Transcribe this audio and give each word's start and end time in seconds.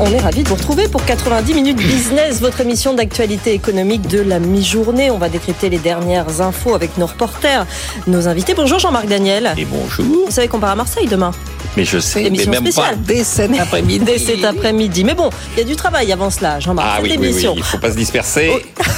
On 0.00 0.06
est 0.12 0.18
ravis 0.18 0.42
de 0.42 0.48
vous 0.48 0.56
retrouver 0.56 0.88
pour 0.88 1.04
90 1.04 1.54
minutes 1.54 1.76
business, 1.76 2.40
votre 2.40 2.60
émission 2.60 2.94
d'actualité 2.94 3.52
économique 3.52 4.08
de 4.08 4.20
la 4.20 4.40
mi-journée. 4.40 5.10
On 5.12 5.18
va 5.18 5.28
décrypter 5.28 5.70
les 5.70 5.78
dernières 5.78 6.40
infos 6.40 6.74
avec 6.74 6.98
nos 6.98 7.06
reporters, 7.06 7.64
nos 8.08 8.26
invités. 8.26 8.54
Bonjour 8.54 8.80
Jean-Marc 8.80 9.06
Daniel. 9.06 9.54
Et 9.56 9.64
bonjour. 9.64 10.04
Vous 10.04 10.30
savez 10.30 10.48
qu'on 10.48 10.58
part 10.58 10.72
à 10.72 10.76
Marseille 10.76 11.06
demain 11.06 11.30
Mais 11.76 11.84
je 11.84 11.98
sais, 12.00 12.22
mais 12.22 12.26
Émission 12.26 12.50
même 12.50 12.62
spéciale. 12.62 12.96
pas 12.96 13.00
dès 13.06 13.22
cet 13.22 13.52
après-midi. 13.60 14.04
Dès 14.04 14.18
cet 14.18 14.44
après-midi. 14.44 15.04
Mais 15.04 15.14
bon, 15.14 15.30
il 15.54 15.60
y 15.60 15.62
a 15.62 15.64
du 15.64 15.76
travail 15.76 16.10
avant 16.12 16.30
cela, 16.30 16.58
Jean-Marc. 16.58 16.88
Ah 16.90 16.96
Cette 17.00 17.10
oui, 17.20 17.28
oui, 17.32 17.32
oui, 17.44 17.48
il 17.56 17.62
faut 17.62 17.78
pas 17.78 17.92
se 17.92 17.96
disperser. 17.96 18.50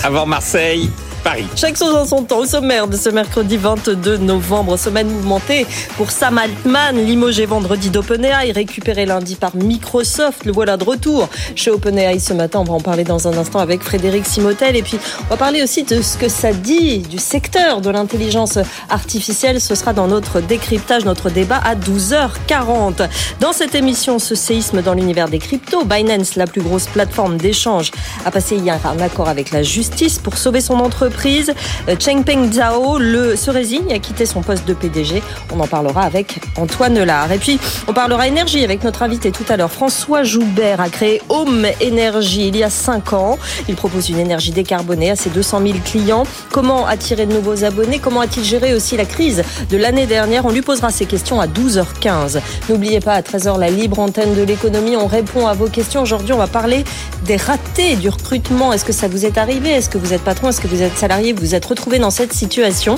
Avant 0.02 0.24
Marseille, 0.24 0.90
Paris. 1.26 1.46
Chaque 1.56 1.76
chose 1.76 1.92
en 1.92 2.06
son 2.06 2.22
temps. 2.22 2.38
Au 2.38 2.46
sommaire 2.46 2.86
de 2.86 2.96
ce 2.96 3.08
mercredi 3.08 3.56
22 3.56 4.18
novembre, 4.18 4.76
semaine 4.76 5.08
mouvementée 5.08 5.66
pour 5.96 6.12
Sam 6.12 6.38
Altman, 6.38 7.04
limogé 7.04 7.46
vendredi 7.46 7.90
d'OpenAI, 7.90 8.52
récupéré 8.52 9.06
lundi 9.06 9.34
par 9.34 9.56
Microsoft. 9.56 10.44
Le 10.44 10.52
voilà 10.52 10.76
de 10.76 10.84
retour 10.84 11.28
chez 11.56 11.72
OpenAI 11.72 12.20
ce 12.20 12.32
matin. 12.32 12.60
On 12.60 12.64
va 12.64 12.74
en 12.74 12.80
parler 12.80 13.02
dans 13.02 13.26
un 13.26 13.36
instant 13.36 13.58
avec 13.58 13.82
Frédéric 13.82 14.24
Simotel. 14.24 14.76
Et 14.76 14.82
puis, 14.82 15.00
on 15.24 15.30
va 15.30 15.36
parler 15.36 15.64
aussi 15.64 15.82
de 15.82 16.00
ce 16.00 16.16
que 16.16 16.28
ça 16.28 16.52
dit 16.52 16.98
du 16.98 17.18
secteur 17.18 17.80
de 17.80 17.90
l'intelligence 17.90 18.60
artificielle. 18.88 19.60
Ce 19.60 19.74
sera 19.74 19.92
dans 19.94 20.06
notre 20.06 20.40
décryptage, 20.40 21.04
notre 21.04 21.28
débat 21.28 21.60
à 21.64 21.74
12h40. 21.74 23.08
Dans 23.40 23.52
cette 23.52 23.74
émission, 23.74 24.20
ce 24.20 24.36
séisme 24.36 24.80
dans 24.80 24.94
l'univers 24.94 25.28
des 25.28 25.40
cryptos, 25.40 25.84
Binance, 25.84 26.36
la 26.36 26.46
plus 26.46 26.62
grosse 26.62 26.86
plateforme 26.86 27.36
d'échange, 27.36 27.90
a 28.24 28.30
passé 28.30 28.54
hier 28.54 28.78
un 28.86 29.00
accord 29.00 29.28
avec 29.28 29.50
la 29.50 29.64
justice 29.64 30.20
pour 30.20 30.38
sauver 30.38 30.60
son 30.60 30.74
entreprise. 30.74 31.15
Euh, 31.24 31.96
Chengpeng 31.98 32.52
Zhao 32.52 32.98
se 33.36 33.50
résigne 33.50 33.92
à 33.92 33.98
quitter 33.98 34.26
son 34.26 34.42
poste 34.42 34.66
de 34.66 34.74
PDG. 34.74 35.22
On 35.52 35.60
en 35.60 35.66
parlera 35.66 36.02
avec 36.02 36.40
Antoine 36.56 37.02
Lard. 37.02 37.32
Et 37.32 37.38
puis, 37.38 37.58
on 37.88 37.92
parlera 37.92 38.28
énergie 38.28 38.62
avec 38.62 38.84
notre 38.84 39.02
invité 39.02 39.32
tout 39.32 39.44
à 39.48 39.56
l'heure. 39.56 39.70
François 39.70 40.22
Joubert 40.22 40.80
a 40.80 40.88
créé 40.88 41.20
Home 41.28 41.66
Energy 41.82 42.48
il 42.48 42.56
y 42.56 42.62
a 42.62 42.70
5 42.70 43.12
ans. 43.12 43.38
Il 43.68 43.74
propose 43.74 44.08
une 44.10 44.18
énergie 44.18 44.52
décarbonée 44.52 45.10
à 45.10 45.16
ses 45.16 45.30
200 45.30 45.60
000 45.62 45.74
clients. 45.84 46.24
Comment 46.52 46.86
attirer 46.86 47.26
de 47.26 47.32
nouveaux 47.32 47.64
abonnés? 47.64 47.98
Comment 47.98 48.20
a-t-il 48.20 48.44
géré 48.44 48.74
aussi 48.74 48.96
la 48.96 49.04
crise 49.04 49.42
de 49.68 49.76
l'année 49.76 50.06
dernière? 50.06 50.46
On 50.46 50.50
lui 50.50 50.62
posera 50.62 50.90
ces 50.90 51.06
questions 51.06 51.40
à 51.40 51.46
12h15. 51.46 52.40
N'oubliez 52.68 53.00
pas, 53.00 53.14
à 53.14 53.22
13h, 53.22 53.58
la 53.58 53.70
libre 53.70 53.98
antenne 53.98 54.34
de 54.34 54.42
l'économie. 54.42 54.96
On 54.96 55.06
répond 55.06 55.46
à 55.46 55.54
vos 55.54 55.66
questions. 55.68 56.02
Aujourd'hui, 56.02 56.32
on 56.32 56.38
va 56.38 56.46
parler 56.46 56.84
des 57.24 57.36
ratés 57.36 57.96
du 57.96 58.08
recrutement. 58.08 58.72
Est-ce 58.72 58.84
que 58.84 58.92
ça 58.92 59.08
vous 59.08 59.26
est 59.26 59.38
arrivé? 59.38 59.70
Est-ce 59.70 59.88
que 59.88 59.98
vous 59.98 60.12
êtes 60.12 60.22
patron? 60.22 60.48
Est-ce 60.50 60.60
que 60.60 60.68
vous 60.68 60.82
êtes 60.82 60.95
salarié 60.96 61.32
Vous 61.32 61.40
vous 61.40 61.54
êtes 61.54 61.64
retrouvé 61.64 61.98
dans 61.98 62.10
cette 62.10 62.32
situation 62.32 62.96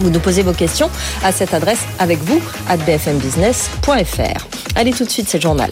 vous 0.00 0.10
nous 0.10 0.20
posez 0.20 0.42
vos 0.42 0.52
questions 0.52 0.90
à 1.22 1.32
cette 1.32 1.54
adresse 1.54 1.80
avec 1.98 2.18
vous, 2.20 2.40
à 2.68 2.76
bfmbusiness.fr. 2.76 4.46
Allez 4.74 4.92
tout 4.92 5.04
de 5.04 5.10
suite, 5.10 5.28
c'est 5.28 5.38
le 5.38 5.42
journal. 5.42 5.70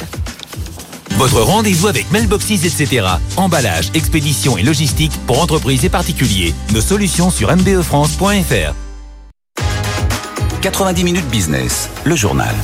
Votre 1.16 1.42
rendez-vous 1.42 1.88
avec 1.88 2.10
Mailboxes, 2.10 2.64
etc. 2.64 3.06
Emballage, 3.36 3.90
expédition 3.94 4.56
et 4.56 4.62
logistique 4.62 5.12
pour 5.26 5.40
entreprises 5.40 5.84
et 5.84 5.88
particuliers. 5.88 6.54
Nos 6.72 6.80
solutions 6.80 7.30
sur 7.30 7.54
mbefrance.fr. 7.54 8.74
90 10.62 11.04
minutes 11.04 11.28
business, 11.28 11.88
le 12.04 12.16
journal. 12.16 12.54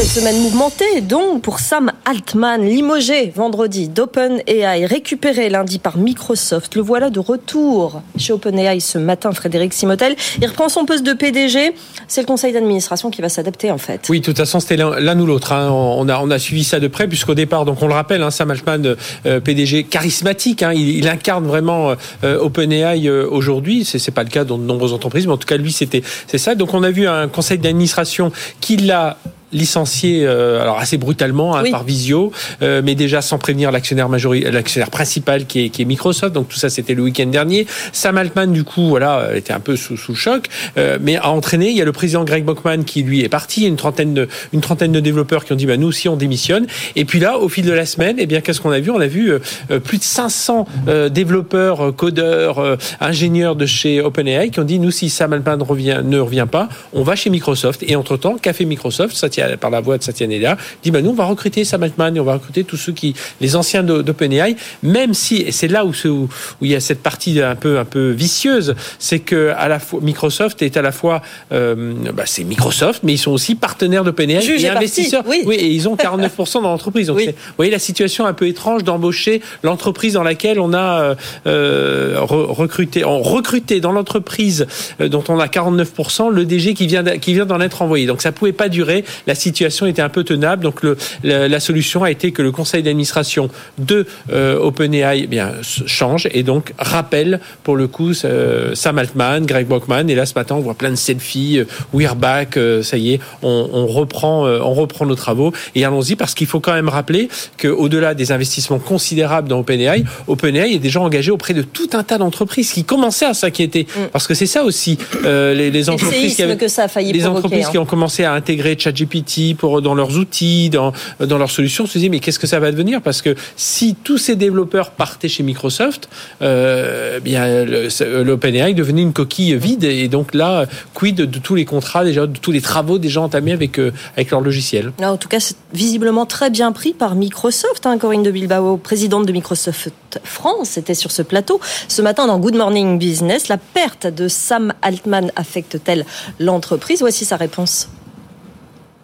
Cette 0.00 0.22
semaine 0.22 0.40
mouvementée, 0.40 1.02
donc, 1.02 1.42
pour 1.42 1.60
Sam 1.60 1.92
Altman, 2.06 2.64
limogé 2.64 3.30
vendredi 3.36 3.90
d'OpenAI, 3.90 4.86
récupéré 4.86 5.50
lundi 5.50 5.78
par 5.78 5.98
Microsoft. 5.98 6.74
Le 6.74 6.80
voilà 6.80 7.10
de 7.10 7.20
retour 7.20 8.00
chez 8.16 8.32
OpenAI 8.32 8.80
ce 8.80 8.96
matin, 8.96 9.30
Frédéric 9.32 9.74
Simotel. 9.74 10.16
Il 10.40 10.46
reprend 10.46 10.70
son 10.70 10.86
poste 10.86 11.04
de 11.04 11.12
PDG. 11.12 11.74
C'est 12.08 12.22
le 12.22 12.26
conseil 12.26 12.54
d'administration 12.54 13.10
qui 13.10 13.20
va 13.20 13.28
s'adapter, 13.28 13.70
en 13.70 13.76
fait. 13.76 14.06
Oui, 14.08 14.20
de 14.20 14.24
toute 14.24 14.38
façon, 14.38 14.58
c'était 14.58 14.78
l'un 14.78 15.20
ou 15.20 15.26
l'autre. 15.26 15.52
hein. 15.52 15.68
On, 15.70 16.08
a, 16.08 16.38
suivi 16.38 16.64
ça 16.64 16.80
de 16.80 16.88
près, 16.88 17.06
puisqu'au 17.06 17.34
départ, 17.34 17.66
donc 17.66 17.82
on 17.82 17.86
le 17.86 17.92
rappelle, 17.92 18.22
hein, 18.22 18.30
Sam 18.30 18.50
Altman, 18.52 18.96
euh, 19.26 19.40
PDG 19.40 19.84
charismatique, 19.84 20.62
hein, 20.62 20.72
il, 20.72 21.06
incarne 21.08 21.46
vraiment 21.46 21.92
euh, 22.24 22.38
OpenAI 22.38 23.06
euh, 23.06 23.28
aujourd'hui. 23.30 23.84
C'est 23.84 23.98
c'est 23.98 24.12
pas 24.12 24.22
le 24.22 24.30
cas 24.30 24.44
dans 24.44 24.56
de 24.56 24.64
nombreuses 24.64 24.94
entreprises, 24.94 25.26
mais 25.26 25.34
en 25.34 25.36
tout 25.36 25.46
cas, 25.46 25.58
lui, 25.58 25.72
c'était 25.72 26.02
ça. 26.38 26.54
Donc, 26.54 26.72
on 26.72 26.84
a 26.84 26.90
vu 26.90 27.06
un 27.06 27.28
conseil 27.28 27.58
d'administration 27.58 28.32
qui 28.62 28.78
l'a 28.78 29.18
licencié 29.52 30.24
euh, 30.26 30.60
alors 30.62 30.78
assez 30.78 30.96
brutalement 30.98 31.56
hein, 31.56 31.62
Oui. 31.64 31.70
par 31.70 31.84
visio 31.84 32.32
euh, 32.62 32.82
mais 32.84 32.94
déjà 32.94 33.20
sans 33.22 33.38
prévenir 33.38 33.70
l'actionnaire 33.70 34.08
majoritaire 34.08 34.52
l'actionnaire 34.52 34.90
principal 34.90 35.46
qui 35.46 35.66
est, 35.66 35.68
qui 35.70 35.82
est 35.82 35.84
Microsoft. 35.84 36.34
Donc 36.34 36.48
tout 36.48 36.56
ça 36.56 36.70
c'était 36.70 36.94
le 36.94 37.02
week-end 37.02 37.26
dernier. 37.26 37.66
Sam 37.92 38.16
Altman 38.18 38.52
du 38.52 38.64
coup 38.64 38.88
voilà 38.88 39.30
était 39.34 39.52
un 39.52 39.60
peu 39.60 39.76
sous, 39.76 39.96
sous 39.96 40.12
le 40.12 40.16
choc. 40.16 40.46
Euh, 40.78 40.98
mais 41.00 41.16
a 41.16 41.30
entraîné 41.30 41.70
il 41.70 41.76
y 41.76 41.82
a 41.82 41.84
le 41.84 41.92
président 41.92 42.24
Greg 42.24 42.44
Bockman 42.44 42.82
qui 42.84 43.02
lui 43.02 43.22
est 43.22 43.28
parti. 43.28 43.60
Il 43.60 43.62
y 43.64 43.66
a 43.66 43.68
une 43.68 43.76
trentaine 43.76 44.14
de 44.14 44.28
une 44.52 44.60
trentaine 44.60 44.92
de 44.92 45.00
développeurs 45.00 45.44
qui 45.44 45.52
ont 45.52 45.56
dit 45.56 45.66
bah 45.66 45.76
nous 45.76 45.88
aussi 45.88 46.08
on 46.08 46.16
démissionne. 46.16 46.66
Et 46.96 47.04
puis 47.04 47.20
là 47.20 47.38
au 47.38 47.48
fil 47.48 47.64
de 47.64 47.72
la 47.72 47.86
semaine 47.86 48.16
eh 48.18 48.26
bien 48.26 48.40
qu'est-ce 48.40 48.60
qu'on 48.60 48.70
a 48.70 48.80
vu? 48.80 48.90
On 48.90 49.00
a 49.00 49.06
vu 49.06 49.30
euh, 49.32 49.38
euh, 49.70 49.80
plus 49.80 49.98
de 49.98 50.04
500 50.04 50.66
euh, 50.88 51.08
développeurs 51.08 51.86
euh, 51.86 51.92
codeurs 51.92 52.58
euh, 52.58 52.76
ingénieurs 53.00 53.56
de 53.56 53.66
chez 53.66 54.00
OpenAI 54.00 54.50
qui 54.50 54.60
ont 54.60 54.64
dit 54.64 54.78
nous 54.78 54.90
si 54.90 55.10
Sam 55.10 55.32
Altman 55.32 55.62
revient 55.62 56.00
ne 56.04 56.18
revient 56.18 56.46
pas 56.50 56.68
on 56.92 57.02
va 57.02 57.16
chez 57.16 57.30
Microsoft. 57.30 57.82
Et 57.86 57.96
entre 57.96 58.16
temps 58.16 58.36
qu'a 58.40 58.52
fait 58.52 58.64
Microsoft 58.64 59.14
Par 59.60 59.70
la 59.70 59.80
voix 59.80 59.98
de 59.98 60.02
Satya 60.02 60.26
Nadella 60.26 60.56
dit 60.82 60.90
bah 60.90 61.02
nous 61.02 61.10
on 61.10 61.14
va 61.14 61.24
recruter 61.24 61.64
Sam 61.64 61.82
Altman 61.82 62.16
et 62.16 62.20
on 62.20 62.24
va 62.24 62.34
recruter 62.34 62.64
tous 62.64 62.76
ceux 62.76 62.92
qui 62.92 63.14
les 63.40 63.56
anciens 63.56 63.82
d'OpenAI 63.82 64.56
même 64.82 65.14
si 65.14 65.36
et 65.36 65.52
c'est 65.52 65.68
là 65.68 65.84
où, 65.84 65.92
ce- 65.92 66.08
où 66.08 66.28
où 66.60 66.64
il 66.64 66.70
y 66.70 66.74
a 66.74 66.80
cette 66.80 67.02
partie 67.02 67.40
un 67.40 67.54
peu 67.56 67.78
un 67.78 67.84
peu 67.84 68.10
vicieuse 68.10 68.74
c'est 68.98 69.18
que 69.20 69.52
à 69.56 69.68
la 69.68 69.78
fois 69.78 70.00
Microsoft 70.02 70.62
est 70.62 70.76
à 70.76 70.82
la 70.82 70.92
fois 70.92 71.22
euh, 71.52 71.94
bah, 72.14 72.24
c'est 72.26 72.44
Microsoft 72.44 73.02
mais 73.02 73.12
ils 73.14 73.18
sont 73.18 73.32
aussi 73.32 73.54
partenaires 73.54 74.04
d'OpenAI 74.04 74.42
et 74.64 74.68
investisseurs. 74.76 75.24
Oui. 75.26 75.42
et 75.54 75.66
ils 75.68 75.88
ont 75.88 75.96
49% 75.96 76.54
dans 76.62 76.70
l'entreprise. 76.70 77.06
Donc 77.08 77.16
Oui. 77.18 77.24
c'est- 77.26 77.32
vous 77.32 77.54
voyez 77.56 77.70
la 77.70 77.78
situation 77.78 78.26
un 78.26 78.32
peu 78.32 78.46
étrange 78.46 78.84
d'embaucher 78.84 79.40
l'entreprise 79.62 80.14
dans 80.14 80.22
laquelle 80.22 80.60
on 80.60 80.72
a 80.72 81.00
euh, 81.02 81.14
euh, 81.46 82.16
re- 82.20 82.52
recruté 82.52 83.04
on 83.04 83.20
recruté 83.22 83.80
dans 83.80 83.92
l'entreprise 83.92 84.66
dont 84.98 85.24
on 85.28 85.38
a 85.38 85.46
49% 85.46 86.30
le 86.30 86.44
DG 86.44 86.74
qui 86.74 86.86
vient 86.86 87.02
qui 87.18 87.34
vient 87.34 87.46
d'en 87.46 87.60
être 87.60 87.82
envoyé. 87.82 88.06
Donc 88.06 88.22
ça 88.22 88.32
pouvait 88.32 88.52
pas 88.52 88.68
durer 88.68 89.04
la 89.30 89.36
situation 89.36 89.86
était 89.86 90.02
un 90.02 90.08
peu 90.08 90.24
tenable 90.24 90.64
donc 90.64 90.82
le, 90.82 90.96
la, 91.22 91.46
la 91.46 91.60
solution 91.60 92.02
a 92.02 92.10
été 92.10 92.32
que 92.32 92.42
le 92.42 92.50
conseil 92.50 92.82
d'administration 92.82 93.48
de 93.78 94.04
euh, 94.32 94.58
OpenAI 94.58 95.20
eh 95.22 95.26
bien 95.28 95.52
change 95.62 96.28
et 96.32 96.42
donc 96.42 96.72
rappelle 96.78 97.38
pour 97.62 97.76
le 97.76 97.86
coup 97.86 98.10
euh, 98.24 98.74
Sam 98.74 98.98
Altman 98.98 99.46
Greg 99.46 99.68
Brockman 99.68 100.08
et 100.08 100.16
là 100.16 100.26
ce 100.26 100.34
matin 100.34 100.56
on 100.56 100.60
voit 100.60 100.74
plein 100.74 100.90
de 100.90 100.96
selfies 100.96 101.60
euh, 101.60 101.64
we're 101.92 102.16
back 102.16 102.56
euh, 102.56 102.82
ça 102.82 102.96
y 102.96 103.12
est 103.12 103.20
on, 103.42 103.70
on 103.72 103.86
reprend 103.86 104.42
on 104.42 104.74
reprend 104.74 105.06
nos 105.06 105.14
travaux 105.14 105.52
et 105.76 105.84
allons-y 105.84 106.16
parce 106.16 106.34
qu'il 106.34 106.48
faut 106.48 106.58
quand 106.58 106.72
même 106.72 106.88
rappeler 106.88 107.28
que 107.56 107.68
au-delà 107.68 108.14
des 108.14 108.32
investissements 108.32 108.80
considérables 108.80 109.46
dans 109.48 109.60
OpenAI 109.60 110.02
OpenAI 110.26 110.74
est 110.74 110.78
déjà 110.80 111.00
engagé 111.00 111.30
auprès 111.30 111.54
de 111.54 111.62
tout 111.62 111.90
un 111.92 112.02
tas 112.02 112.18
d'entreprises 112.18 112.72
qui 112.72 112.82
commençaient 112.82 113.26
à 113.26 113.34
s'inquiéter 113.34 113.86
parce 114.12 114.26
que 114.26 114.34
c'est 114.34 114.46
ça 114.46 114.64
aussi 114.64 114.98
les, 115.22 115.88
entreprises 115.88 116.34
qui 116.34 116.42
avaient 116.42 116.56
que 116.56 116.66
ça 116.66 116.84
a 116.84 116.88
failli 116.88 117.12
les 117.12 117.20
provoquer. 117.20 117.38
entreprises 117.38 117.66
hein. 117.66 117.70
qui 117.70 117.78
ont 117.78 117.86
commencé 117.86 118.24
à 118.24 118.32
intégrer 118.32 118.76
ChatGPT 118.76 119.19
pour 119.58 119.82
dans 119.82 119.94
leurs 119.94 120.16
outils, 120.18 120.70
dans 120.70 120.92
dans 121.20 121.38
leurs 121.38 121.50
solutions, 121.50 121.86
se 121.86 121.98
disaient 121.98 122.08
mais 122.08 122.20
qu'est-ce 122.20 122.38
que 122.38 122.46
ça 122.46 122.60
va 122.60 122.70
devenir? 122.70 123.02
Parce 123.02 123.22
que 123.22 123.34
si 123.56 123.94
tous 123.94 124.18
ces 124.18 124.36
développeurs 124.36 124.90
partaient 124.90 125.28
chez 125.28 125.42
Microsoft, 125.42 126.08
euh, 126.42 127.20
bien 127.20 127.64
le- 127.64 127.88
l'OpenAI 128.22 128.74
devenait 128.74 129.02
une 129.02 129.12
coquille 129.12 129.56
vide 129.56 129.84
et 129.84 130.08
donc 130.08 130.34
là 130.34 130.66
quid 130.94 131.16
de, 131.16 131.38
tous 131.38 131.54
les 131.54 131.64
contrats 131.64 132.04
déjà, 132.04 132.26
de 132.26 132.38
tous 132.38 132.52
les 132.52 132.60
travaux 132.60 132.98
déjà 132.98 133.20
entamés 133.20 133.52
avec 133.52 133.78
euh, 133.78 133.92
avec 134.16 134.30
leur 134.30 134.40
logiciel? 134.40 134.92
Là, 134.98 135.12
en 135.12 135.16
tout 135.16 135.28
cas, 135.28 135.40
c'est 135.40 135.56
visiblement 135.72 136.26
très 136.26 136.50
bien 136.50 136.72
pris 136.72 136.92
par 136.92 137.14
Microsoft. 137.14 137.86
Hein. 137.86 137.98
Corinne 137.98 138.22
de 138.22 138.30
Bilbao, 138.30 138.76
présidente 138.76 139.26
de 139.26 139.32
Microsoft 139.32 140.20
France, 140.24 140.76
était 140.78 140.94
sur 140.94 141.10
ce 141.10 141.22
plateau 141.22 141.60
ce 141.88 142.02
matin 142.02 142.26
dans 142.26 142.38
Good 142.38 142.56
Morning 142.56 142.98
Business. 142.98 143.48
La 143.48 143.58
perte 143.58 144.06
de 144.06 144.28
Sam 144.28 144.72
Altman 144.82 145.30
affecte-t-elle 145.36 146.04
l'entreprise? 146.38 147.00
Voici 147.00 147.24
sa 147.24 147.36
réponse. 147.36 147.88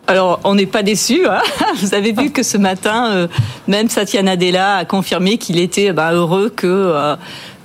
Alors, 0.09 0.41
on 0.45 0.55
n'est 0.55 0.67
pas 0.67 0.83
déçus. 0.83 1.27
Hein 1.27 1.43
Vous 1.81 1.95
avez 1.95 2.13
vu 2.13 2.31
que 2.31 2.43
ce 2.43 2.57
matin, 2.57 3.11
euh, 3.11 3.29
même 3.67 3.89
Satya 3.89 4.23
Nadella 4.23 4.77
a 4.77 4.85
confirmé 4.85 5.37
qu'il 5.37 5.59
était 5.59 5.93
bah, 5.93 6.13
heureux 6.13 6.49
que 6.49 6.67
euh, 6.67 7.17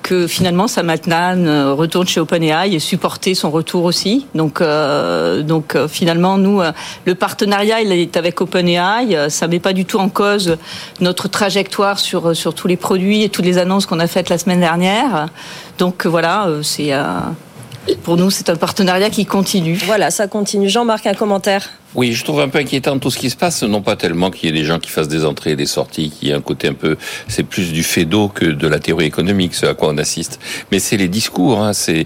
que 0.01 0.25
finalement 0.25 0.67
Sam 0.67 0.89
Altman 0.89 1.45
euh, 1.45 1.73
retourne 1.75 2.07
chez 2.07 2.19
OpenAI 2.19 2.73
et 2.73 2.79
supporter 2.79 3.35
son 3.35 3.51
retour 3.51 3.83
aussi. 3.83 4.25
Donc, 4.33 4.59
euh, 4.59 5.43
donc 5.43 5.77
finalement, 5.88 6.39
nous, 6.39 6.61
le 7.05 7.13
partenariat, 7.13 7.81
il 7.81 7.91
est 7.91 8.17
avec 8.17 8.41
OpenAI. 8.41 9.29
Ça 9.29 9.47
met 9.47 9.59
pas 9.59 9.73
du 9.73 9.85
tout 9.85 9.99
en 9.99 10.09
cause 10.09 10.57
notre 10.99 11.27
trajectoire 11.27 11.99
sur 11.99 12.35
sur 12.35 12.55
tous 12.55 12.67
les 12.67 12.77
produits 12.77 13.21
et 13.21 13.29
toutes 13.29 13.45
les 13.45 13.59
annonces 13.59 13.85
qu'on 13.85 13.99
a 13.99 14.07
faites 14.07 14.29
la 14.29 14.39
semaine 14.39 14.61
dernière. 14.61 15.27
Donc 15.77 16.07
voilà, 16.07 16.47
c'est 16.63 16.91
pour 18.03 18.17
nous, 18.17 18.31
c'est 18.31 18.49
un 18.49 18.55
partenariat 18.55 19.11
qui 19.11 19.27
continue. 19.27 19.79
Voilà, 19.85 20.09
ça 20.09 20.27
continue. 20.27 20.69
Jean-Marc, 20.69 21.05
un 21.05 21.13
commentaire? 21.13 21.69
Oui, 21.93 22.13
je 22.13 22.23
trouve 22.23 22.39
un 22.39 22.47
peu 22.47 22.59
inquiétant 22.59 22.97
tout 22.99 23.11
ce 23.11 23.17
qui 23.17 23.29
se 23.29 23.35
passe. 23.35 23.63
Non 23.63 23.81
pas 23.81 23.95
tellement 23.95 24.31
qu'il 24.31 24.49
y 24.49 24.49
ait 24.49 24.59
des 24.59 24.65
gens 24.65 24.79
qui 24.79 24.89
fassent 24.89 25.07
des 25.07 25.25
entrées 25.25 25.51
et 25.51 25.55
des 25.55 25.65
sorties, 25.65 26.09
qu'il 26.09 26.29
y 26.29 26.31
ait 26.31 26.35
un 26.35 26.41
côté 26.41 26.69
un 26.69 26.73
peu, 26.73 26.97
c'est 27.27 27.43
plus 27.43 27.73
du 27.73 27.83
fait 27.83 28.05
d'eau 28.05 28.29
que 28.29 28.45
de 28.45 28.67
la 28.67 28.79
théorie 28.79 29.05
économique, 29.05 29.53
ce 29.55 29.65
à 29.65 29.73
quoi 29.73 29.89
on 29.89 29.97
assiste. 29.97 30.39
Mais 30.71 30.79
c'est 30.79 30.97
les 30.97 31.09
discours, 31.09 31.59
hein, 31.61 31.73
c'est 31.73 32.05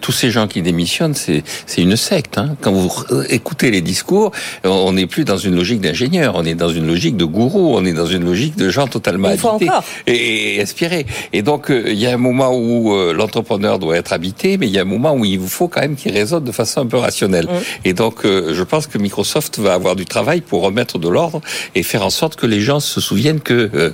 tous 0.00 0.12
ces 0.12 0.30
gens 0.30 0.48
qui 0.48 0.62
démissionnent, 0.62 1.14
c'est 1.14 1.44
c'est 1.66 1.82
une 1.82 1.96
secte. 1.96 2.38
Hein. 2.38 2.56
Quand 2.60 2.72
vous 2.72 2.90
écoutez 3.28 3.70
les 3.70 3.80
discours, 3.80 4.32
on 4.64 4.92
n'est 4.92 5.06
plus 5.06 5.24
dans 5.24 5.36
une 5.36 5.54
logique 5.54 5.80
d'ingénieur, 5.80 6.34
on 6.36 6.44
est 6.44 6.54
dans 6.54 6.68
une 6.68 6.86
logique 6.86 7.16
de 7.16 7.24
gourou, 7.24 7.76
on 7.76 7.84
est 7.84 7.92
dans 7.92 8.06
une 8.06 8.24
logique 8.24 8.56
de 8.56 8.68
gens 8.68 8.88
totalement 8.88 9.28
habités 9.28 9.68
et, 10.06 10.60
inspirés. 10.60 11.06
Et 11.32 11.42
donc 11.42 11.70
euh, 11.70 11.84
il 11.86 11.98
y 11.98 12.06
a 12.06 12.14
un 12.14 12.18
moment 12.18 12.50
où 12.56 12.94
euh, 12.94 13.12
l'entrepreneur 13.12 13.78
doit 13.78 13.96
être 13.96 14.12
habité, 14.12 14.58
mais 14.58 14.66
il 14.66 14.72
y 14.72 14.78
a 14.78 14.82
un 14.82 14.86
moment 14.86 15.14
où 15.14 15.24
il 15.24 15.38
vous 15.38 15.48
faut 15.48 15.68
quand 15.68 15.80
même 15.80 15.96
qu'il 15.96 16.12
raisonne 16.12 16.44
de 16.44 16.52
façon 16.52 16.80
un 16.80 16.86
peu 16.86 16.96
rationnelle. 16.96 17.46
Mmh. 17.46 17.86
Et 17.88 17.92
donc 17.92 18.24
euh, 18.24 18.52
je 18.54 18.63
pense 18.64 18.86
que 18.86 18.98
Microsoft 18.98 19.58
va 19.58 19.74
avoir 19.74 19.96
du 19.96 20.04
travail 20.04 20.40
pour 20.40 20.62
remettre 20.62 20.98
de 20.98 21.08
l'ordre 21.08 21.40
et 21.74 21.82
faire 21.82 22.04
en 22.04 22.10
sorte 22.10 22.36
que 22.36 22.46
les 22.46 22.60
gens 22.60 22.80
se 22.80 23.00
souviennent 23.00 23.40
que 23.40 23.70
euh, 23.74 23.90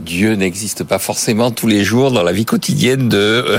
Dieu 0.00 0.34
n'existe 0.34 0.84
pas 0.84 0.98
forcément 0.98 1.50
tous 1.50 1.66
les 1.66 1.84
jours 1.84 2.10
dans 2.10 2.22
la 2.22 2.32
vie 2.32 2.44
quotidienne 2.44 3.08
de 3.08 3.16
euh, 3.16 3.58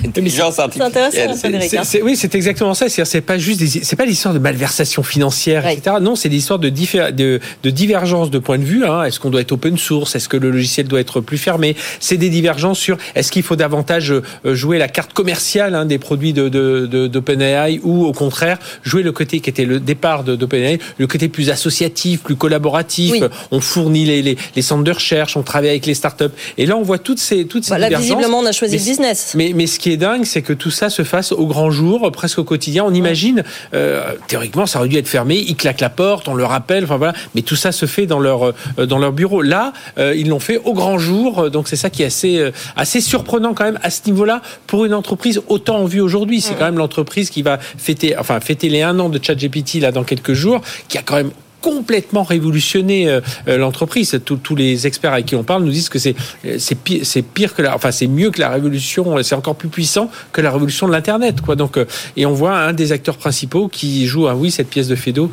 intelligence 0.04 0.58
artificielle. 0.58 0.92
C'est 1.12 1.48
intéressant, 1.48 1.78
hein. 1.78 2.00
oui, 2.02 2.16
c'est 2.16 2.34
exactement 2.34 2.74
ça. 2.74 2.88
C'est 2.88 3.20
pas 3.20 3.38
juste, 3.38 3.62
c'est 3.82 3.96
pas 3.96 4.04
l'histoire 4.04 4.34
de 4.34 4.38
malversation 4.38 5.02
financière, 5.02 5.66
etc. 5.66 5.96
Non, 6.00 6.16
c'est 6.16 6.28
l'histoire 6.28 6.58
de, 6.58 6.68
de, 6.68 7.40
de, 7.62 7.70
divergence 7.70 8.30
de 8.30 8.38
point 8.38 8.58
de 8.58 8.64
vue. 8.64 8.84
Hein. 8.84 9.04
Est-ce 9.04 9.20
qu'on 9.20 9.30
doit 9.30 9.40
être 9.40 9.52
open 9.52 9.78
source? 9.78 10.14
Est-ce 10.14 10.28
que 10.28 10.36
le 10.36 10.50
logiciel 10.50 10.88
doit 10.88 11.00
être 11.00 11.20
plus 11.20 11.38
fermé? 11.38 11.76
C'est 12.00 12.16
des 12.16 12.30
divergences 12.30 12.78
sur 12.78 12.98
est-ce 13.14 13.32
qu'il 13.32 13.42
faut 13.42 13.56
davantage 13.56 14.12
euh, 14.12 14.22
jouer 14.54 14.78
la 14.78 14.88
carte 14.88 15.12
commerciale 15.12 15.74
hein, 15.74 15.86
des 15.86 15.98
produits 15.98 16.32
d'OpenAI 16.32 17.76
de, 17.76 17.80
ou 17.82 18.04
au 18.04 18.12
contraire 18.12 18.58
jouer 18.82 19.02
le 19.02 19.12
côté 19.12 19.40
qui 19.40 19.50
était 19.50 19.64
le 19.64 19.80
départ 19.80 20.24
d'OpenAI, 20.24 20.78
le 20.98 21.06
côté 21.06 21.28
plus 21.28 21.50
associatif, 21.50 22.22
plus 22.22 22.36
collaboratif? 22.36 23.14
On 23.50 23.60
fournit 23.60 24.04
les, 24.04 24.22
les, 24.22 24.36
les, 24.54 24.62
centres 24.62 24.84
de 24.84 24.92
recherche, 24.92 25.36
on 25.36 25.42
travaille 25.42 25.70
avec 25.70 25.86
les 25.86 25.94
startups. 25.94 26.24
Et 26.58 26.66
là, 26.66 26.76
on 26.76 26.82
voit 26.82 26.98
toutes 26.98 27.18
ces 27.18 27.46
toutes 27.46 27.64
ces 27.64 27.68
voilà, 27.68 27.88
divergences. 27.88 28.06
Visiblement, 28.06 28.38
on 28.38 28.46
a 28.46 28.52
choisi 28.52 28.76
le 28.76 28.82
business. 28.82 29.32
Mais, 29.34 29.52
mais 29.54 29.66
ce 29.66 29.78
qui 29.78 29.85
est 29.90 29.96
dingue, 29.96 30.24
c'est 30.24 30.42
que 30.42 30.52
tout 30.52 30.70
ça 30.70 30.90
se 30.90 31.02
fasse 31.02 31.32
au 31.32 31.46
grand 31.46 31.70
jour, 31.70 32.10
presque 32.12 32.38
au 32.38 32.44
quotidien. 32.44 32.84
On 32.84 32.94
imagine, 32.94 33.44
euh, 33.74 34.12
théoriquement, 34.28 34.66
ça 34.66 34.78
aurait 34.78 34.88
dû 34.88 34.96
être 34.96 35.08
fermé. 35.08 35.36
Ils 35.36 35.56
claquent 35.56 35.80
la 35.80 35.90
porte, 35.90 36.28
on 36.28 36.34
le 36.34 36.44
rappelle. 36.44 36.84
Enfin 36.84 36.96
voilà. 36.96 37.12
Mais 37.34 37.42
tout 37.42 37.56
ça 37.56 37.72
se 37.72 37.86
fait 37.86 38.06
dans 38.06 38.18
leur 38.18 38.48
euh, 38.78 38.86
dans 38.86 38.98
leur 38.98 39.12
bureau. 39.12 39.42
Là, 39.42 39.72
euh, 39.98 40.14
ils 40.16 40.28
l'ont 40.28 40.40
fait 40.40 40.58
au 40.64 40.74
grand 40.74 40.98
jour. 40.98 41.50
Donc 41.50 41.68
c'est 41.68 41.76
ça 41.76 41.90
qui 41.90 42.02
est 42.02 42.06
assez 42.06 42.50
assez 42.76 43.00
surprenant 43.00 43.54
quand 43.54 43.64
même 43.64 43.78
à 43.82 43.90
ce 43.90 44.02
niveau-là 44.06 44.42
pour 44.66 44.84
une 44.84 44.94
entreprise 44.94 45.40
autant 45.48 45.78
en 45.78 45.84
vue 45.84 46.00
aujourd'hui. 46.00 46.40
C'est 46.40 46.54
quand 46.54 46.64
même 46.64 46.78
l'entreprise 46.78 47.30
qui 47.30 47.42
va 47.42 47.58
fêter, 47.58 48.16
enfin 48.18 48.40
fêter 48.40 48.68
les 48.68 48.82
un 48.82 48.98
an 48.98 49.08
de 49.08 49.20
ChatGPT 49.22 49.80
là 49.80 49.92
dans 49.92 50.04
quelques 50.04 50.32
jours, 50.32 50.60
qui 50.88 50.98
a 50.98 51.02
quand 51.02 51.16
même 51.16 51.30
complètement 51.60 52.22
révolutionné 52.22 53.08
euh, 53.08 53.20
euh, 53.48 53.58
l'entreprise. 53.58 54.18
Tous 54.24 54.56
les 54.56 54.86
experts 54.86 55.12
avec 55.12 55.26
qui 55.26 55.34
on 55.34 55.44
parle 55.44 55.64
nous 55.64 55.70
disent 55.70 55.88
que 55.88 55.98
c'est 55.98 56.14
c'est 56.58 57.22
pire, 57.22 57.54
que 57.54 57.62
la, 57.62 57.74
enfin 57.74 57.90
c'est 57.90 58.06
mieux 58.06 58.30
que 58.30 58.40
la 58.40 58.50
révolution, 58.50 59.22
c'est 59.22 59.34
encore 59.34 59.56
plus 59.56 59.68
puissant 59.68 60.10
que 60.32 60.40
la 60.40 60.50
révolution 60.50 60.86
de 60.86 60.92
l'internet. 60.92 61.36
Donc 61.56 61.76
euh, 61.76 61.86
et 62.16 62.26
on 62.26 62.32
voit 62.32 62.56
un 62.56 62.72
des 62.72 62.92
acteurs 62.92 63.16
principaux 63.16 63.68
qui 63.68 64.06
joue 64.06 64.28
ah 64.28 64.36
oui 64.36 64.50
cette 64.50 64.68
pièce 64.68 64.88
de 64.88 64.96
Fedo 64.96 65.30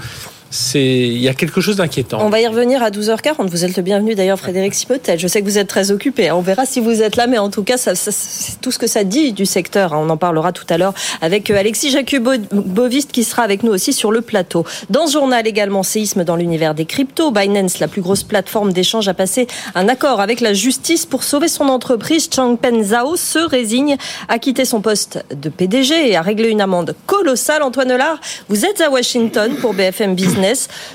il 0.76 1.18
y 1.18 1.28
a 1.28 1.34
quelque 1.34 1.62
chose 1.62 1.78
d'inquiétant. 1.78 2.20
On 2.22 2.30
va 2.30 2.40
y 2.40 2.48
revenir 2.48 2.84
à 2.84 2.92
12h40. 2.92 3.48
Vous 3.48 3.66
êtes 3.66 3.76
le 3.76 3.82
bienvenu 3.82 4.14
d'ailleurs, 4.14 4.38
Frédéric 4.38 4.74
Sipotel. 4.76 5.18
Je 5.18 5.28
sais 5.28 5.42
que 5.42 5.46
vous 5.46 5.58
êtes 5.58 5.68
très 5.68 5.92
occupé. 5.92 6.32
On 6.32 6.42
verra 6.42 6.66
si 6.66 6.80
vous 6.80 7.02
êtes 7.02 7.16
là, 7.16 7.28
mais 7.28 7.40
en 7.40 7.50
tout 7.50 7.64
cas, 7.64 7.78
c'est 7.78 8.62
tout 8.62 8.72
ce 8.72 8.78
que 8.78 8.86
ça 8.88 9.04
dit 9.04 9.34
du 9.34 9.46
secteur. 9.46 9.94
On 9.94 10.10
en 10.10 10.18
parlera 10.18 10.52
tout 10.52 10.66
à 10.70 10.78
l'heure 10.78 10.94
avec 11.22 11.50
euh, 11.50 11.58
Alexis 11.58 11.90
Jacques-Boviste 11.90 13.12
qui 13.12 13.24
sera 13.24 13.44
avec 13.44 13.64
nous 13.64 13.72
aussi 13.72 13.94
sur 13.94 14.12
le 14.12 14.22
plateau. 14.22 14.66
Dans 14.90 15.08
ce 15.08 15.14
journal 15.14 15.48
également, 15.48 15.82
séisme 15.82 16.24
dans 16.24 16.36
l'univers 16.36 16.76
des 16.76 16.86
cryptos. 16.86 17.32
Binance, 17.32 17.80
la 17.80 17.88
plus 17.88 18.02
grosse 18.02 18.24
plateforme 18.24 18.74
d'échange, 18.74 19.08
a 19.08 19.14
passé 19.14 19.48
un 19.74 19.90
accord 19.90 20.22
avec 20.22 20.40
la 20.40 20.54
justice 20.54 21.06
pour 21.06 21.24
sauver 21.24 21.48
son 21.48 21.68
entreprise. 21.70 22.30
Changpeng 22.34 22.84
Zhao 22.84 23.16
se 23.16 23.40
résigne 23.40 23.98
à 24.30 24.38
quitter 24.38 24.66
son 24.66 24.82
poste 24.82 25.24
de 25.34 25.50
PDG 25.50 26.12
et 26.12 26.16
à 26.16 26.22
régler 26.22 26.50
une 26.50 26.62
amende 26.62 26.96
colossale. 27.08 27.64
Antoine 27.64 27.96
Lard, 27.96 28.20
vous 28.50 28.66
êtes 28.66 28.82
à 28.82 28.92
Washington 28.92 29.56
pour 29.56 29.74
BFM 29.74 30.14
Business. 30.14 30.43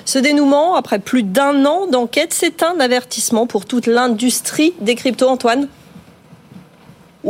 Ce 0.05 0.19
dénouement, 0.19 0.75
après 0.75 0.99
plus 0.99 1.23
d'un 1.23 1.65
an 1.65 1.87
d'enquête, 1.87 2.33
c'est 2.33 2.62
un 2.62 2.81
avertissement 2.81 3.47
pour 3.47 3.67
toute 3.67 3.87
l'industrie 3.87 4.75
des 4.81 4.95
cryptos, 4.95 5.29
Antoine 5.29 5.69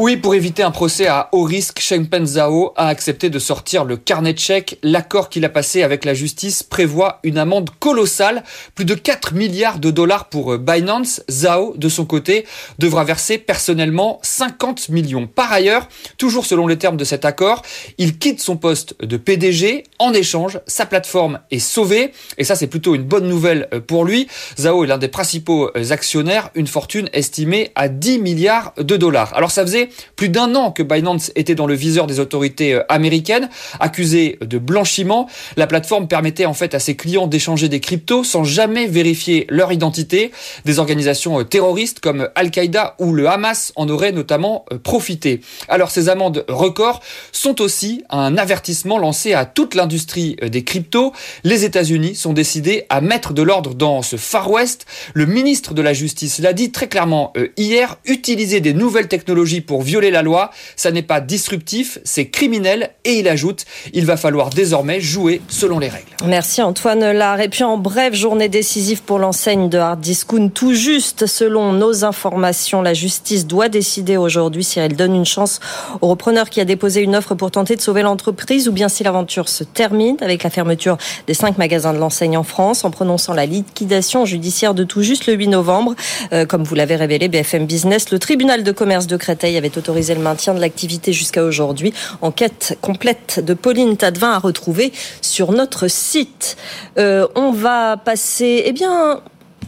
oui, 0.01 0.17
pour 0.17 0.37
éviter 0.37 0.63
un 0.63 0.71
procès 0.71 1.09
à 1.09 1.29
haut 1.33 1.43
risque, 1.43 1.81
Chengpen 1.81 2.25
Zhao 2.25 2.73
a 2.77 2.87
accepté 2.87 3.31
de 3.31 3.41
sortir 3.41 3.85
le 3.85 3.97
carnet 3.97 4.33
de. 4.33 4.79
L'accord 4.85 5.29
qu'il 5.29 5.45
a 5.45 5.49
passé 5.49 5.83
avec 5.83 6.05
la 6.05 6.15
justice 6.15 6.63
prévoit 6.63 7.19
une 7.25 7.37
amende 7.37 7.71
colossale, 7.81 8.45
plus 8.77 8.85
de 8.85 8.95
4 8.95 9.35
milliards 9.35 9.81
de 9.81 9.91
dollars 9.91 10.29
pour 10.29 10.53
euh, 10.53 10.59
Binance. 10.59 11.21
Zhao, 11.29 11.75
de 11.77 11.89
son 11.89 12.05
côté, 12.05 12.47
devra 12.79 13.03
verser 13.03 13.39
personnellement 13.39 14.21
50 14.23 14.89
millions. 14.91 15.27
Par 15.27 15.53
ailleurs, 15.53 15.89
toujours 16.17 16.47
selon 16.47 16.69
les 16.69 16.79
termes 16.79 16.97
de 16.97 17.03
cet 17.03 17.25
accord, 17.25 17.63
il 17.99 18.19
quitte 18.19 18.41
son 18.41 18.57
poste 18.57 18.95
de 19.05 19.17
PDG. 19.17 19.83
En 19.99 20.13
échange, 20.13 20.61
sa 20.69 20.87
plateforme 20.87 21.41
est 21.51 21.59
sauvée. 21.59 22.13
Et 22.37 22.45
ça, 22.45 22.55
c'est 22.55 22.69
plutôt 22.69 22.95
une 22.95 23.03
bonne 23.03 23.27
nouvelle 23.27 23.67
euh, 23.75 23.81
pour 23.81 24.05
lui. 24.05 24.29
Zhao 24.61 24.85
est 24.85 24.87
l'un 24.87 24.99
des 24.99 25.09
principaux 25.09 25.73
euh, 25.77 25.91
actionnaires, 25.91 26.51
une 26.55 26.69
fortune 26.69 27.11
estimée 27.13 27.73
à 27.75 27.89
10 27.89 28.21
milliards 28.21 28.75
de 28.79 28.97
dollars. 28.97 29.35
Alors 29.35 29.51
ça 29.51 29.63
faisait 29.63 29.88
plus 30.17 30.29
d'un 30.29 30.55
an 30.55 30.73
que 30.73 30.83
Binance 30.83 31.33
était 31.37 31.55
dans 31.55 31.67
le 31.67 31.75
viseur 31.75 32.07
des 32.07 32.21
autorités 32.21 32.75
euh, 32.75 32.83
américaines, 32.89 33.49
accusé 33.81 34.39
de 34.41 34.59
blanchiment. 34.59 35.29
La 35.57 35.67
plateforme 35.67 36.09
permettait 36.09 36.47
en 36.47 36.55
fait 36.55 36.75
à 36.75 36.79
ses 36.79 36.97
clients 36.97 37.27
d'échanger 37.27 37.69
des 37.69 37.81
cryptos 37.81 38.25
sans 38.25 38.45
jamais 38.45 38.87
vérifier 38.87 39.47
leur 39.49 39.73
identité. 39.73 40.33
Des 40.65 40.79
organisations 40.79 41.41
euh, 41.41 41.45
terroristes 41.45 42.01
comme 42.01 42.29
Al-Qaïda 42.35 42.97
ou 42.99 43.13
le 43.13 43.29
Hamas 43.29 43.73
en 43.77 43.89
auraient 43.89 44.13
notamment 44.13 44.65
euh, 44.73 44.79
profité. 44.79 45.41
Alors 45.69 45.91
ces 45.91 46.09
amendes 46.09 46.45
records 46.49 47.01
sont 47.33 47.61
aussi 47.61 48.03
un 48.11 48.37
avertissement 48.37 48.99
lancé 48.99 49.35
à 49.35 49.45
toute 49.45 49.75
l'industrie 49.75 50.37
des 50.43 50.65
cryptos. 50.65 51.13
Les 51.45 51.65
États-Unis 51.65 52.15
sont 52.15 52.33
décidés 52.33 52.85
à 52.89 53.01
mettre 53.01 53.33
de 53.33 53.43
l'ordre 53.43 53.75
dans 53.75 54.03
ce 54.03 54.17
Far 54.17 54.51
West. 54.51 54.87
Le 55.15 55.27
ministre 55.27 55.75
de 55.75 55.83
la 55.83 55.93
Justice 55.93 56.39
l'a 56.39 56.53
dit 56.53 56.73
très 56.73 56.89
clairement 56.89 57.33
hier, 57.57 57.99
utiliser 58.05 58.61
des 58.61 58.73
nouvelles 58.73 59.09
technologies 59.09 59.61
pour 59.69 59.83
violer 59.83 60.11
la 60.11 60.23
loi. 60.23 60.51
Ça 60.75 60.91
n'est 60.91 61.03
pas 61.03 61.21
disruptif, 61.21 61.99
c'est 62.03 62.29
criminel. 62.29 62.91
Et 63.05 63.21
il 63.21 63.29
ajoute, 63.29 63.67
il 63.93 64.07
va 64.07 64.17
falloir 64.17 64.51
désormais 64.51 65.01
jouer 65.01 65.41
selon 65.47 65.79
les 65.79 65.89
règles. 65.89 66.09
Merci 66.25 66.63
Antoine 66.63 67.13
Lard. 67.13 67.41
Et 67.41 67.49
puis 67.49 67.63
en 67.63 67.77
bref, 67.77 68.15
journée 68.15 68.49
décisive 68.49 69.03
pour 69.03 69.21
l'enseigne 69.21 69.69
de 69.69 69.79
Hard 69.79 70.01
Discount. 70.01 70.49
Tout 70.49 70.75
juste, 70.75 71.27
selon 71.27 71.73
nos 71.73 72.05
informations, 72.05 72.83
la 72.83 72.95
justice 72.95 73.47
doit 73.47 73.69
décider 73.69 74.17
aujourd'hui 74.17 74.65
si 74.65 74.81
elle 74.81 74.97
donne 74.97 75.15
une 75.15 75.27
chance 75.27 75.61
au 76.01 76.09
repreneur 76.09 76.49
qui 76.51 76.61
a 76.61 76.65
déposé 76.65 77.03
une 77.03 77.15
offre 77.15 77.35
pour 77.35 77.51
tenter 77.51 77.77
de 77.77 77.81
sauver 77.81 78.03
l'entreprise 78.03 78.69
ou 78.69 78.73
bien 78.73 78.89
si 78.89 79.05
l'aventure 79.05 79.49
se 79.49 79.65
termine 79.65 80.17
avec 80.21 80.43
la 80.43 80.51
fermeture 80.51 80.97
des 81.27 81.35
cinq 81.35 81.59
magasins 81.59 81.93
de 81.93 81.99
l'enseigne 81.99 82.37
en 82.39 82.43
France 82.43 82.85
en 82.85 82.91
prononçant 82.91 83.35
la 83.35 83.45
liquidation 83.45 84.25
judiciaire 84.25 84.73
de 84.75 84.85
tout 84.85 85.03
juste 85.03 85.27
le 85.27 85.35
8 85.35 85.49
novembre. 85.49 85.95
Euh, 86.33 86.47
comme 86.47 86.65
vous 86.65 86.75
l'avez 86.75 86.97
révélé, 86.97 87.29
BFM 87.29 87.67
Business, 87.67 88.11
le 88.11 88.19
tribunal 88.19 88.63
de 88.63 88.73
commerce 88.73 89.07
de 89.07 89.17
Créteil 89.17 89.57
avait 89.59 89.77
autorisé 89.77 90.15
le 90.15 90.21
maintien 90.21 90.55
de 90.55 90.61
l'activité 90.61 91.13
jusqu'à 91.13 91.45
aujourd'hui. 91.45 91.93
Enquête 92.23 92.79
complète 92.81 93.45
de 93.45 93.55
Pauline 93.55 93.97
Tadevin 93.97 94.33
à 94.33 94.39
retrouver 94.39 94.93
sur 95.21 95.53
notre 95.53 95.89
site. 95.89 96.57
Euh, 96.99 97.27
on 97.35 97.53
va 97.53 97.97
passer, 97.97 98.63
eh 98.67 98.73
bien, 98.73 99.21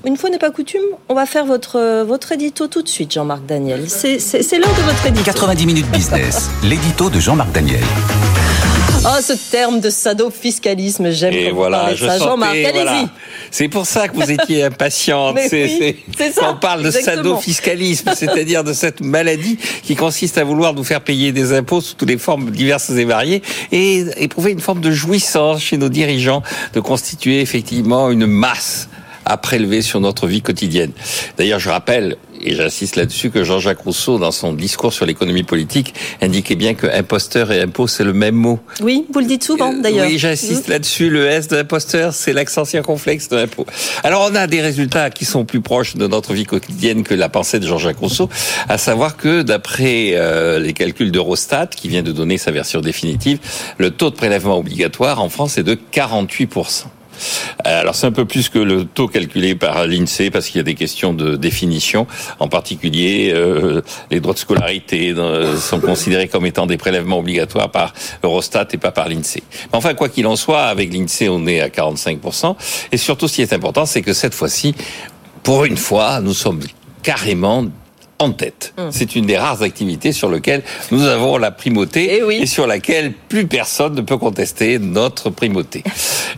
une 0.04 0.16
fois 0.16 0.30
n'est 0.30 0.38
pas 0.38 0.50
coutume, 0.50 0.80
on 1.08 1.14
va 1.14 1.26
faire 1.26 1.44
votre, 1.44 2.04
votre 2.04 2.32
édito 2.32 2.68
tout 2.68 2.82
de 2.82 2.88
suite, 2.88 3.12
Jean-Marc 3.12 3.44
Daniel. 3.46 3.88
C'est 3.88 4.18
l'heure 4.58 4.74
de 4.74 4.82
votre 4.82 5.06
édito. 5.06 5.24
90 5.24 5.66
minutes 5.66 5.90
business, 5.90 6.50
l'édito 6.62 7.10
de 7.10 7.20
Jean-Marc 7.20 7.52
Daniel. 7.52 7.84
Ah, 9.02 9.22
ce 9.22 9.32
terme 9.32 9.80
de 9.80 9.88
sadofiscalisme, 9.88 11.10
j'aime 11.10 11.32
Et 11.32 11.50
voilà, 11.50 11.94
je 11.94 12.04
ça. 12.04 12.18
Jean-Marc, 12.18 12.54
allez-y. 12.54 13.08
C'est 13.50 13.68
pour 13.68 13.86
ça 13.86 14.08
que 14.08 14.16
vous 14.16 14.30
étiez 14.30 14.64
impatiente. 14.64 15.38
c'est, 15.48 15.96
On 16.42 16.56
parle 16.56 16.82
de 16.82 16.90
sadofiscalisme, 16.90 18.12
c'est-à-dire 18.14 18.62
de 18.62 18.74
cette 18.74 19.00
maladie 19.00 19.58
qui 19.82 19.96
consiste 19.96 20.36
à 20.36 20.44
vouloir 20.44 20.74
nous 20.74 20.84
faire 20.84 21.00
payer 21.00 21.32
des 21.32 21.54
impôts 21.54 21.80
sous 21.80 21.94
toutes 21.94 22.10
les 22.10 22.18
formes 22.18 22.50
diverses 22.50 22.90
et 22.90 23.04
variées 23.04 23.42
et 23.72 24.04
éprouver 24.18 24.52
une 24.52 24.60
forme 24.60 24.82
de 24.82 24.90
jouissance 24.90 25.62
chez 25.62 25.78
nos 25.78 25.88
dirigeants 25.88 26.42
de 26.74 26.80
constituer 26.80 27.40
effectivement 27.40 28.10
une 28.10 28.26
masse 28.26 28.88
à 29.24 29.36
prélever 29.36 29.82
sur 29.82 30.00
notre 30.00 30.26
vie 30.26 30.42
quotidienne. 30.42 30.92
D'ailleurs, 31.38 31.60
je 31.60 31.68
rappelle, 31.70 32.16
et 32.42 32.54
j'insiste 32.54 32.96
là-dessus, 32.96 33.30
que 33.30 33.44
Jean-Jacques 33.44 33.80
Rousseau, 33.80 34.18
dans 34.18 34.30
son 34.30 34.52
discours 34.54 34.92
sur 34.94 35.04
l'économie 35.04 35.42
politique, 35.42 35.92
indiquait 36.22 36.54
bien 36.54 36.72
que 36.74 36.86
imposteur 36.86 37.52
et 37.52 37.60
impôt, 37.60 37.86
c'est 37.86 38.02
le 38.04 38.14
même 38.14 38.34
mot. 38.34 38.58
Oui, 38.80 39.04
vous 39.12 39.20
le 39.20 39.26
dites 39.26 39.44
souvent 39.44 39.72
Euh, 39.74 39.80
d'ailleurs. 39.82 40.06
Oui, 40.06 40.18
j'insiste 40.18 40.68
Mm. 40.68 40.70
là-dessus. 40.72 41.10
Le 41.10 41.26
S 41.26 41.48
de 41.48 41.58
imposteur, 41.58 42.14
c'est 42.14 42.32
l'accent 42.32 42.64
circonflexe 42.64 43.28
de 43.28 43.36
l'impôt. 43.36 43.66
Alors, 44.02 44.26
on 44.30 44.34
a 44.34 44.46
des 44.46 44.62
résultats 44.62 45.10
qui 45.10 45.26
sont 45.26 45.44
plus 45.44 45.60
proches 45.60 45.96
de 45.96 46.06
notre 46.06 46.32
vie 46.32 46.46
quotidienne 46.46 47.02
que 47.02 47.14
la 47.14 47.28
pensée 47.28 47.60
de 47.60 47.66
Jean-Jacques 47.66 47.98
Rousseau, 47.98 48.30
à 48.70 48.78
savoir 48.78 49.16
que 49.18 49.42
d'après 49.42 50.12
euh, 50.14 50.58
les 50.58 50.72
calculs 50.72 51.12
d'Eurostat, 51.12 51.66
qui 51.66 51.88
vient 51.88 52.02
de 52.02 52.12
donner 52.12 52.38
sa 52.38 52.50
version 52.52 52.80
définitive, 52.80 53.38
le 53.76 53.90
taux 53.90 54.08
de 54.10 54.16
prélèvement 54.16 54.56
obligatoire 54.58 55.20
en 55.22 55.28
France 55.28 55.58
est 55.58 55.62
de 55.62 55.74
48%. 55.92 56.84
Euh, 57.66 57.80
Alors 57.80 57.94
c'est 57.94 58.06
un 58.06 58.12
peu 58.12 58.24
plus 58.24 58.48
que 58.48 58.58
le 58.58 58.84
taux 58.84 59.08
calculé 59.08 59.54
par 59.54 59.86
l'INSEE 59.86 60.30
parce 60.30 60.46
qu'il 60.46 60.56
y 60.56 60.60
a 60.60 60.64
des 60.64 60.74
questions 60.74 61.14
de 61.14 61.36
définition. 61.36 62.06
En 62.38 62.48
particulier, 62.48 63.32
euh, 63.34 63.82
les 64.10 64.20
droits 64.20 64.34
de 64.34 64.38
scolarité 64.38 65.12
euh, 65.16 65.56
sont 65.56 65.80
considérés 65.80 66.28
comme 66.28 66.46
étant 66.46 66.66
des 66.66 66.76
prélèvements 66.76 67.18
obligatoires 67.18 67.70
par 67.70 67.92
Eurostat 68.22 68.68
et 68.72 68.78
pas 68.78 68.92
par 68.92 69.08
l'INSEE. 69.08 69.42
Enfin, 69.72 69.94
quoi 69.94 70.08
qu'il 70.08 70.26
en 70.26 70.36
soit, 70.36 70.64
avec 70.64 70.92
l'INSEE, 70.92 71.28
on 71.28 71.46
est 71.46 71.60
à 71.60 71.68
45%. 71.68 72.56
Et 72.92 72.96
surtout, 72.96 73.28
ce 73.28 73.36
qui 73.36 73.42
est 73.42 73.52
important, 73.52 73.86
c'est 73.86 74.02
que 74.02 74.12
cette 74.12 74.34
fois-ci, 74.34 74.74
pour 75.42 75.64
une 75.64 75.76
fois, 75.76 76.20
nous 76.20 76.34
sommes 76.34 76.60
carrément 77.02 77.66
en 78.20 78.32
tête. 78.32 78.74
C'est 78.90 79.16
une 79.16 79.24
des 79.26 79.36
rares 79.36 79.62
activités 79.62 80.12
sur 80.12 80.30
lesquelles 80.30 80.62
nous 80.92 81.04
avons 81.06 81.38
la 81.38 81.50
primauté 81.50 82.18
Eh 82.18 82.22
oui. 82.22 82.36
et 82.42 82.46
sur 82.46 82.66
laquelle 82.66 83.12
plus 83.28 83.46
personne 83.46 83.94
ne 83.94 84.02
peut 84.02 84.18
contester 84.18 84.78
notre 84.78 85.30
primauté. 85.30 85.82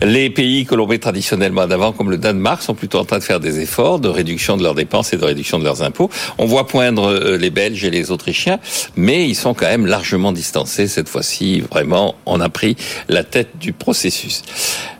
Les 0.01 0.29
pays 0.29 0.65
que 0.65 0.75
l'on 0.75 0.87
met 0.87 0.97
traditionnellement 0.97 1.61
en 1.63 1.71
avant, 1.71 1.91
comme 1.91 2.09
le 2.09 2.17
Danemark, 2.17 2.61
sont 2.61 2.73
plutôt 2.73 2.99
en 2.99 3.05
train 3.05 3.19
de 3.19 3.23
faire 3.23 3.39
des 3.41 3.59
efforts 3.59 3.99
de 3.99 4.07
réduction 4.07 4.57
de 4.57 4.63
leurs 4.63 4.75
dépenses 4.75 5.13
et 5.13 5.17
de 5.17 5.25
réduction 5.25 5.59
de 5.59 5.65
leurs 5.65 5.83
impôts. 5.83 6.09
On 6.37 6.45
voit 6.45 6.67
poindre 6.67 7.09
euh, 7.11 7.37
les 7.37 7.49
Belges 7.49 7.83
et 7.83 7.89
les 7.91 8.11
Autrichiens, 8.11 8.59
mais 8.95 9.27
ils 9.27 9.35
sont 9.35 9.53
quand 9.53 9.67
même 9.67 9.85
largement 9.85 10.31
distancés. 10.31 10.87
Cette 10.87 11.09
fois-ci, 11.09 11.59
vraiment, 11.61 12.15
on 12.25 12.39
a 12.39 12.49
pris 12.49 12.75
la 13.09 13.23
tête 13.25 13.57
du 13.59 13.73
processus. 13.73 14.41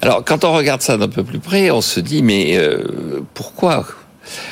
Alors, 0.02 0.24
quand 0.26 0.44
on 0.44 0.54
regarde 0.54 0.82
ça 0.82 0.98
d'un 0.98 1.08
peu 1.08 1.24
plus 1.24 1.40
près, 1.40 1.72
on 1.72 1.82
se 1.82 2.02
dit, 2.02 2.22
mais 2.24 2.58
euh, 2.58 3.22
pourquoi 3.34 3.86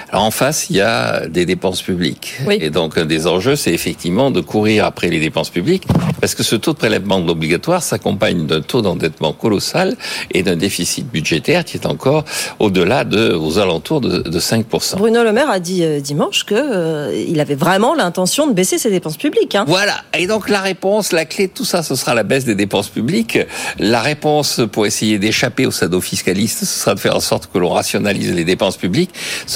alors 0.10 0.24
en 0.26 0.32
face, 0.32 0.70
il 0.70 0.76
y 0.78 0.82
a 0.82 1.28
des 1.28 1.46
dépenses 1.46 1.82
publiques. 1.82 2.34
Oui. 2.48 2.58
Et 2.62 2.70
donc 2.70 2.98
un 2.98 3.06
des 3.06 3.28
enjeux, 3.28 3.56
c'est 3.56 3.74
effectivement 3.74 4.32
de 4.32 4.42
courir 4.42 4.86
après 4.86 5.10
les 5.10 5.20
dépenses 5.20 5.50
publiques, 5.50 5.84
parce 6.20 6.36
que 6.36 6.44
ce 6.44 6.56
taux 6.56 6.74
de 6.74 6.78
prélèvement 6.78 7.18
obligatoire 7.18 7.84
s'accompagne 7.84 8.46
d'un 8.46 8.62
taux 8.62 8.82
d'endettement 8.82 9.34
colossal 9.34 9.96
et 10.32 10.44
d'un 10.44 10.56
déficit 10.56 11.08
budgétaire 11.10 11.64
qui 11.66 11.78
est 11.78 11.86
encore 11.86 12.26
au-delà 12.60 13.04
de, 13.04 13.34
aux 13.34 13.60
alentours 13.60 14.02
de, 14.02 14.20
de 14.22 14.40
5%. 14.40 14.98
Bruno 14.98 15.24
Le 15.24 15.32
Maire 15.32 15.50
a 15.50 15.60
dit 15.60 15.84
euh, 15.84 16.00
dimanche 16.00 16.44
que 16.46 16.56
euh, 16.56 17.26
il 17.28 17.40
avait 17.40 17.56
vraiment 17.56 17.94
l'intention 17.96 18.48
de 18.48 18.54
baisser 18.54 18.78
ses 18.78 18.90
dépenses 18.90 19.18
publiques. 19.18 19.56
hein. 19.56 19.66
Voilà. 19.68 19.96
Et 20.18 20.28
donc 20.28 20.50
la 20.50 20.60
réponse, 20.62 21.12
la 21.12 21.26
clé 21.26 21.48
de 21.48 21.54
tout 21.54 21.66
ça, 21.66 21.84
ce 21.84 21.96
sera 21.96 22.14
la 22.14 22.24
baisse 22.24 22.46
des 22.46 22.56
dépenses 22.56 22.90
publiques. 22.90 23.38
La 23.80 24.02
réponse 24.02 24.62
pour 24.72 24.86
essayer 24.86 25.20
d'échapper 25.20 25.66
au 25.66 25.72
sado 25.72 26.02
fiscaliste, 26.02 26.60
ce 26.60 26.66
sera 26.66 26.96
de 26.96 27.00
faire 27.00 27.16
en 27.16 27.20
sorte 27.20 27.50
que 27.52 27.58
l'on 27.58 27.70
rationalise 27.70 28.34
les 28.34 28.44
dépenses 28.46 28.78
publiques. 28.78 29.12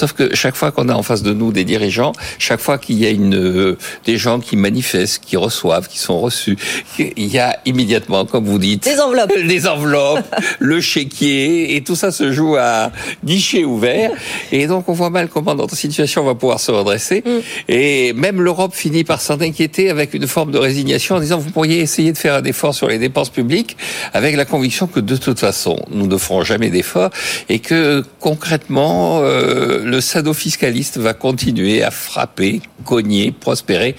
Sauf 0.06 0.12
que 0.12 0.36
chaque 0.36 0.54
fois 0.54 0.70
qu'on 0.70 0.88
a 0.88 0.94
en 0.94 1.02
face 1.02 1.24
de 1.24 1.32
nous 1.32 1.50
des 1.50 1.64
dirigeants, 1.64 2.12
chaque 2.38 2.60
fois 2.60 2.78
qu'il 2.78 2.96
y 2.96 3.06
a 3.06 3.10
une, 3.10 3.34
euh, 3.34 3.76
des 4.04 4.18
gens 4.18 4.38
qui 4.38 4.56
manifestent, 4.56 5.18
qui 5.18 5.36
reçoivent, 5.36 5.88
qui 5.88 5.98
sont 5.98 6.20
reçus, 6.20 6.56
il 6.96 7.26
y 7.26 7.40
a 7.40 7.58
immédiatement, 7.66 8.24
comme 8.24 8.44
vous 8.44 8.60
dites, 8.60 8.84
Des 8.84 9.00
enveloppes. 9.00 9.32
les 9.42 9.66
enveloppes, 9.66 10.32
le 10.60 10.80
chéquier, 10.80 11.74
et 11.74 11.82
tout 11.82 11.96
ça 11.96 12.12
se 12.12 12.30
joue 12.30 12.54
à 12.54 12.92
guichet 13.24 13.64
ouvert. 13.64 14.12
Et 14.52 14.68
donc, 14.68 14.88
on 14.88 14.92
voit 14.92 15.10
mal 15.10 15.26
comment 15.26 15.56
notre 15.56 15.74
situation 15.74 16.22
va 16.22 16.36
pouvoir 16.36 16.60
se 16.60 16.70
redresser. 16.70 17.24
Et 17.66 18.12
même 18.12 18.40
l'Europe 18.40 18.76
finit 18.76 19.02
par 19.02 19.20
s'en 19.20 19.40
inquiéter 19.40 19.90
avec 19.90 20.14
une 20.14 20.28
forme 20.28 20.52
de 20.52 20.58
résignation 20.58 21.16
en 21.16 21.20
disant, 21.20 21.38
vous 21.38 21.50
pourriez 21.50 21.80
essayer 21.80 22.12
de 22.12 22.18
faire 22.18 22.36
un 22.36 22.44
effort 22.44 22.76
sur 22.76 22.86
les 22.86 22.98
dépenses 22.98 23.30
publiques 23.30 23.76
avec 24.12 24.36
la 24.36 24.44
conviction 24.44 24.86
que 24.86 25.00
de 25.00 25.16
toute 25.16 25.40
façon, 25.40 25.76
nous 25.90 26.06
ne 26.06 26.16
ferons 26.16 26.44
jamais 26.44 26.70
d'effort 26.70 27.10
et 27.48 27.58
que 27.58 28.04
concrètement, 28.20 29.22
euh, 29.22 29.82
le 29.84 29.95
sado 30.00 30.32
fiscaliste 30.34 30.98
va 30.98 31.14
continuer 31.14 31.82
à 31.82 31.90
frapper, 31.90 32.60
cogner, 32.84 33.32
prospérer. 33.32 33.96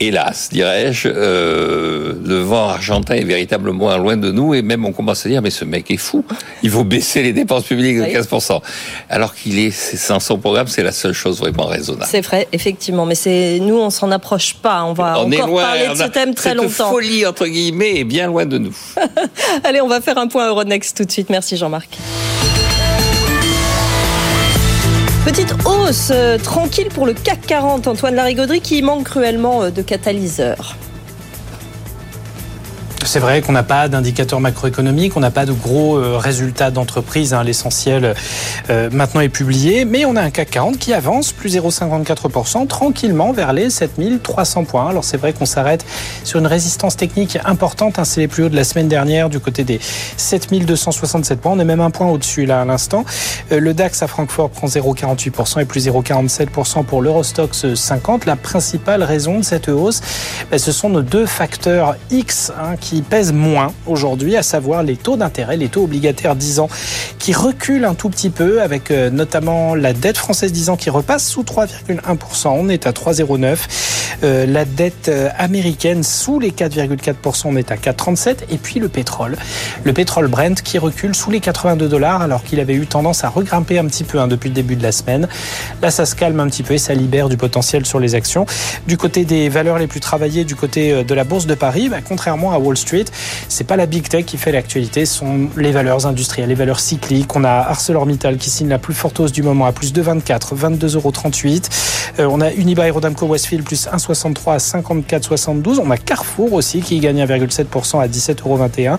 Hélas, 0.00 0.48
dirais-je, 0.50 1.08
euh, 1.14 2.14
le 2.24 2.40
vent 2.40 2.70
argentin 2.70 3.14
est 3.14 3.22
véritablement 3.22 3.96
loin 3.98 4.16
de 4.16 4.32
nous 4.32 4.52
et 4.52 4.60
même 4.60 4.84
on 4.84 4.90
commence 4.90 5.24
à 5.24 5.28
dire 5.28 5.40
mais 5.42 5.50
ce 5.50 5.64
mec 5.64 5.92
est 5.92 5.96
fou, 5.96 6.24
il 6.64 6.70
faut 6.70 6.82
baisser 6.82 7.22
les 7.22 7.32
dépenses 7.32 7.62
publiques 7.62 7.98
de 7.98 8.02
Oui. 8.02 8.12
15%. 8.12 8.60
Alors 9.08 9.32
qu'il 9.32 9.60
est, 9.60 9.70
c'est 9.70 10.12
dans 10.12 10.18
son 10.18 10.38
programme, 10.38 10.66
c'est 10.66 10.82
la 10.82 10.90
seule 10.90 11.12
chose 11.12 11.38
vraiment 11.38 11.66
raisonnable. 11.66 12.08
C'est 12.10 12.20
vrai, 12.22 12.48
effectivement, 12.50 13.06
mais 13.06 13.14
c'est 13.14 13.60
nous, 13.60 13.76
on 13.78 13.90
s'en 13.90 14.10
approche 14.10 14.54
pas. 14.54 14.82
On 14.82 14.92
va 14.92 15.20
on 15.20 15.30
est 15.30 15.36
encore 15.36 15.46
loin, 15.48 15.62
parler 15.62 15.86
de 15.86 15.94
ce 15.94 16.08
thème 16.08 16.34
très 16.34 16.50
cette 16.50 16.58
longtemps. 16.58 16.90
folie 16.90 17.24
entre 17.24 17.46
guillemets 17.46 18.00
est 18.00 18.04
bien 18.04 18.26
loin 18.26 18.44
de 18.44 18.58
nous. 18.58 18.74
Allez, 19.62 19.80
on 19.80 19.88
va 19.88 20.00
faire 20.00 20.18
un 20.18 20.26
point 20.26 20.48
Euronext 20.48 20.96
tout 20.96 21.04
de 21.04 21.12
suite. 21.12 21.30
Merci 21.30 21.56
Jean-Marc. 21.56 21.96
Petite 25.24 25.54
hausse 25.64 26.10
euh, 26.12 26.36
tranquille 26.36 26.88
pour 26.92 27.06
le 27.06 27.14
CAC 27.14 27.42
40, 27.46 27.86
Antoine 27.86 28.16
Larigauderie, 28.16 28.60
qui 28.60 28.82
manque 28.82 29.04
cruellement 29.04 29.62
euh, 29.62 29.70
de 29.70 29.80
catalyseurs. 29.80 30.74
C'est 33.04 33.18
vrai 33.18 33.42
qu'on 33.42 33.52
n'a 33.52 33.62
pas 33.62 33.88
d'indicateur 33.88 34.40
macroéconomique, 34.40 35.16
on 35.16 35.20
n'a 35.20 35.30
pas 35.30 35.44
de 35.44 35.52
gros 35.52 35.96
euh, 35.96 36.16
résultats 36.16 36.70
d'entreprise. 36.70 37.34
hein, 37.34 37.42
L'essentiel 37.44 38.14
euh, 38.70 38.88
maintenant 38.90 39.20
est 39.20 39.28
publié, 39.28 39.84
mais 39.84 40.04
on 40.06 40.16
a 40.16 40.22
un 40.22 40.30
CAC 40.30 40.50
40 40.50 40.78
qui 40.78 40.94
avance 40.94 41.32
plus 41.32 41.56
0,54% 41.56 42.66
tranquillement 42.68 43.32
vers 43.32 43.52
les 43.52 43.68
7300 43.70 44.64
points. 44.64 44.88
Alors 44.88 45.04
c'est 45.04 45.16
vrai 45.18 45.32
qu'on 45.32 45.44
s'arrête 45.46 45.84
sur 46.24 46.38
une 46.38 46.46
résistance 46.46 46.96
technique 46.96 47.38
importante. 47.44 47.98
hein, 47.98 48.04
c'est 48.04 48.20
les 48.22 48.28
plus 48.28 48.44
hauts 48.44 48.48
de 48.48 48.56
la 48.56 48.64
semaine 48.64 48.88
dernière 48.88 49.28
du 49.28 49.40
côté 49.40 49.64
des 49.64 49.80
7267 50.16 51.40
points. 51.40 51.52
On 51.52 51.58
est 51.58 51.64
même 51.64 51.80
un 51.80 51.90
point 51.90 52.08
au-dessus 52.08 52.46
là 52.46 52.62
à 52.62 52.64
l'instant. 52.64 53.04
Euh, 53.50 53.60
le 53.60 53.74
DAX 53.74 54.02
à 54.02 54.06
Francfort 54.06 54.48
prend 54.50 54.68
0,48% 54.68 55.60
et 55.60 55.64
plus 55.64 55.86
0,47% 55.86 56.84
pour 56.84 57.02
l'Eurostox 57.02 57.74
50. 57.74 58.26
La 58.26 58.36
principale 58.36 59.02
raison 59.02 59.38
de 59.40 59.44
cette 59.44 59.68
hausse, 59.68 60.00
ben, 60.50 60.58
ce 60.58 60.72
sont 60.72 60.88
nos 60.88 61.02
deux 61.02 61.26
facteurs 61.26 61.96
X 62.10 62.52
hein, 62.58 62.76
qui 62.80 62.91
pèsent 63.00 63.32
moins 63.32 63.72
aujourd'hui, 63.86 64.36
à 64.36 64.42
savoir 64.42 64.82
les 64.82 64.96
taux 64.96 65.16
d'intérêt, 65.16 65.56
les 65.56 65.68
taux 65.68 65.84
obligataires 65.84 66.36
10 66.36 66.60
ans 66.60 66.68
qui 67.22 67.32
reculent 67.32 67.84
un 67.84 67.94
tout 67.94 68.10
petit 68.10 68.30
peu 68.30 68.60
avec 68.60 68.90
euh, 68.90 69.08
notamment 69.08 69.76
la 69.76 69.92
dette 69.92 70.18
française 70.18 70.50
10 70.50 70.70
ans 70.70 70.76
qui 70.76 70.90
repasse 70.90 71.24
sous 71.24 71.44
3,1%. 71.44 72.48
On 72.48 72.68
est 72.68 72.84
à 72.86 72.90
3,09. 72.90 73.58
Euh, 74.24 74.44
la 74.44 74.64
dette 74.64 75.08
euh, 75.08 75.28
américaine 75.38 76.02
sous 76.02 76.40
les 76.40 76.50
4,4%, 76.50 77.42
on 77.44 77.56
est 77.56 77.70
à 77.70 77.76
4,37. 77.76 78.38
Et 78.50 78.58
puis 78.58 78.80
le 78.80 78.88
pétrole. 78.88 79.36
Le 79.84 79.92
pétrole 79.92 80.26
Brent 80.26 80.60
qui 80.64 80.78
recule 80.78 81.14
sous 81.14 81.30
les 81.30 81.38
82 81.38 81.88
dollars 81.88 82.22
alors 82.22 82.42
qu'il 82.42 82.58
avait 82.58 82.74
eu 82.74 82.86
tendance 82.86 83.22
à 83.22 83.28
regrimper 83.28 83.78
un 83.78 83.86
petit 83.86 84.02
peu 84.02 84.18
hein, 84.18 84.26
depuis 84.26 84.48
le 84.48 84.54
début 84.54 84.74
de 84.74 84.82
la 84.82 84.90
semaine. 84.90 85.28
Là, 85.80 85.92
ça 85.92 86.06
se 86.06 86.16
calme 86.16 86.40
un 86.40 86.48
petit 86.48 86.64
peu 86.64 86.74
et 86.74 86.78
ça 86.78 86.92
libère 86.92 87.28
du 87.28 87.36
potentiel 87.36 87.86
sur 87.86 88.00
les 88.00 88.16
actions. 88.16 88.46
Du 88.88 88.96
côté 88.96 89.24
des 89.24 89.48
valeurs 89.48 89.78
les 89.78 89.86
plus 89.86 90.00
travaillées, 90.00 90.44
du 90.44 90.56
côté 90.56 91.04
de 91.04 91.14
la 91.14 91.22
bourse 91.22 91.46
de 91.46 91.54
Paris, 91.54 91.88
bah, 91.88 91.98
contrairement 92.04 92.52
à 92.52 92.58
Wall 92.58 92.76
Street, 92.76 92.81
c'est 93.48 93.64
pas 93.64 93.76
la 93.76 93.86
big 93.86 94.08
tech 94.08 94.24
qui 94.24 94.36
fait 94.36 94.52
l'actualité, 94.52 95.06
ce 95.06 95.18
sont 95.18 95.48
les 95.56 95.72
valeurs 95.72 96.06
industrielles, 96.06 96.48
les 96.48 96.54
valeurs 96.54 96.80
cycliques. 96.80 97.34
On 97.36 97.44
a 97.44 97.50
ArcelorMittal 97.50 98.36
qui 98.36 98.50
signe 98.50 98.68
la 98.68 98.78
plus 98.78 98.94
forte 98.94 99.20
hausse 99.20 99.32
du 99.32 99.42
moment 99.42 99.66
à 99.66 99.72
plus 99.72 99.92
de 99.92 100.02
24, 100.02 100.54
22,38 100.54 100.96
euros. 100.96 101.12
Euh, 102.18 102.28
on 102.30 102.40
a 102.40 102.52
Unibail 102.52 102.90
Rodamco 102.90 103.26
Westfield 103.26 103.64
plus 103.64 103.86
1,63 103.86 104.54
à 104.54 104.56
54,72. 104.58 105.80
On 105.82 105.90
a 105.90 105.96
Carrefour 105.96 106.52
aussi 106.52 106.80
qui 106.80 106.98
gagne 107.00 107.24
1,7% 107.24 108.00
à 108.00 108.08
17,21 108.08 108.88
euros. 108.88 108.98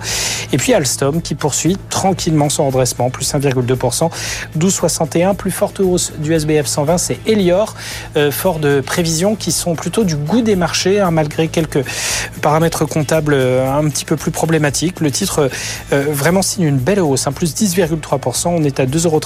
Et 0.52 0.58
puis 0.58 0.74
Alstom 0.74 1.22
qui 1.22 1.36
poursuit 1.36 1.78
tranquillement 1.90 2.50
son 2.50 2.68
redressement, 2.68 3.10
plus 3.10 3.32
1,2%, 3.34 4.10
12,61. 4.58 5.36
Plus 5.36 5.52
forte 5.52 5.80
hausse 5.80 6.14
du 6.18 6.34
SBF 6.34 6.66
120, 6.66 6.98
c'est 6.98 7.20
Elior, 7.26 7.76
euh, 8.18 8.32
fort 8.32 8.60
de 8.60 8.82
prévisions 8.82 9.36
qui 9.36 9.52
sont 9.52 9.76
plutôt 9.76 10.04
du 10.04 10.16
goût 10.16 10.42
des 10.42 10.56
marchés, 10.56 11.00
hein, 11.00 11.12
malgré 11.12 11.48
quelques 11.48 11.84
paramètres 12.42 12.86
comptables 12.86 13.34
euh, 13.34 13.73
un 13.76 13.90
petit 13.90 14.06
peu 14.06 14.16
plus 14.16 14.32
problématiques. 14.32 15.00
Le 15.00 15.12
titre 15.12 15.50
euh, 15.92 16.06
vraiment 16.10 16.42
signe 16.42 16.66
une 16.66 16.78
belle 16.78 17.00
hausse, 17.00 17.28
hein, 17.28 17.32
plus 17.32 17.54
10,3%. 17.54 18.48
On 18.50 18.64
est 18.64 18.80
à 18.80 18.86
2,36 18.86 19.08
euros. 19.08 19.20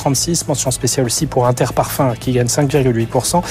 Mention 0.48 0.72
spéciale 0.72 1.06
aussi 1.06 1.26
pour 1.26 1.48
Interparfum 1.48 2.16
qui 2.20 2.32
gagne 2.32 2.48
5,8% 2.48 3.42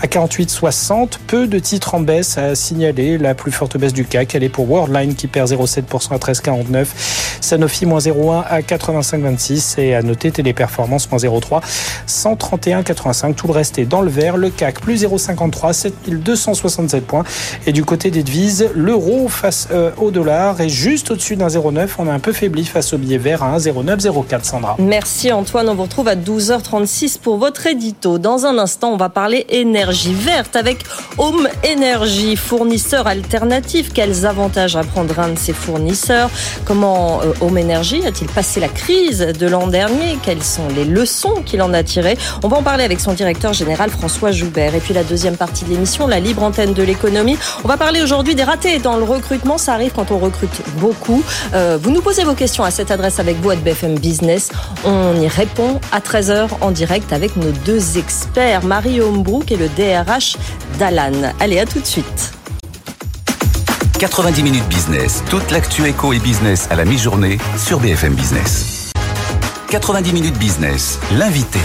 à 0.00 0.06
48,60. 0.06 1.18
Peu 1.26 1.46
de 1.46 1.58
titres 1.58 1.94
en 1.94 2.00
baisse 2.00 2.38
à 2.38 2.54
signaler. 2.54 3.18
La 3.18 3.34
plus 3.34 3.52
forte 3.52 3.76
baisse 3.76 3.92
du 3.92 4.04
CAC, 4.04 4.34
elle 4.34 4.44
est 4.44 4.48
pour 4.48 4.70
Worldline 4.70 5.14
qui 5.14 5.26
perd 5.26 5.50
0,7% 5.50 6.14
à 6.14 6.18
13,49. 6.18 6.86
Sanofi, 7.46 7.86
moins 7.86 8.00
0,1 8.00 8.44
à 8.48 8.60
85,26. 8.60 9.80
Et 9.80 9.94
à 9.94 10.02
noter 10.02 10.30
Téléperformance, 10.30 11.10
moins 11.10 11.20
0,3, 11.20 11.62
131,85. 12.08 13.34
Tout 13.34 13.46
le 13.46 13.52
reste 13.52 13.78
est 13.78 13.84
dans 13.84 14.02
le 14.02 14.10
vert. 14.10 14.36
Le 14.36 14.50
CAC, 14.50 14.80
plus 14.80 15.04
0,53, 15.04 15.72
7267 15.72 17.06
points. 17.06 17.24
Et 17.66 17.72
du 17.72 17.84
côté 17.84 18.10
des 18.10 18.22
devises, 18.22 18.68
l'euro 18.74 19.28
face 19.28 19.68
euh, 19.70 19.90
au 19.98 20.10
dollar 20.10 20.60
est 20.60 20.68
juste 20.68 21.10
au-dessus 21.10 21.36
d'un 21.36 21.48
0,9. 21.48 21.88
On 21.98 22.08
a 22.08 22.12
un 22.12 22.18
peu 22.18 22.32
faibli 22.32 22.64
face 22.64 22.92
au 22.92 22.98
billet 22.98 23.18
vert 23.18 23.42
à 23.42 23.58
1,0904, 23.58 24.44
Sandra. 24.44 24.76
Merci 24.78 25.32
Antoine. 25.32 25.68
On 25.68 25.74
vous 25.74 25.84
retrouve 25.84 26.08
à 26.08 26.16
12h36 26.16 27.18
pour 27.18 27.38
votre 27.38 27.66
édito. 27.66 28.18
Dans 28.18 28.46
un 28.46 28.58
instant, 28.58 28.92
on 28.92 28.96
va 28.96 29.08
parler 29.08 29.46
énergie 29.48 30.14
verte 30.14 30.56
avec 30.56 30.84
Home 31.18 31.48
Energy, 31.64 32.36
fournisseur 32.36 33.06
alternatif. 33.06 33.92
Quels 33.92 34.26
avantages 34.26 34.76
à 34.76 34.82
prendre 34.82 35.18
un 35.18 35.30
de 35.30 35.38
ces 35.38 35.52
fournisseurs? 35.52 36.30
Comment 36.64 37.20
euh, 37.22 37.32
Home 37.40 37.58
Energy 37.58 38.04
a-t-il 38.06 38.30
passé 38.30 38.60
la 38.60 38.68
crise 38.68 39.18
de 39.18 39.46
l'an 39.46 39.66
dernier? 39.66 40.18
Quelles 40.22 40.42
sont 40.42 40.68
les 40.74 40.84
leçons 40.84 41.42
qu'il 41.44 41.62
en 41.62 41.72
a 41.74 41.82
tirées? 41.82 42.16
On 42.42 42.48
va 42.48 42.58
en 42.58 42.62
parler 42.62 42.84
avec 42.84 43.00
son 43.00 43.12
directeur 43.12 43.52
général 43.52 43.90
François 43.90 44.32
Joubert. 44.32 44.74
Et 44.74 44.80
puis 44.80 44.94
la 44.94 45.04
deuxième 45.04 45.36
partie 45.36 45.64
de 45.64 45.70
l'émission, 45.70 46.06
la 46.06 46.20
libre 46.20 46.42
antenne 46.42 46.72
de 46.72 46.82
l'économie. 46.82 47.38
On 47.64 47.68
va 47.68 47.76
parler 47.76 48.02
aujourd'hui 48.02 48.34
des 48.34 48.44
ratés 48.44 48.78
dans 48.78 48.96
le 48.96 49.04
recrutement. 49.04 49.58
Ça 49.58 49.74
arrive 49.74 49.92
quand 49.94 50.10
on 50.10 50.18
recrute 50.18 50.62
beaucoup. 50.78 51.22
Euh, 51.54 51.78
vous 51.80 51.90
nous 51.90 52.02
posez 52.02 52.24
vos 52.24 52.34
questions 52.34 52.64
à 52.64 52.70
cette 52.70 52.90
adresse 52.90 53.18
avec 53.18 53.36
vous 53.40 53.50
à 53.50 53.56
BFM 53.56 53.98
Business. 53.98 54.50
On 54.84 55.20
y 55.20 55.28
répond 55.28 55.80
à 55.92 56.00
13h 56.00 56.48
en 56.60 56.70
direct 56.70 57.12
avec 57.12 57.36
nos 57.36 57.50
deux 57.50 57.98
experts, 57.98 58.64
Marie 58.64 59.00
Hombrook 59.00 59.50
et 59.52 59.56
le 59.56 59.68
DRH 59.68 60.36
d'Alan. 60.78 61.32
Allez, 61.40 61.58
à 61.58 61.66
tout 61.66 61.80
de 61.80 61.86
suite. 61.86 62.35
90 63.98 64.42
minutes 64.42 64.68
business, 64.68 65.24
toute 65.30 65.50
l'actu 65.50 65.86
éco 65.86 66.12
et 66.12 66.18
business 66.18 66.68
à 66.70 66.76
la 66.76 66.84
mi-journée 66.84 67.38
sur 67.56 67.80
BFM 67.80 68.14
Business. 68.14 68.92
90 69.70 70.12
minutes 70.12 70.38
business, 70.38 71.00
l'invité. 71.16 71.58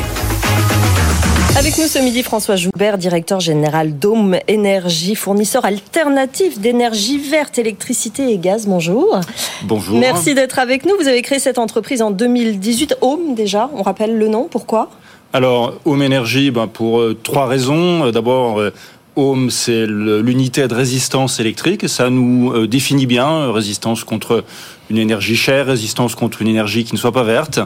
Avec 1.58 1.78
nous 1.78 1.88
ce 1.88 2.00
midi, 2.00 2.24
François 2.24 2.56
Joubert, 2.56 2.98
directeur 2.98 3.42
général 3.42 4.00
Dome 4.00 4.38
Énergie, 4.48 5.16
fournisseur 5.16 5.66
alternatif 5.66 6.58
d'énergie 6.58 7.18
verte, 7.18 7.60
électricité 7.60 8.32
et 8.32 8.38
gaz. 8.38 8.66
Bonjour. 8.66 9.20
Bonjour. 9.64 10.00
Merci 10.00 10.34
d'être 10.34 10.58
avec 10.58 10.86
nous. 10.86 10.96
Vous 10.98 11.10
avez 11.10 11.22
créé 11.24 11.40
cette 11.40 11.58
entreprise 11.60 12.02
en 12.02 12.12
2018. 12.12 12.96
Home, 13.02 13.36
déjà, 13.36 13.70
on 13.76 13.82
rappelle 13.82 14.18
le 14.18 14.30
nom. 14.30 14.48
Pourquoi? 14.50 14.90
Alors, 15.34 15.74
Home 15.86 16.02
Énergie, 16.02 16.52
ben, 16.52 16.68
pour 16.68 17.00
euh, 17.00 17.18
trois 17.22 17.48
raisons. 17.48 18.06
Euh, 18.06 18.12
D'abord, 18.12 18.60
euh, 18.60 18.74
Home, 19.16 19.50
c'est 19.50 19.86
l'unité 19.86 20.68
de 20.68 20.74
résistance 20.74 21.40
électrique. 21.40 21.90
Ça 21.90 22.10
nous 22.10 22.54
euh, 22.54 22.68
définit 22.68 23.06
bien, 23.06 23.28
euh, 23.28 23.52
résistance 23.52 24.06
contre 24.06 24.46
une 24.90 24.98
énergie 24.98 25.36
chère, 25.36 25.66
résistance 25.66 26.16
contre 26.16 26.42
une 26.42 26.48
énergie 26.48 26.84
qui 26.84 26.94
ne 26.94 27.00
soit 27.00 27.12
pas 27.12 27.24
verte. 27.24 27.60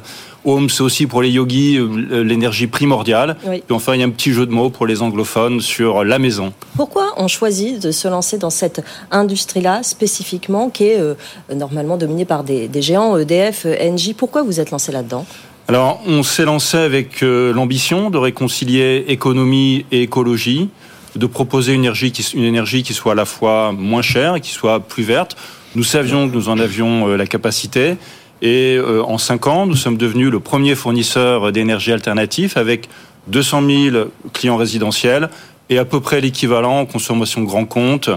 Home, 0.43 0.69
c'est 0.69 0.81
aussi 0.81 1.05
pour 1.07 1.21
les 1.21 1.29
yogis 1.29 1.77
euh, 1.77 2.23
l'énergie 2.23 2.67
primordiale. 2.67 3.35
Oui. 3.45 3.63
Et 3.69 3.73
enfin, 3.73 3.93
il 3.93 3.99
y 3.99 4.03
a 4.03 4.05
un 4.07 4.11
petit 4.11 4.31
jeu 4.31 4.45
de 4.45 4.51
mots 4.51 4.69
pour 4.69 4.87
les 4.87 5.01
anglophones 5.01 5.61
sur 5.61 6.03
la 6.03 6.17
maison. 6.17 6.53
Pourquoi 6.75 7.13
on 7.17 7.27
choisit 7.27 7.81
de 7.81 7.91
se 7.91 8.07
lancer 8.07 8.37
dans 8.37 8.49
cette 8.49 8.83
industrie-là 9.11 9.83
spécifiquement, 9.83 10.69
qui 10.69 10.85
est 10.85 10.99
euh, 10.99 11.15
normalement 11.53 11.97
dominée 11.97 12.25
par 12.25 12.43
des, 12.43 12.67
des 12.67 12.81
géants 12.81 13.17
EDF, 13.17 13.67
Engie 13.81 14.13
Pourquoi 14.13 14.43
vous 14.43 14.59
êtes 14.59 14.71
lancé 14.71 14.91
là-dedans? 14.91 15.25
Alors, 15.67 15.99
on 16.05 16.21
s'est 16.21 16.45
lancé 16.45 16.77
avec 16.77 17.23
euh, 17.23 17.51
l'ambition 17.51 18.11
de 18.11 18.19
réconcilier 18.19 19.03
économie 19.07 19.87
et 19.91 20.03
écologie, 20.03 20.69
de 21.15 21.25
proposer 21.25 21.73
une 21.73 21.81
énergie, 21.81 22.11
qui, 22.11 22.23
une 22.35 22.43
énergie 22.43 22.83
qui 22.83 22.93
soit 22.93 23.13
à 23.13 23.15
la 23.15 23.25
fois 23.25 23.71
moins 23.71 24.01
chère 24.01 24.35
et 24.35 24.41
qui 24.41 24.51
soit 24.51 24.79
plus 24.79 25.03
verte. 25.03 25.35
Nous 25.75 25.83
savions 25.83 26.29
que 26.29 26.33
nous 26.33 26.49
en 26.49 26.59
avions 26.59 27.07
euh, 27.07 27.17
la 27.17 27.27
capacité. 27.27 27.97
Et 28.41 28.75
euh, 28.77 29.01
en 29.03 29.17
cinq 29.17 29.47
ans, 29.47 29.65
nous 29.65 29.75
sommes 29.75 29.97
devenus 29.97 30.29
le 30.29 30.39
premier 30.39 30.75
fournisseur 30.75 31.51
d'énergie 31.51 31.91
alternative 31.91 32.53
avec 32.57 32.89
200 33.27 33.63
000 33.91 34.05
clients 34.33 34.57
résidentiels 34.57 35.29
et 35.69 35.77
à 35.77 35.85
peu 35.85 35.99
près 35.99 36.21
l'équivalent 36.21 36.79
en 36.81 36.85
consommation 36.85 37.41
grand 37.41 37.65
compte, 37.65 38.09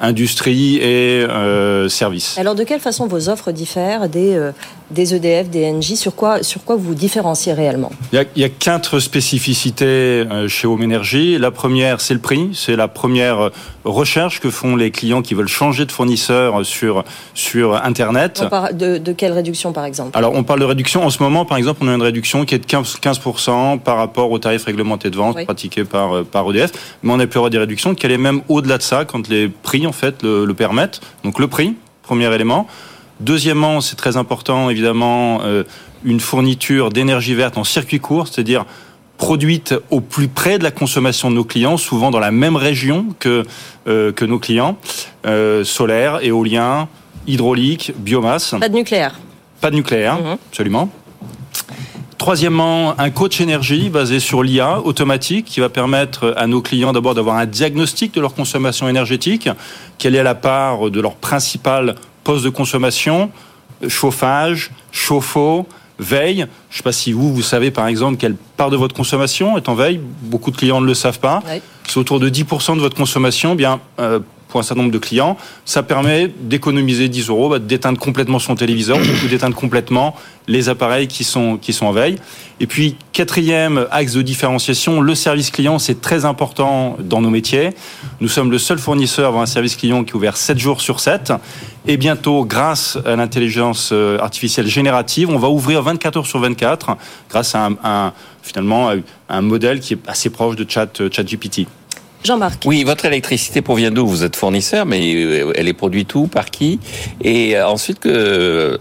industrie 0.00 0.76
et 0.76 1.24
euh, 1.24 1.88
services. 1.88 2.36
Alors 2.38 2.54
de 2.54 2.64
quelle 2.64 2.80
façon 2.80 3.06
vos 3.06 3.28
offres 3.28 3.52
diffèrent 3.52 4.08
des, 4.08 4.50
des 4.90 5.14
EDF, 5.14 5.48
des 5.50 5.66
Engie 5.66 5.96
sur 5.96 6.14
quoi, 6.14 6.42
sur 6.42 6.64
quoi 6.64 6.76
vous 6.76 6.82
vous 6.82 6.94
différenciez 6.94 7.52
réellement? 7.52 7.90
Il 8.12 8.24
y, 8.36 8.44
a, 8.44 8.48
quatre 8.48 9.00
spécificités 9.00 9.84
euh, 9.84 10.48
chez 10.48 10.66
Home 10.66 10.82
Energy. 10.82 11.38
La 11.38 11.50
première, 11.50 12.00
c'est 12.00 12.14
le 12.14 12.20
prix. 12.20 12.50
C'est 12.54 12.76
la 12.76 12.88
première 12.88 13.50
recherche 13.84 14.40
que 14.40 14.50
font 14.50 14.76
les 14.76 14.90
clients 14.90 15.22
qui 15.22 15.34
veulent 15.34 15.48
changer 15.48 15.84
de 15.86 15.92
fournisseur 15.92 16.64
sur, 16.64 17.04
sur 17.34 17.74
Internet. 17.84 18.40
On 18.44 18.48
parle 18.48 18.76
de, 18.76 18.98
de 18.98 19.12
quelle 19.12 19.32
réduction 19.32 19.72
par 19.72 19.84
exemple? 19.84 20.16
Alors, 20.16 20.34
on 20.34 20.44
parle 20.44 20.60
de 20.60 20.64
réduction. 20.64 21.04
En 21.04 21.10
ce 21.10 21.22
moment, 21.22 21.44
par 21.44 21.58
exemple, 21.58 21.80
on 21.82 21.88
a 21.88 21.94
une 21.94 22.02
réduction 22.02 22.44
qui 22.44 22.54
est 22.54 22.58
de 22.58 22.66
15%, 22.66 23.00
15% 23.00 23.80
par 23.80 23.96
rapport 23.96 24.30
au 24.30 24.38
tarif 24.38 24.64
réglementé 24.64 25.10
de 25.10 25.16
vente 25.16 25.36
Oui. 25.36 25.44
pratiqué 25.44 25.84
par, 25.84 26.16
euh, 26.16 26.22
par 26.24 26.48
EDF. 26.50 26.72
Mais 27.02 27.12
on 27.12 27.18
a 27.18 27.26
pu 27.26 27.38
avoir 27.38 27.50
des 27.50 27.58
réductions 27.58 27.94
qui 27.94 28.06
allaient 28.06 28.18
même 28.18 28.42
au-delà 28.48 28.78
de 28.78 28.82
ça 28.82 29.04
quand 29.04 29.28
les 29.28 29.48
prix, 29.48 29.86
en 29.86 29.92
fait, 29.92 30.22
le, 30.22 30.44
le 30.44 30.54
permettent. 30.54 31.00
Donc, 31.24 31.38
le 31.38 31.48
prix, 31.48 31.74
premier 32.02 32.32
élément. 32.32 32.66
Deuxièmement, 33.20 33.80
c'est 33.80 33.96
très 33.96 34.16
important, 34.16 34.68
évidemment, 34.70 35.40
euh, 35.42 35.64
une 36.04 36.20
fourniture 36.20 36.90
d'énergie 36.90 37.34
verte 37.34 37.56
en 37.56 37.64
circuit 37.64 38.00
court, 38.00 38.28
c'est-à-dire 38.28 38.64
produite 39.16 39.74
au 39.90 40.00
plus 40.02 40.28
près 40.28 40.58
de 40.58 40.62
la 40.62 40.70
consommation 40.70 41.30
de 41.30 41.36
nos 41.36 41.44
clients, 41.44 41.78
souvent 41.78 42.10
dans 42.10 42.18
la 42.18 42.30
même 42.30 42.56
région 42.56 43.06
que, 43.18 43.44
euh, 43.88 44.12
que 44.12 44.26
nos 44.26 44.38
clients, 44.38 44.76
euh, 45.24 45.64
solaire, 45.64 46.18
éolien, 46.22 46.88
hydraulique, 47.26 47.92
biomasse. 47.96 48.54
Pas 48.60 48.68
de 48.68 48.74
nucléaire. 48.74 49.18
Pas 49.62 49.70
de 49.70 49.76
nucléaire, 49.76 50.16
Mhm. 50.16 50.36
absolument. 50.50 50.90
Troisièmement, 52.18 52.98
un 52.98 53.10
coach 53.10 53.40
énergie 53.40 53.88
basé 53.88 54.20
sur 54.20 54.42
l'IA 54.42 54.80
automatique 54.80 55.46
qui 55.46 55.60
va 55.60 55.68
permettre 55.68 56.34
à 56.36 56.46
nos 56.46 56.60
clients 56.60 56.92
d'abord 56.92 57.14
d'avoir 57.14 57.36
un 57.36 57.46
diagnostic 57.46 58.14
de 58.14 58.20
leur 58.20 58.34
consommation 58.34 58.88
énergétique, 58.88 59.48
quelle 59.98 60.14
est 60.14 60.22
la 60.22 60.34
part 60.34 60.90
de 60.90 61.00
leur 61.00 61.14
principal 61.14 61.94
poste 62.26 62.44
de 62.44 62.50
consommation, 62.50 63.30
chauffage, 63.86 64.72
chauffe-eau, 64.90 65.66
veille. 66.00 66.46
Je 66.70 66.74
ne 66.74 66.76
sais 66.78 66.82
pas 66.82 66.92
si 66.92 67.12
vous, 67.12 67.32
vous 67.32 67.42
savez 67.42 67.70
par 67.70 67.86
exemple 67.86 68.16
quelle 68.16 68.34
part 68.56 68.68
de 68.68 68.76
votre 68.76 68.96
consommation 68.96 69.56
est 69.56 69.68
en 69.68 69.76
veille. 69.76 70.00
Beaucoup 70.22 70.50
de 70.50 70.56
clients 70.56 70.80
ne 70.80 70.86
le 70.86 70.94
savent 70.94 71.20
pas. 71.20 71.40
C'est 71.86 71.98
autour 71.98 72.18
de 72.18 72.28
10% 72.28 72.74
de 72.74 72.80
votre 72.80 72.96
consommation. 72.96 73.52
Eh 73.52 73.56
Bien, 73.56 73.80
euh, 74.00 74.18
un 74.58 74.62
certain 74.62 74.82
nombre 74.82 74.92
de 74.92 74.98
clients, 74.98 75.36
ça 75.64 75.82
permet 75.82 76.30
d'économiser 76.40 77.08
10 77.08 77.28
euros, 77.28 77.48
bah, 77.48 77.58
d'éteindre 77.58 77.98
complètement 77.98 78.38
son 78.38 78.54
téléviseur 78.54 78.98
ou 79.24 79.28
d'éteindre 79.28 79.56
complètement 79.56 80.14
les 80.48 80.68
appareils 80.68 81.08
qui 81.08 81.24
sont, 81.24 81.56
qui 81.56 81.72
sont 81.72 81.86
en 81.86 81.92
veille. 81.92 82.16
Et 82.60 82.66
puis, 82.66 82.96
quatrième 83.12 83.86
axe 83.90 84.12
de 84.12 84.22
différenciation, 84.22 85.00
le 85.00 85.14
service 85.14 85.50
client, 85.50 85.78
c'est 85.78 86.00
très 86.00 86.24
important 86.24 86.96
dans 87.00 87.20
nos 87.20 87.30
métiers. 87.30 87.70
Nous 88.20 88.28
sommes 88.28 88.50
le 88.50 88.58
seul 88.58 88.78
fournisseur 88.78 89.26
à 89.26 89.28
avoir 89.28 89.42
un 89.42 89.46
service 89.46 89.76
client 89.76 90.04
qui 90.04 90.12
est 90.12 90.14
ouvert 90.14 90.36
7 90.36 90.58
jours 90.58 90.80
sur 90.80 91.00
7. 91.00 91.32
Et 91.86 91.96
bientôt, 91.96 92.44
grâce 92.44 92.98
à 93.04 93.14
l'intelligence 93.16 93.90
euh, 93.92 94.18
artificielle 94.18 94.66
générative, 94.66 95.30
on 95.30 95.38
va 95.38 95.48
ouvrir 95.48 95.82
24 95.82 96.16
heures 96.18 96.26
sur 96.26 96.40
24 96.40 96.96
grâce 97.28 97.54
à 97.54 97.68
un 99.28 99.42
modèle 99.42 99.80
qui 99.80 99.94
est 99.94 100.08
assez 100.08 100.30
proche 100.30 100.56
de 100.56 100.68
chat, 100.68 101.00
euh, 101.00 101.08
ChatGPT. 101.10 101.66
Jean-Marc. 102.26 102.64
Oui, 102.66 102.84
votre 102.84 103.04
électricité 103.06 103.62
provient 103.62 103.90
d'où? 103.90 104.06
Vous 104.06 104.24
êtes 104.24 104.36
fournisseur, 104.36 104.84
mais 104.84 105.14
euh, 105.14 105.52
elle 105.54 105.68
est 105.68 105.72
produite 105.72 106.14
où? 106.14 106.26
Par 106.26 106.50
qui? 106.50 106.80
Et 107.22 107.56
euh, 107.56 107.66
ensuite, 107.68 108.00
que 108.00 108.76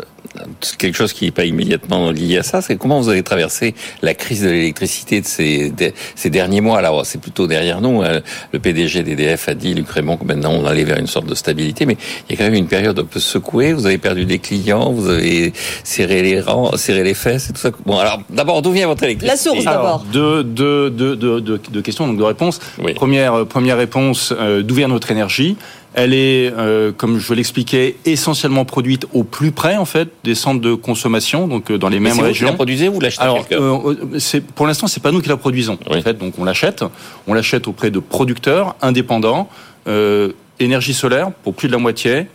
quelque 0.78 0.96
chose 0.96 1.14
qui 1.14 1.26
n'est 1.26 1.32
pas 1.32 1.46
immédiatement 1.46 2.12
lié 2.12 2.38
à 2.40 2.44
ça, 2.44 2.62
c'est 2.62 2.76
comment 2.78 3.00
vous 3.00 3.10
avez 3.10 3.24
traversé 3.24 3.76
la 4.02 4.14
crise 4.14 4.44
de 4.44 4.50
l'électricité 4.50 5.22
de 5.22 5.26
ces, 5.26 5.70
de 5.70 5.92
ces 6.16 6.30
derniers 6.30 6.62
mois? 6.62 6.78
Alors, 6.80 7.06
c'est 7.06 7.20
plutôt 7.20 7.48
derrière 7.48 7.82
nous. 7.82 8.02
hein. 8.02 8.22
Le 8.52 8.60
PDG 8.60 9.04
d'EDF 9.04 9.50
a 9.50 9.54
dit, 9.54 9.74
Luc 9.74 9.90
Raymond, 9.90 10.18
que 10.18 10.26
maintenant 10.26 10.52
on 10.54 10.66
allait 10.66 10.84
vers 10.84 10.98
une 11.00 11.08
sorte 11.08 11.26
de 11.28 11.36
stabilité, 11.36 11.86
mais 11.86 11.98
il 12.30 12.34
y 12.34 12.36
a 12.36 12.38
quand 12.38 12.44
même 12.50 12.54
une 12.60 12.68
période 12.68 12.98
un 13.00 13.06
peu 13.06 13.20
secouée. 13.20 13.74
Vous 13.74 13.86
avez 13.86 13.98
perdu 13.98 14.26
des 14.26 14.40
clients, 14.40 14.92
vous 14.92 15.10
avez 15.10 15.54
serré 15.84 16.22
les 16.22 16.40
rangs, 16.42 16.76
serré 16.78 17.04
les 17.04 17.14
fesses 17.14 17.50
et 17.50 17.54
tout 17.54 17.60
ça. 17.62 17.72
Bon, 17.86 17.98
alors, 17.98 18.22
d'abord, 18.30 18.62
d'où 18.62 18.72
vient 18.72 18.88
votre 18.88 19.04
électricité? 19.04 19.32
La 19.36 19.38
source 19.38 19.66
d'abord. 19.66 19.86
Alors, 19.86 20.06
deux, 20.12 20.44
deux, 20.44 20.90
deux, 20.90 21.16
deux, 21.16 21.42
deux- 21.42 21.60
deux 21.70 21.82
questions, 21.82 22.08
donc 22.08 22.18
deux 22.18 22.24
réponses. 22.26 22.60
Oui. 22.84 22.94
Première, 22.94 23.34
euh, 23.34 23.46
première 23.46 23.78
réponse, 23.78 24.34
euh, 24.38 24.62
d'où 24.62 24.76
vient 24.76 24.88
notre 24.88 25.12
énergie? 25.12 25.58
Elle 25.98 26.14
est, 26.14 26.52
euh, 26.52 26.92
comme 26.92 27.20
je 27.20 27.34
l'expliquais, 27.34 27.96
essentiellement 28.04 28.66
produite 28.66 29.08
au 29.14 29.24
plus 29.24 29.52
près, 29.52 29.78
en 29.78 29.86
fait, 29.86 30.10
des 30.26 30.36
centres 30.36 30.60
de 30.60 30.74
consommation, 30.74 31.48
donc 31.48 31.72
euh, 31.72 31.78
dans 31.78 31.88
les 31.88 32.02
Mais 32.02 32.10
mêmes 32.10 32.18
vous 32.18 32.26
régions. 32.26 32.48
la 32.48 32.54
produisez 32.54 32.90
ou 32.90 32.94
vous 32.96 33.00
l'achetez 33.00 33.24
Alors, 33.24 33.46
euh, 33.54 33.96
c'est 34.20 34.46
pour 34.46 34.68
l'instant, 34.68 34.88
c'est 34.88 35.02
pas 35.02 35.12
nous 35.12 35.22
qui 35.22 35.30
la 35.30 35.38
produisons. 35.38 35.80
Oui. 35.90 36.00
En 36.00 36.02
fait, 36.02 36.18
donc 36.18 36.34
on 36.38 36.44
l'achète. 36.44 36.84
On 37.28 37.34
l'achète 37.34 37.70
auprès 37.70 37.92
de 37.92 38.00
producteurs 38.00 38.76
indépendants. 38.82 39.48
Euh, 39.88 40.34
énergie 40.60 40.94
solaire 40.94 41.32
pour 41.44 41.54
plus 41.54 41.68
de 41.68 41.74
la 41.74 41.80
moitié, 41.80 42.28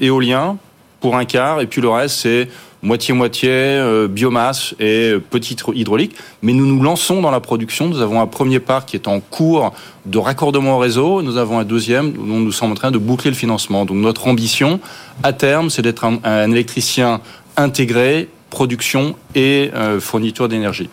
éolien 0.00 0.56
pour 1.00 1.16
un 1.16 1.24
quart, 1.24 1.60
et 1.60 1.66
puis 1.66 1.80
le 1.80 1.88
reste 1.88 2.16
c'est 2.20 2.48
moitié-moitié, 2.82 3.50
euh, 3.50 4.08
biomasse 4.08 4.74
et 4.78 5.14
petit 5.30 5.56
hydraulique. 5.74 6.14
Mais 6.42 6.52
nous 6.52 6.66
nous 6.66 6.82
lançons 6.82 7.20
dans 7.20 7.30
la 7.30 7.40
production. 7.40 7.88
Nous 7.88 8.00
avons 8.00 8.20
un 8.20 8.26
premier 8.26 8.60
parc 8.60 8.90
qui 8.90 8.96
est 8.96 9.08
en 9.08 9.20
cours 9.20 9.72
de 10.06 10.18
raccordement 10.18 10.76
au 10.76 10.78
réseau. 10.78 11.22
Nous 11.22 11.36
avons 11.36 11.58
un 11.58 11.64
deuxième 11.64 12.12
dont 12.12 12.40
nous 12.40 12.52
sommes 12.52 12.72
en 12.72 12.76
train 12.76 12.90
de 12.90 12.98
boucler 12.98 13.30
le 13.30 13.36
financement. 13.36 13.84
Donc 13.84 13.98
notre 13.98 14.26
ambition, 14.26 14.80
à 15.22 15.32
terme, 15.32 15.70
c'est 15.70 15.82
d'être 15.82 16.04
un, 16.04 16.18
un 16.24 16.50
électricien 16.50 17.20
intégré, 17.56 18.28
production 18.50 19.14
et 19.34 19.70
euh, 19.74 20.00
fourniture 20.00 20.48
d'énergie. 20.48 20.88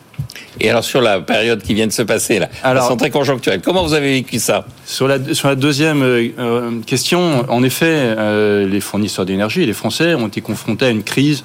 Et 0.59 0.69
alors 0.69 0.83
sur 0.83 1.01
la 1.01 1.19
période 1.19 1.61
qui 1.61 1.73
vient 1.73 1.87
de 1.87 1.91
se 1.91 2.01
passer 2.01 2.39
là, 2.39 2.49
alors, 2.63 2.95
très 2.97 3.09
conjoncturelle. 3.09 3.61
Comment 3.63 3.83
vous 3.83 3.93
avez 3.93 4.13
vécu 4.13 4.39
ça? 4.39 4.65
Sur 4.85 5.07
la 5.07 5.33
sur 5.33 5.47
la 5.47 5.55
deuxième 5.55 6.01
euh, 6.01 6.81
question, 6.85 7.45
en 7.49 7.63
effet, 7.63 7.85
euh, 7.89 8.67
les 8.67 8.79
fournisseurs 8.79 9.25
d'énergie 9.25 9.65
les 9.65 9.73
Français 9.73 10.15
ont 10.15 10.27
été 10.27 10.41
confrontés 10.41 10.85
à 10.85 10.89
une 10.89 11.03
crise 11.03 11.43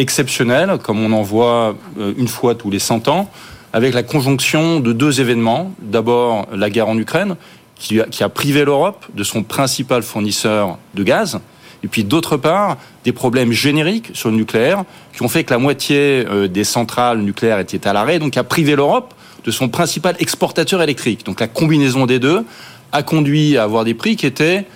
exceptionnelle, 0.00 0.78
comme 0.82 0.98
on 0.98 1.12
en 1.12 1.22
voit 1.22 1.76
euh, 1.98 2.14
une 2.16 2.28
fois 2.28 2.54
tous 2.54 2.70
les 2.70 2.78
100 2.78 3.08
ans, 3.08 3.30
avec 3.72 3.94
la 3.94 4.02
conjonction 4.02 4.80
de 4.80 4.92
deux 4.92 5.20
événements. 5.20 5.72
D'abord, 5.80 6.48
la 6.52 6.70
guerre 6.70 6.88
en 6.88 6.98
Ukraine, 6.98 7.36
qui 7.76 8.00
a, 8.00 8.28
privé 8.28 8.64
l'Europe 8.64 9.06
de 9.14 9.24
son 9.24 9.42
principal 9.42 10.02
fournisseur 10.02 10.78
de 10.94 11.02
gaz, 11.02 11.40
et 11.82 11.88
puis 11.88 12.04
d'autre 12.04 12.36
part, 12.36 12.76
des 13.04 13.12
problèmes 13.12 13.52
génériques 13.52 14.10
sur 14.12 14.30
le 14.30 14.36
nucléaire 14.36 14.84
qui 15.14 15.22
ont 15.22 15.28
fait 15.28 15.44
que 15.44 15.52
la 15.52 15.58
moitié 15.58 16.26
euh, 16.28 16.46
des 16.46 16.64
centrales 16.64 17.20
nucléaires 17.20 17.58
étaient 17.58 17.86
à 17.86 17.92
l'arrêt, 17.92 18.18
donc 18.18 18.36
a 18.36 18.44
privé 18.44 18.76
l'Europe 18.76 19.14
de 19.44 19.50
son 19.50 19.68
principal 19.68 20.14
exportateur 20.18 20.82
électrique. 20.82 21.24
Donc 21.24 21.40
la 21.40 21.48
combinaison 21.48 22.04
des 22.04 22.18
deux 22.18 22.44
a 22.92 23.02
conduit 23.02 23.56
à 23.56 23.62
avoir 23.62 23.84
des 23.84 23.94
prix 23.94 24.16
qui 24.16 24.26
étaient 24.26 24.66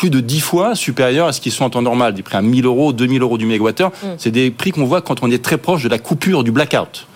plus 0.00 0.08
de 0.08 0.20
10 0.20 0.40
fois 0.40 0.74
supérieurs 0.74 1.26
à 1.26 1.32
ce 1.34 1.42
qui 1.42 1.50
sont 1.50 1.64
en 1.64 1.70
temps 1.70 1.82
normal, 1.82 2.14
des 2.14 2.22
prix 2.22 2.38
à 2.38 2.40
1000 2.40 2.64
euros, 2.64 2.94
2000 2.94 3.20
euros 3.20 3.36
du 3.36 3.44
mégawattheure. 3.44 3.90
Mm. 3.90 4.06
C'est 4.16 4.30
des 4.30 4.50
prix 4.50 4.70
qu'on 4.70 4.86
voit 4.86 5.02
quand 5.02 5.22
on 5.22 5.30
est 5.30 5.44
très 5.44 5.58
proche 5.58 5.82
de 5.82 5.90
la 5.90 5.98
coupure 5.98 6.42
du 6.42 6.52
blackout. 6.52 7.06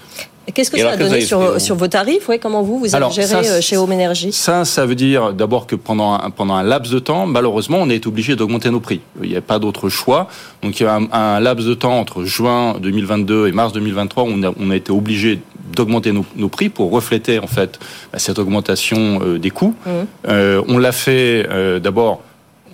Qu'est-ce 0.53 0.71
que 0.71 0.79
ça 0.79 0.91
a 0.91 0.97
donné 0.99 1.23
sur, 1.23 1.59
sur, 1.59 1.77
vos 1.77 1.89
tarifs? 1.89 2.29
Ouais, 2.29 2.39
Comment 2.39 2.63
vous, 2.63 2.79
vous 2.79 2.95
avez 2.95 3.11
géré 3.11 3.49
euh, 3.49 3.63
chez 3.63 3.79
Home 3.79 3.91
Energy? 3.91 4.33
Ça, 4.33 4.67
ça 4.67 4.85
veut 4.85 4.95
dire 4.95 5.33
d'abord 5.33 5.67
que 5.67 5.75
pendant 5.75 6.13
un, 6.13 6.29
pendant 6.29 6.57
un 6.57 6.63
laps 6.63 6.93
de 6.93 6.99
temps, 6.99 7.27
malheureusement, 7.27 7.79
on 7.81 7.89
a 7.89 7.95
été 7.95 8.07
obligé 8.07 8.37
d'augmenter 8.37 8.69
nos 8.69 8.81
prix. 8.81 9.01
Il 9.23 9.31
n'y 9.31 9.37
a 9.37 9.41
pas 9.41 9.59
d'autre 9.59 9.89
choix. 9.89 10.29
Donc 10.63 10.79
il 10.79 10.83
y 10.83 10.87
a 10.87 10.97
un, 10.97 11.09
un, 11.11 11.41
laps 11.41 11.67
de 11.67 11.73
temps 11.73 11.99
entre 11.99 12.25
juin 12.25 12.77
2022 12.79 13.49
et 13.49 13.53
mars 13.53 13.73
2023 13.73 14.25
où 14.25 14.27
on 14.27 14.43
a, 14.43 14.53
on 14.61 14.71
a 14.71 14.77
été 14.77 14.93
obligé 14.93 15.41
d'augmenter 15.75 16.13
nos, 16.13 16.27
nos, 16.37 16.51
prix 16.51 16.69
pour 16.69 16.91
refléter 16.91 17.39
en 17.39 17.47
fait 17.47 17.81
cette 18.19 18.39
augmentation 18.39 19.21
euh, 19.23 19.39
des 19.39 19.51
coûts. 19.51 19.75
Mmh. 19.87 19.91
Euh, 20.29 20.63
on 20.69 20.77
l'a 20.77 20.93
fait 20.93 21.47
euh, 21.49 21.81
d'abord 21.81 22.21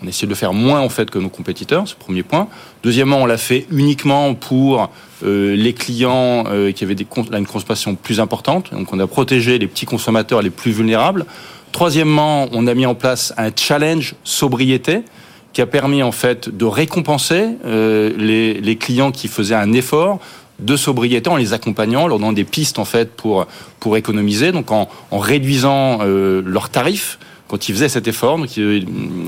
on 0.03 0.07
essaie 0.07 0.27
de 0.27 0.35
faire 0.35 0.53
moins 0.53 0.81
en 0.81 0.89
fait 0.89 1.11
que 1.11 1.19
nos 1.19 1.29
compétiteurs, 1.29 1.87
ce 1.87 1.95
premier 1.95 2.23
point. 2.23 2.49
Deuxièmement, 2.83 3.19
on 3.19 3.27
l'a 3.27 3.37
fait 3.37 3.67
uniquement 3.71 4.35
pour 4.35 4.91
euh, 5.25 5.55
les 5.55 5.75
clients 5.75 6.45
euh, 6.47 6.73
qui 6.73 6.85
avaient 6.85 6.95
des, 6.95 7.07
là, 7.31 7.39
une 7.39 7.47
consommation 7.47 7.95
plus 7.95 8.21
importante. 8.21 8.73
Donc 8.73 8.93
on 8.93 8.99
a 8.99 9.07
protégé 9.07 9.59
les 9.59 9.67
petits 9.67 9.87
consommateurs 9.87 10.43
les 10.43 10.51
plus 10.51 10.73
vulnérables. 10.73 11.27
Troisièmement, 11.73 12.49
on 12.53 12.67
a 12.67 12.75
mis 12.75 12.87
en 12.87 12.95
place 12.95 13.33
un 13.37 13.51
challenge 13.55 14.15
sobriété 14.25 15.03
qui 15.53 15.61
a 15.61 15.67
permis 15.67 16.03
en 16.03 16.13
fait 16.13 16.49
de 16.49 16.65
récompenser 16.65 17.49
euh, 17.65 18.13
les, 18.17 18.55
les 18.55 18.77
clients 18.77 19.11
qui 19.11 19.29
faisaient 19.29 19.55
un 19.55 19.73
effort 19.73 20.21
de 20.61 20.77
sobriété 20.77 21.29
en 21.31 21.37
les 21.37 21.53
accompagnant, 21.53 22.07
leur 22.07 22.19
donnant 22.19 22.33
des 22.33 22.45
pistes 22.45 22.79
en 22.79 22.85
fait 22.85 23.13
pour 23.13 23.47
pour 23.81 23.97
économiser, 23.97 24.53
donc 24.53 24.71
en, 24.71 24.89
en 25.11 25.19
réduisant 25.19 26.01
euh, 26.03 26.43
leurs 26.45 26.69
tarifs 26.69 27.19
quand 27.51 27.69
ils 27.69 27.75
faisaient 27.75 27.89
cet 27.89 28.07
effort. 28.07 28.39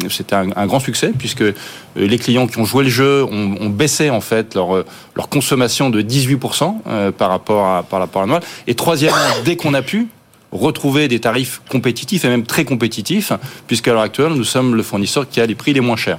C'était 0.09 0.35
un, 0.35 0.51
un, 0.55 0.67
grand 0.67 0.79
succès 0.79 1.13
puisque 1.19 1.43
euh, 1.43 1.55
les 1.97 2.19
clients 2.19 2.47
qui 2.47 2.59
ont 2.59 2.65
joué 2.65 2.85
le 2.85 2.91
jeu 2.91 3.25
ont, 3.25 3.57
ont 3.61 3.69
baissé 3.69 4.11
en 4.11 4.21
fait 4.21 4.55
leur 4.55 4.77
euh, 4.77 4.87
leur 5.17 5.29
consommation 5.29 5.91
de 5.91 6.01
18% 6.01 6.75
euh, 6.87 7.11
par 7.11 7.31
rapport 7.31 7.67
à 7.67 7.83
par 7.83 7.99
rapport 7.99 8.23
à 8.23 8.27
Noël. 8.27 8.43
Et 8.69 8.75
troisièmement, 8.75 9.17
dès 9.45 9.57
qu'on 9.57 9.75
a 9.75 9.83
pu, 9.83 10.07
retrouver 10.53 11.09
des 11.09 11.21
tarifs 11.21 11.63
compétitifs 11.69 12.25
et 12.25 12.29
même 12.29 12.45
très 12.45 12.65
compétitifs, 12.65 13.33
puisqu'à 13.67 13.93
l'heure 13.93 14.03
actuelle, 14.03 14.33
nous 14.33 14.45
sommes 14.45 14.75
le 14.75 14.83
fournisseur 14.83 15.29
qui 15.29 15.41
a 15.41 15.47
les 15.47 15.55
prix 15.55 15.73
les 15.73 15.81
moins 15.81 15.97
chers. 15.97 16.19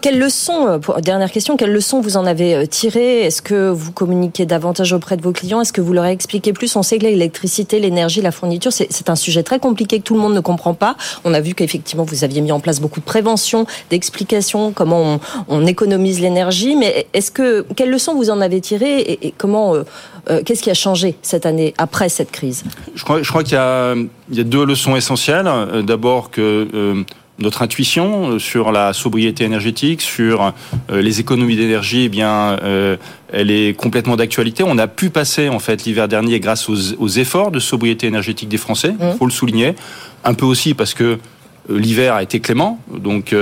quelles 0.00 0.18
leçons, 0.18 0.80
dernière 1.02 1.30
question, 1.30 1.56
quelles 1.56 1.72
leçons 1.72 2.00
vous 2.00 2.16
en 2.16 2.26
avez 2.26 2.66
tirées 2.68 3.22
Est-ce 3.22 3.42
que 3.42 3.70
vous 3.70 3.92
communiquez 3.92 4.46
davantage 4.46 4.92
auprès 4.92 5.16
de 5.16 5.22
vos 5.22 5.32
clients? 5.32 5.60
Est-ce 5.60 5.72
que 5.72 5.80
vous 5.80 5.92
leur 5.92 6.04
expliquez 6.04 6.52
plus? 6.52 6.74
On 6.76 6.82
sait 6.82 6.98
que 6.98 7.04
l'électricité, 7.04 7.80
l'énergie, 7.80 8.20
la 8.20 8.32
fourniture, 8.32 8.72
c'est 8.72 9.10
un 9.10 9.16
sujet 9.16 9.42
très 9.42 9.58
compliqué 9.58 9.98
que 9.98 10.04
tout 10.04 10.14
le 10.14 10.20
monde 10.20 10.34
ne 10.34 10.40
comprend 10.40 10.74
pas. 10.74 10.96
On 11.24 11.34
a 11.34 11.40
vu 11.40 11.54
qu'effectivement, 11.54 12.04
vous 12.04 12.24
aviez 12.24 12.40
mis 12.40 12.52
en 12.52 12.60
place 12.60 12.80
beaucoup 12.80 13.00
de 13.00 13.04
prévention, 13.04 13.66
d'explications, 13.90 14.72
comment 14.72 15.02
on, 15.02 15.20
on 15.48 15.66
économise 15.66 16.20
l'énergie. 16.20 16.76
Mais 16.76 17.06
est-ce 17.12 17.30
que 17.30 17.66
quelles 17.76 17.90
leçons 17.90 18.14
vous 18.14 18.30
en 18.30 18.40
avez 18.40 18.60
tirées 18.60 19.00
et, 19.00 19.26
et 19.26 19.34
comment 19.36 19.74
euh, 19.74 19.84
euh, 20.30 20.42
Qu'est-ce 20.44 20.62
qui 20.62 20.70
a 20.70 20.74
changé 20.74 21.16
cette 21.22 21.46
année 21.46 21.74
après 21.78 22.08
cette 22.08 22.30
crise 22.30 22.64
Je 22.94 23.04
crois, 23.04 23.22
je 23.22 23.28
crois 23.28 23.42
qu'il 23.42 23.54
y 23.54 23.56
a 23.56 23.94
il 24.32 24.38
y 24.38 24.40
a 24.40 24.44
deux 24.44 24.64
leçons 24.64 24.96
essentielles. 24.96 25.48
D'abord 25.84 26.30
que 26.30 26.66
euh, 26.74 27.02
notre 27.38 27.62
intuition 27.62 28.38
sur 28.38 28.72
la 28.72 28.92
sobriété 28.92 29.44
énergétique, 29.44 30.00
sur 30.00 30.52
euh, 30.90 31.02
les 31.02 31.20
économies 31.20 31.56
d'énergie, 31.56 32.04
eh 32.04 32.08
bien, 32.08 32.56
euh, 32.62 32.96
elle 33.32 33.50
est 33.50 33.76
complètement 33.76 34.16
d'actualité. 34.16 34.64
On 34.66 34.78
a 34.78 34.86
pu 34.86 35.10
passer 35.10 35.48
en 35.48 35.58
fait 35.58 35.84
l'hiver 35.84 36.08
dernier 36.08 36.40
grâce 36.40 36.68
aux, 36.68 36.94
aux, 36.94 37.08
efforts 37.08 37.50
de 37.50 37.60
sobriété 37.60 38.06
énergétique 38.06 38.48
des 38.48 38.58
Français. 38.58 38.94
Il 38.98 39.06
mmh. 39.06 39.16
faut 39.18 39.26
le 39.26 39.32
souligner. 39.32 39.74
Un 40.24 40.34
peu 40.34 40.46
aussi 40.46 40.74
parce 40.74 40.94
que 40.94 41.18
l'hiver 41.68 42.14
a 42.14 42.22
été 42.22 42.40
clément, 42.40 42.78
donc 42.90 43.34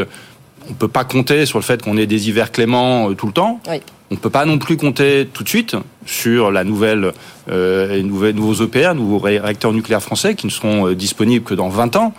on 0.68 0.72
peut 0.72 0.88
pas 0.88 1.04
compter 1.04 1.46
sur 1.46 1.58
le 1.58 1.64
fait 1.64 1.82
qu'on 1.82 1.96
ait 1.96 2.06
des 2.06 2.28
hivers 2.28 2.52
cléments 2.52 3.12
tout 3.14 3.26
le 3.26 3.32
temps. 3.32 3.60
Oui. 3.68 3.80
On 4.10 4.14
ne 4.14 4.18
peut 4.18 4.30
pas 4.30 4.44
non 4.44 4.58
plus 4.58 4.76
compter 4.76 5.28
tout 5.32 5.44
de 5.44 5.48
suite 5.48 5.76
sur 6.04 6.50
la 6.50 6.64
nouvelle, 6.64 7.12
euh, 7.48 7.94
les 7.94 8.02
nouvelles, 8.02 8.34
nouveaux 8.34 8.64
EPR, 8.64 8.94
nouveaux 8.94 9.18
réacteurs 9.18 9.72
nucléaires 9.72 10.02
français 10.02 10.34
qui 10.34 10.46
ne 10.46 10.50
seront 10.50 10.88
euh, 10.88 10.94
disponibles 10.96 11.44
que 11.44 11.54
dans 11.54 11.68
20 11.68 11.96
ans. 11.96 12.12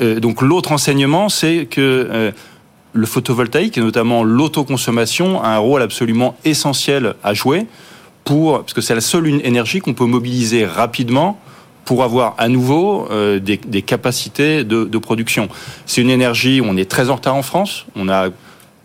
Euh, 0.00 0.20
donc 0.20 0.42
l'autre 0.42 0.72
enseignement, 0.72 1.28
c'est 1.28 1.66
que 1.66 1.80
euh, 1.80 2.30
le 2.92 3.06
photovoltaïque 3.06 3.78
et 3.78 3.80
notamment 3.80 4.24
l'autoconsommation 4.24 5.42
a 5.42 5.48
un 5.48 5.58
rôle 5.58 5.82
absolument 5.82 6.36
essentiel 6.44 7.14
à 7.22 7.34
jouer 7.34 7.66
pour, 8.24 8.60
parce 8.60 8.72
que 8.72 8.80
c'est 8.80 8.94
la 8.94 9.00
seule 9.00 9.26
énergie 9.44 9.80
qu'on 9.80 9.94
peut 9.94 10.06
mobiliser 10.06 10.64
rapidement 10.64 11.38
pour 11.84 12.02
avoir 12.02 12.34
à 12.38 12.48
nouveau 12.48 13.06
euh, 13.10 13.38
des, 13.38 13.58
des, 13.58 13.82
capacités 13.82 14.64
de, 14.64 14.84
de 14.84 14.98
production. 14.98 15.48
C'est 15.84 16.00
une 16.00 16.10
énergie 16.10 16.62
on 16.64 16.76
est 16.76 16.90
très 16.90 17.10
en 17.10 17.16
retard 17.16 17.34
en 17.34 17.42
France. 17.42 17.84
On 17.94 18.08
a 18.08 18.30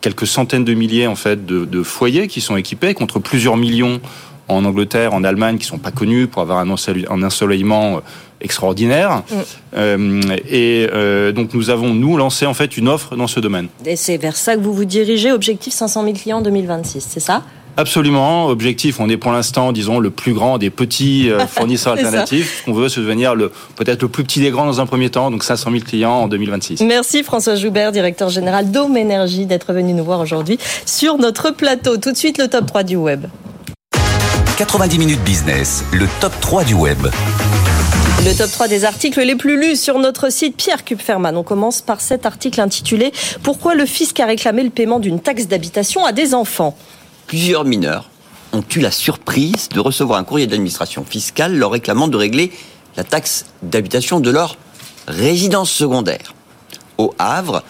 quelques 0.02 0.28
centaines 0.28 0.66
de 0.66 0.74
milliers 0.74 1.08
en 1.08 1.16
fait 1.16 1.46
de, 1.46 1.66
de, 1.66 1.84
foyers 1.84 2.28
qui 2.28 2.42
sont 2.42 2.58
équipés 2.58 2.94
contre 2.94 3.20
plusieurs 3.20 3.58
millions 3.58 4.00
en 4.48 4.66
Angleterre, 4.66 5.14
en 5.14 5.24
Allemagne, 5.24 5.58
qui 5.58 5.66
sont 5.66 5.78
pas 5.78 5.92
connus 5.92 6.28
pour 6.28 6.42
avoir 6.42 6.60
un, 6.60 6.68
un 6.68 7.24
ensoleillement 7.24 8.02
extraordinaire. 8.42 9.24
Mm. 9.30 9.36
Euh, 9.76 10.22
et 10.50 10.88
euh, 10.92 11.32
donc 11.32 11.54
nous 11.54 11.70
avons 11.70 11.94
nous 11.94 12.18
lancé 12.18 12.46
en 12.46 12.54
fait 12.54 12.78
une 12.78 12.88
offre 12.88 13.16
dans 13.16 13.28
ce 13.28 13.40
domaine. 13.40 13.68
Et 13.86 13.96
c'est 13.96 14.18
vers 14.18 14.36
ça 14.36 14.56
que 14.56 14.62
vous 14.62 14.74
vous 14.74 14.86
dirigez. 14.86 15.32
Objectif 15.32 15.74
500 15.74 16.04
000 16.04 16.16
clients 16.16 16.38
en 16.40 16.42
2026, 16.42 17.06
c'est 17.08 17.20
ça? 17.20 17.44
Absolument. 17.80 18.48
Objectif, 18.48 19.00
on 19.00 19.08
est 19.08 19.16
pour 19.16 19.32
l'instant, 19.32 19.72
disons, 19.72 20.00
le 20.00 20.10
plus 20.10 20.34
grand 20.34 20.58
des 20.58 20.70
petits 20.70 21.32
euh, 21.32 21.48
fournisseurs 21.48 21.94
alternatifs. 21.94 22.64
On 22.68 22.74
veut, 22.74 22.90
se 22.90 23.00
devenir 23.00 23.36
le 23.36 23.54
peut-être 23.78 24.02
le 24.02 24.10
plus 24.10 24.26
petit 24.26 24.42
des 24.42 24.52
grands 24.52 24.66
dans 24.66 24.82
un 24.82 24.86
premier 24.86 25.10
temps, 25.10 25.32
donc 25.32 25.46
500 25.46 25.72
000 25.72 25.84
clients 25.86 26.12
en 26.12 26.28
2026. 26.28 26.82
Merci 26.82 27.24
François 27.24 27.56
Joubert, 27.56 27.94
directeur 27.94 28.28
général 28.28 28.70
d'Home 28.70 28.98
Énergie, 28.98 29.46
d'être 29.46 29.72
venu 29.72 29.94
nous 29.94 30.04
voir 30.04 30.20
aujourd'hui 30.20 30.60
sur 30.86 31.18
notre 31.18 31.52
plateau. 31.52 31.96
Tout 31.96 32.12
de 32.12 32.18
suite, 32.18 32.38
le 32.38 32.50
top 32.50 32.66
3 32.66 32.84
du 32.84 32.98
web. 32.98 33.28
90 34.58 35.00
minutes 35.00 35.24
business, 35.24 35.86
le 35.94 36.06
top 36.20 36.34
3 36.42 36.66
du 36.66 36.74
web. 36.74 37.08
Le 38.26 38.38
top 38.38 38.52
3 38.52 38.68
des 38.68 38.84
articles 38.84 39.22
les 39.22 39.36
plus 39.36 39.58
lus 39.58 39.78
sur 39.78 40.00
notre 40.00 40.30
site 40.30 40.58
Pierre 40.58 40.84
Kupferman. 40.84 41.38
On 41.38 41.44
commence 41.44 41.82
par 41.82 42.02
cet 42.02 42.26
article 42.26 42.60
intitulé 42.60 43.14
Pourquoi 43.42 43.74
le 43.74 43.86
fisc 43.86 44.20
a 44.20 44.26
réclamé 44.26 44.64
le 44.64 44.70
paiement 44.70 45.00
d'une 45.00 45.22
taxe 45.22 45.48
d'habitation 45.48 46.04
à 46.04 46.12
des 46.12 46.34
enfants? 46.34 46.76
Plusieurs 47.30 47.64
mineurs 47.64 48.10
ont 48.54 48.64
eu 48.76 48.80
la 48.80 48.90
surprise 48.90 49.70
de 49.70 49.80
recevoir 49.80 50.18
un 50.18 50.24
courrier 50.24 50.48
d'administration 50.48 51.06
fiscale 51.06 51.56
leur 51.56 51.70
réclamant 51.70 52.08
de 52.08 52.18
régler 52.18 52.52
la 52.98 53.04
taxe 53.04 53.46
d'habitation 53.62 54.20
de 54.20 54.32
leur 54.32 54.58
résidence 55.08 55.70
secondaire. 55.70 56.34
Au 56.98 57.14
Havre, 57.20 57.62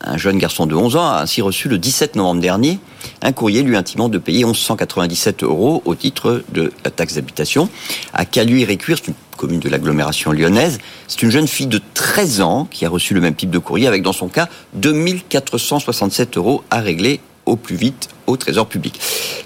un 0.00 0.16
jeune 0.16 0.36
garçon 0.36 0.66
de 0.66 0.74
11 0.74 0.96
ans 0.96 1.06
a 1.06 1.22
ainsi 1.22 1.42
reçu 1.42 1.68
le 1.68 1.78
17 1.78 2.16
novembre 2.16 2.40
dernier 2.40 2.80
un 3.22 3.30
courrier 3.30 3.62
lui 3.62 3.76
intimant 3.76 4.08
de 4.08 4.18
payer 4.18 4.42
1197 4.44 5.44
euros 5.44 5.80
au 5.84 5.94
titre 5.94 6.42
de 6.52 6.72
la 6.84 6.90
taxe 6.90 7.14
d'habitation. 7.14 7.68
À 8.14 8.24
Caluire-et-Cuire, 8.24 8.98
c'est 8.98 9.12
une 9.12 9.14
commune 9.36 9.60
de 9.60 9.68
l'agglomération 9.68 10.32
lyonnaise, 10.32 10.78
c'est 11.06 11.22
une 11.22 11.30
jeune 11.30 11.46
fille 11.46 11.68
de 11.68 11.80
13 11.94 12.40
ans 12.40 12.66
qui 12.68 12.84
a 12.84 12.88
reçu 12.88 13.14
le 13.14 13.20
même 13.20 13.36
type 13.36 13.50
de 13.50 13.60
courrier 13.60 13.86
avec, 13.86 14.02
dans 14.02 14.12
son 14.12 14.26
cas, 14.26 14.48
2467 14.74 16.36
euros 16.36 16.64
à 16.68 16.80
régler 16.80 17.20
au 17.46 17.56
plus 17.56 17.76
vite 17.76 18.08
au 18.26 18.36
Trésor 18.36 18.66
public. 18.66 18.98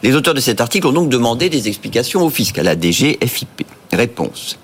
Les 0.02 0.14
auteurs 0.14 0.34
de 0.34 0.40
cet 0.40 0.60
article 0.60 0.86
ont 0.86 0.92
donc 0.92 1.08
demandé 1.08 1.48
des 1.48 1.68
explications 1.68 2.24
au 2.24 2.30
fisc, 2.30 2.58
à 2.58 2.62
la 2.62 2.78
DGFIP. 2.78 3.64
Réponse. 3.92 4.58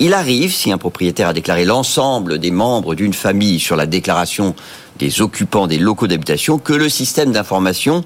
Il 0.00 0.12
arrive, 0.12 0.52
si 0.52 0.72
un 0.72 0.78
propriétaire 0.78 1.28
a 1.28 1.32
déclaré 1.32 1.64
l'ensemble 1.64 2.38
des 2.38 2.50
membres 2.50 2.94
d'une 2.94 3.14
famille 3.14 3.60
sur 3.60 3.76
la 3.76 3.86
déclaration 3.86 4.54
des 4.98 5.20
occupants 5.20 5.66
des 5.66 5.78
locaux 5.78 6.06
d'habitation, 6.06 6.58
que 6.58 6.72
le 6.72 6.88
système 6.88 7.32
d'information 7.32 8.04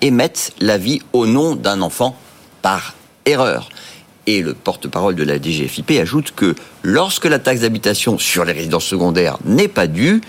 émettent 0.00 0.52
l'avis 0.60 1.00
au 1.12 1.26
nom 1.26 1.56
d'un 1.56 1.80
enfant 1.80 2.16
par 2.62 2.94
erreur. 3.24 3.68
Et 4.28 4.42
le 4.42 4.54
porte-parole 4.54 5.14
de 5.14 5.22
la 5.22 5.40
DGFIP 5.40 5.92
ajoute 6.00 6.32
que 6.34 6.54
lorsque 6.82 7.26
la 7.26 7.38
taxe 7.38 7.60
d'habitation 7.60 8.18
sur 8.18 8.44
les 8.44 8.52
résidences 8.52 8.84
secondaires 8.84 9.38
n'est 9.44 9.68
pas 9.68 9.86
due, 9.86 10.20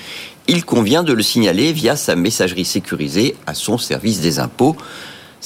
il 0.48 0.66
convient 0.66 1.04
de 1.04 1.14
le 1.14 1.22
signaler 1.22 1.74
via 1.74 1.96
sa 1.96 2.16
messagerie 2.16 2.66
sécurisée 2.66 3.36
à 3.46 3.54
son 3.54 3.78
service 3.78 4.22
des 4.22 4.40
impôts 4.40 4.76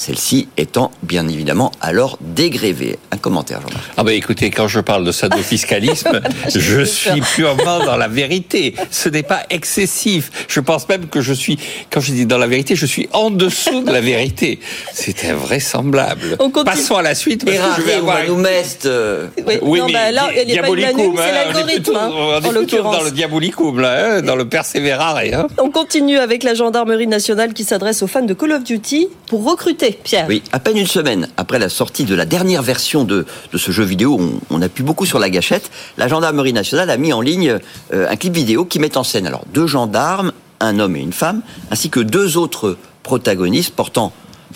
celle-ci 0.02 0.48
étant 0.56 0.90
bien 1.04 1.28
évidemment 1.28 1.70
alors 1.80 2.18
dégrévée. 2.20 2.98
Un 3.12 3.18
commentaire, 3.18 3.60
Jean-Marc. 3.60 3.84
Ah 3.96 4.02
ben 4.02 4.12
écoutez, 4.12 4.50
quand 4.50 4.66
je 4.66 4.80
parle 4.80 5.04
de 5.04 5.12
sadofiscalisme, 5.12 6.20
je 6.54 6.82
suis 6.82 7.20
purement 7.20 7.84
dans 7.84 7.96
la 7.96 8.08
vérité. 8.08 8.74
Ce 8.90 9.08
n'est 9.08 9.22
pas 9.22 9.42
excessif. 9.48 10.46
Je 10.48 10.58
pense 10.58 10.88
même 10.88 11.06
que 11.06 11.20
je 11.20 11.32
suis, 11.32 11.56
quand 11.90 12.00
je 12.00 12.10
dis 12.10 12.26
dans 12.26 12.38
la 12.38 12.48
vérité, 12.48 12.74
je 12.74 12.84
suis 12.84 13.08
en 13.12 13.30
dessous 13.30 13.84
de 13.84 13.92
la 13.92 14.00
vérité. 14.00 14.58
C'est 14.92 15.24
invraisemblable. 15.24 16.36
Passons 16.64 16.96
à 16.96 17.02
la 17.02 17.14
suite. 17.14 17.44
Parce 17.44 17.56
que 17.76 17.82
je 17.82 17.86
vais 17.86 17.94
avoir 17.94 18.24
une... 18.24 18.44
Euh, 18.86 19.28
oui, 19.46 19.54
oui 19.62 19.78
non, 19.78 19.86
mais 19.86 19.92
bah, 19.92 20.10
là, 20.10 20.30
il 20.34 20.60
pas 20.60 20.68
unanime, 20.68 21.12
c'est 21.16 21.22
hein. 21.22 21.44
l'algorithme. 21.52 21.96
Hein, 21.96 22.10
on 22.12 22.54
est 22.54 22.66
plutôt 22.66 22.82
dans 22.82 23.02
le 23.02 23.10
diabolicum, 23.12 23.78
là, 23.78 24.16
hein, 24.16 24.22
dans 24.22 24.34
le 24.34 24.48
persévérare. 24.48 25.18
Hein. 25.32 25.46
On 25.58 25.70
continue 25.70 26.18
avec 26.18 26.42
la 26.42 26.54
gendarmerie 26.54 27.06
nationale 27.06 27.52
qui 27.52 27.62
s'adresse 27.62 28.02
aux 28.02 28.08
fans 28.08 28.22
de 28.22 28.34
Call 28.34 28.52
of 28.52 28.64
Duty 28.64 29.08
pour 29.28 29.48
recruter 29.48 29.91
Oui, 30.28 30.42
à 30.52 30.58
peine 30.58 30.76
une 30.76 30.86
semaine 30.86 31.28
après 31.36 31.58
la 31.58 31.68
sortie 31.68 32.04
de 32.04 32.14
la 32.14 32.24
dernière 32.24 32.62
version 32.62 33.04
de, 33.04 33.26
ce 33.54 33.70
jeu 33.70 33.84
vidéo, 33.84 34.18
on, 34.20 34.40
on 34.50 34.62
appuie 34.62 34.84
beaucoup 34.84 35.06
sur 35.06 35.18
la 35.18 35.30
gâchette, 35.30 35.70
la 35.98 36.08
gendarmerie 36.08 36.52
nationale 36.52 36.90
a 36.90 36.96
mis 36.96 37.12
en 37.12 37.20
ligne 37.20 37.58
euh, 37.92 38.08
un 38.08 38.16
clip 38.16 38.34
vidéo 38.34 38.64
qui 38.64 38.78
met 38.78 38.96
en 38.96 39.04
scène 39.04 39.26
alors 39.26 39.44
deux 39.52 39.66
gendarmes, 39.66 40.32
un 40.60 40.78
homme 40.78 40.96
et 40.96 41.00
une 41.00 41.12
femme, 41.12 41.42
ainsi 41.70 41.90
que 41.90 42.00
deux 42.00 42.36
autres 42.36 42.76
protagonistes 43.02 43.74
portant 43.74 44.12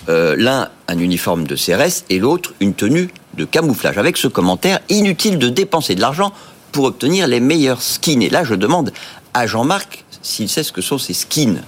euh, 0.09 0.37
l'un 0.39 0.69
un 0.89 0.99
uniforme 0.99 1.47
de 1.47 1.57
CRS 1.57 2.05
et 2.11 2.19
l'autre 2.19 2.55
une 2.61 2.75
tenue 2.75 3.11
de 3.35 3.45
camouflage. 3.45 3.99
Avec 3.99 4.17
ce 4.17 4.29
commentaire, 4.29 4.81
inutile 4.89 5.39
de 5.39 5.49
dépenser 5.49 5.95
de 5.95 6.01
l'argent 6.01 6.33
pour 6.73 6.85
obtenir 6.85 7.27
les 7.27 7.41
meilleurs 7.41 7.83
skins. 7.83 8.23
Et 8.23 8.31
là, 8.31 8.45
je 8.45 8.55
demande 8.55 8.93
à 9.35 9.47
Jean-Marc 9.47 10.05
s'il 10.23 10.49
sait 10.49 10.63
ce 10.63 10.73
que 10.73 10.81
sont 10.81 10.99
ces 10.99 11.15
skins. 11.15 11.63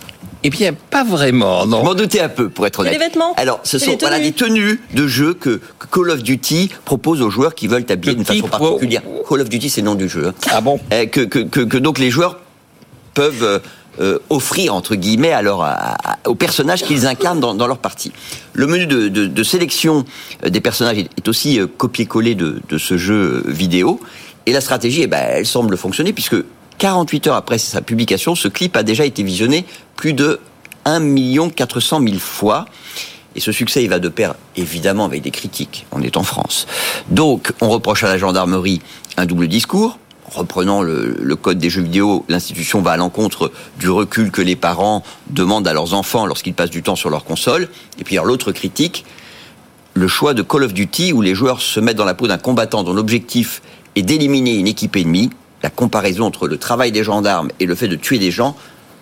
Eh 0.44 0.50
bien, 0.50 0.72
pas 0.72 1.04
vraiment, 1.04 1.66
non. 1.66 1.80
Je 1.80 1.84
m'en 1.84 1.94
doutais 1.94 2.20
un 2.20 2.28
peu, 2.28 2.48
pour 2.48 2.66
être 2.66 2.80
honnête. 2.80 2.92
Les 2.92 2.98
vêtements? 2.98 3.34
Alors, 3.36 3.60
ce 3.64 3.78
sont 3.78 3.96
voilà, 3.98 4.20
des 4.20 4.32
tenues 4.32 4.80
de 4.94 5.06
jeu 5.06 5.34
que, 5.34 5.60
Call 5.92 6.10
of 6.10 6.22
Duty 6.22 6.70
propose 6.84 7.22
aux 7.22 7.30
joueurs 7.30 7.54
qui 7.54 7.66
veulent 7.66 7.86
habiller 7.88 8.14
d'une 8.14 8.24
façon 8.24 8.46
particulière. 8.46 9.02
Call 9.28 9.40
of 9.40 9.48
Duty, 9.48 9.68
c'est 9.68 9.80
le 9.80 9.86
nom 9.86 9.94
du 9.94 10.08
jeu. 10.08 10.28
Hein. 10.28 10.34
Ah 10.50 10.60
bon? 10.60 10.78
Euh, 10.92 11.06
que, 11.06 11.22
que, 11.22 11.40
que, 11.40 11.78
donc 11.78 11.98
les 11.98 12.10
joueurs 12.10 12.38
peuvent 13.14 13.42
euh, 13.42 13.58
euh, 14.00 14.18
offrir, 14.30 14.74
entre 14.74 14.94
guillemets, 14.94 15.32
alors, 15.32 15.66
aux 16.26 16.36
personnages 16.36 16.82
qu'ils 16.82 17.06
incarnent 17.06 17.40
dans, 17.40 17.54
dans, 17.54 17.66
leur 17.66 17.78
partie. 17.78 18.12
Le 18.52 18.66
menu 18.68 18.86
de, 18.86 19.08
de, 19.08 19.26
de 19.26 19.42
sélection 19.42 20.04
des 20.46 20.60
personnages 20.60 20.98
est 20.98 21.28
aussi 21.28 21.58
copié-collé 21.78 22.36
de, 22.36 22.60
de 22.68 22.78
ce 22.78 22.96
jeu 22.96 23.42
vidéo. 23.46 23.98
Et 24.46 24.52
la 24.52 24.60
stratégie, 24.60 25.02
eh 25.02 25.08
ben, 25.08 25.22
elle 25.30 25.46
semble 25.46 25.76
fonctionner 25.76 26.12
puisque 26.12 26.36
48 26.78 27.26
heures 27.26 27.34
après 27.34 27.58
sa 27.58 27.82
publication, 27.82 28.34
ce 28.34 28.48
clip 28.48 28.76
a 28.76 28.82
déjà 28.82 29.04
été 29.04 29.22
visionné 29.22 29.66
plus 29.98 30.14
de 30.14 30.38
1 30.84 31.50
400 31.50 32.00
000 32.02 32.18
fois. 32.18 32.66
Et 33.34 33.40
ce 33.40 33.52
succès, 33.52 33.82
il 33.82 33.90
va 33.90 33.98
de 33.98 34.08
pair, 34.08 34.36
évidemment, 34.56 35.04
avec 35.04 35.22
des 35.22 35.32
critiques. 35.32 35.86
On 35.90 36.00
est 36.00 36.16
en 36.16 36.22
France. 36.22 36.66
Donc, 37.10 37.52
on 37.60 37.68
reproche 37.68 38.04
à 38.04 38.08
la 38.08 38.16
gendarmerie 38.16 38.80
un 39.16 39.26
double 39.26 39.48
discours. 39.48 39.98
Reprenant 40.32 40.82
le, 40.82 41.36
code 41.36 41.58
des 41.58 41.68
jeux 41.68 41.82
vidéo, 41.82 42.24
l'institution 42.28 42.80
va 42.80 42.92
à 42.92 42.96
l'encontre 42.96 43.50
du 43.80 43.90
recul 43.90 44.30
que 44.30 44.40
les 44.40 44.56
parents 44.56 45.02
demandent 45.30 45.66
à 45.66 45.72
leurs 45.72 45.94
enfants 45.94 46.26
lorsqu'ils 46.26 46.54
passent 46.54 46.70
du 46.70 46.82
temps 46.82 46.96
sur 46.96 47.10
leur 47.10 47.24
console. 47.24 47.68
Et 47.98 48.04
puis, 48.04 48.16
l'autre 48.22 48.52
critique, 48.52 49.04
le 49.94 50.06
choix 50.06 50.32
de 50.32 50.42
Call 50.42 50.62
of 50.62 50.74
Duty, 50.74 51.12
où 51.12 51.22
les 51.22 51.34
joueurs 51.34 51.60
se 51.60 51.80
mettent 51.80 51.96
dans 51.96 52.04
la 52.04 52.14
peau 52.14 52.28
d'un 52.28 52.38
combattant 52.38 52.84
dont 52.84 52.94
l'objectif 52.94 53.62
est 53.96 54.02
d'éliminer 54.02 54.54
une 54.54 54.68
équipe 54.68 54.94
ennemie. 54.94 55.30
La 55.64 55.70
comparaison 55.70 56.24
entre 56.24 56.46
le 56.46 56.56
travail 56.56 56.92
des 56.92 57.02
gendarmes 57.02 57.50
et 57.58 57.66
le 57.66 57.74
fait 57.74 57.88
de 57.88 57.96
tuer 57.96 58.20
des 58.20 58.30
gens 58.30 58.54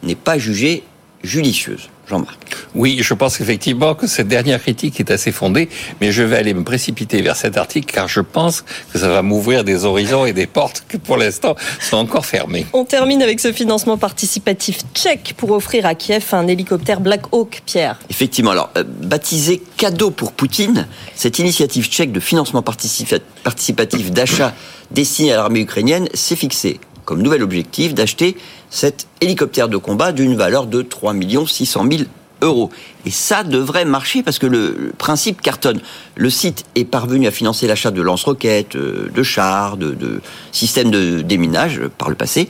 n'est 0.06 0.14
pas 0.14 0.38
jugée 0.38 0.82
judicieuse. 1.22 1.88
Jean-Marc. 2.08 2.38
Oui, 2.74 2.98
je 3.00 3.14
pense 3.14 3.40
effectivement 3.40 3.94
que 3.94 4.06
cette 4.06 4.28
dernière 4.28 4.60
critique 4.60 5.00
est 5.00 5.10
assez 5.10 5.32
fondée, 5.32 5.68
mais 6.00 6.12
je 6.12 6.22
vais 6.22 6.36
aller 6.36 6.54
me 6.54 6.62
précipiter 6.62 7.20
vers 7.20 7.36
cet 7.36 7.56
article 7.56 7.92
car 7.92 8.06
je 8.06 8.20
pense 8.20 8.64
que 8.92 8.98
ça 8.98 9.08
va 9.08 9.22
m'ouvrir 9.22 9.64
des 9.64 9.84
horizons 9.84 10.24
et 10.24 10.32
des 10.32 10.46
portes 10.46 10.84
qui 10.88 10.98
pour 10.98 11.16
l'instant 11.16 11.56
sont 11.80 11.96
encore 11.96 12.24
fermées. 12.24 12.66
On 12.72 12.84
termine 12.84 13.22
avec 13.22 13.40
ce 13.40 13.52
financement 13.52 13.98
participatif 13.98 14.80
tchèque 14.94 15.34
pour 15.36 15.50
offrir 15.50 15.84
à 15.84 15.94
Kiev 15.94 16.24
un 16.32 16.46
hélicoptère 16.46 17.00
Black 17.00 17.22
Hawk, 17.32 17.62
Pierre. 17.66 17.98
Effectivement, 18.08 18.52
alors 18.52 18.70
euh, 18.76 18.84
baptisé 18.84 19.60
cadeau 19.76 20.10
pour 20.10 20.32
Poutine, 20.32 20.86
cette 21.14 21.38
initiative 21.38 21.88
tchèque 21.88 22.12
de 22.12 22.20
financement 22.20 22.62
participatif 22.62 24.12
d'achat 24.12 24.54
destinée 24.92 25.32
à 25.32 25.36
l'armée 25.36 25.60
ukrainienne 25.60 26.08
s'est 26.14 26.36
fixée 26.36 26.78
comme 27.06 27.22
nouvel 27.22 27.42
objectif 27.42 27.94
d'acheter 27.94 28.36
cet 28.68 29.06
hélicoptère 29.22 29.70
de 29.70 29.78
combat 29.78 30.12
d'une 30.12 30.36
valeur 30.36 30.66
de 30.66 30.82
3 30.82 31.14
600 31.46 31.86
000 31.90 32.02
euros. 32.42 32.70
Et 33.06 33.10
ça 33.10 33.44
devrait 33.44 33.86
marcher 33.86 34.22
parce 34.22 34.38
que 34.38 34.46
le, 34.46 34.92
principe 34.98 35.40
cartonne. 35.40 35.80
Le 36.16 36.28
site 36.28 36.64
est 36.74 36.84
parvenu 36.84 37.26
à 37.26 37.30
financer 37.30 37.66
l'achat 37.66 37.90
de 37.90 38.02
lance-roquettes, 38.02 38.76
euh, 38.76 39.10
de 39.14 39.22
chars, 39.22 39.78
de, 39.78 40.20
systèmes 40.52 40.90
de 40.90 41.22
déminage 41.22 41.80
par 41.96 42.10
le 42.10 42.16
passé. 42.16 42.48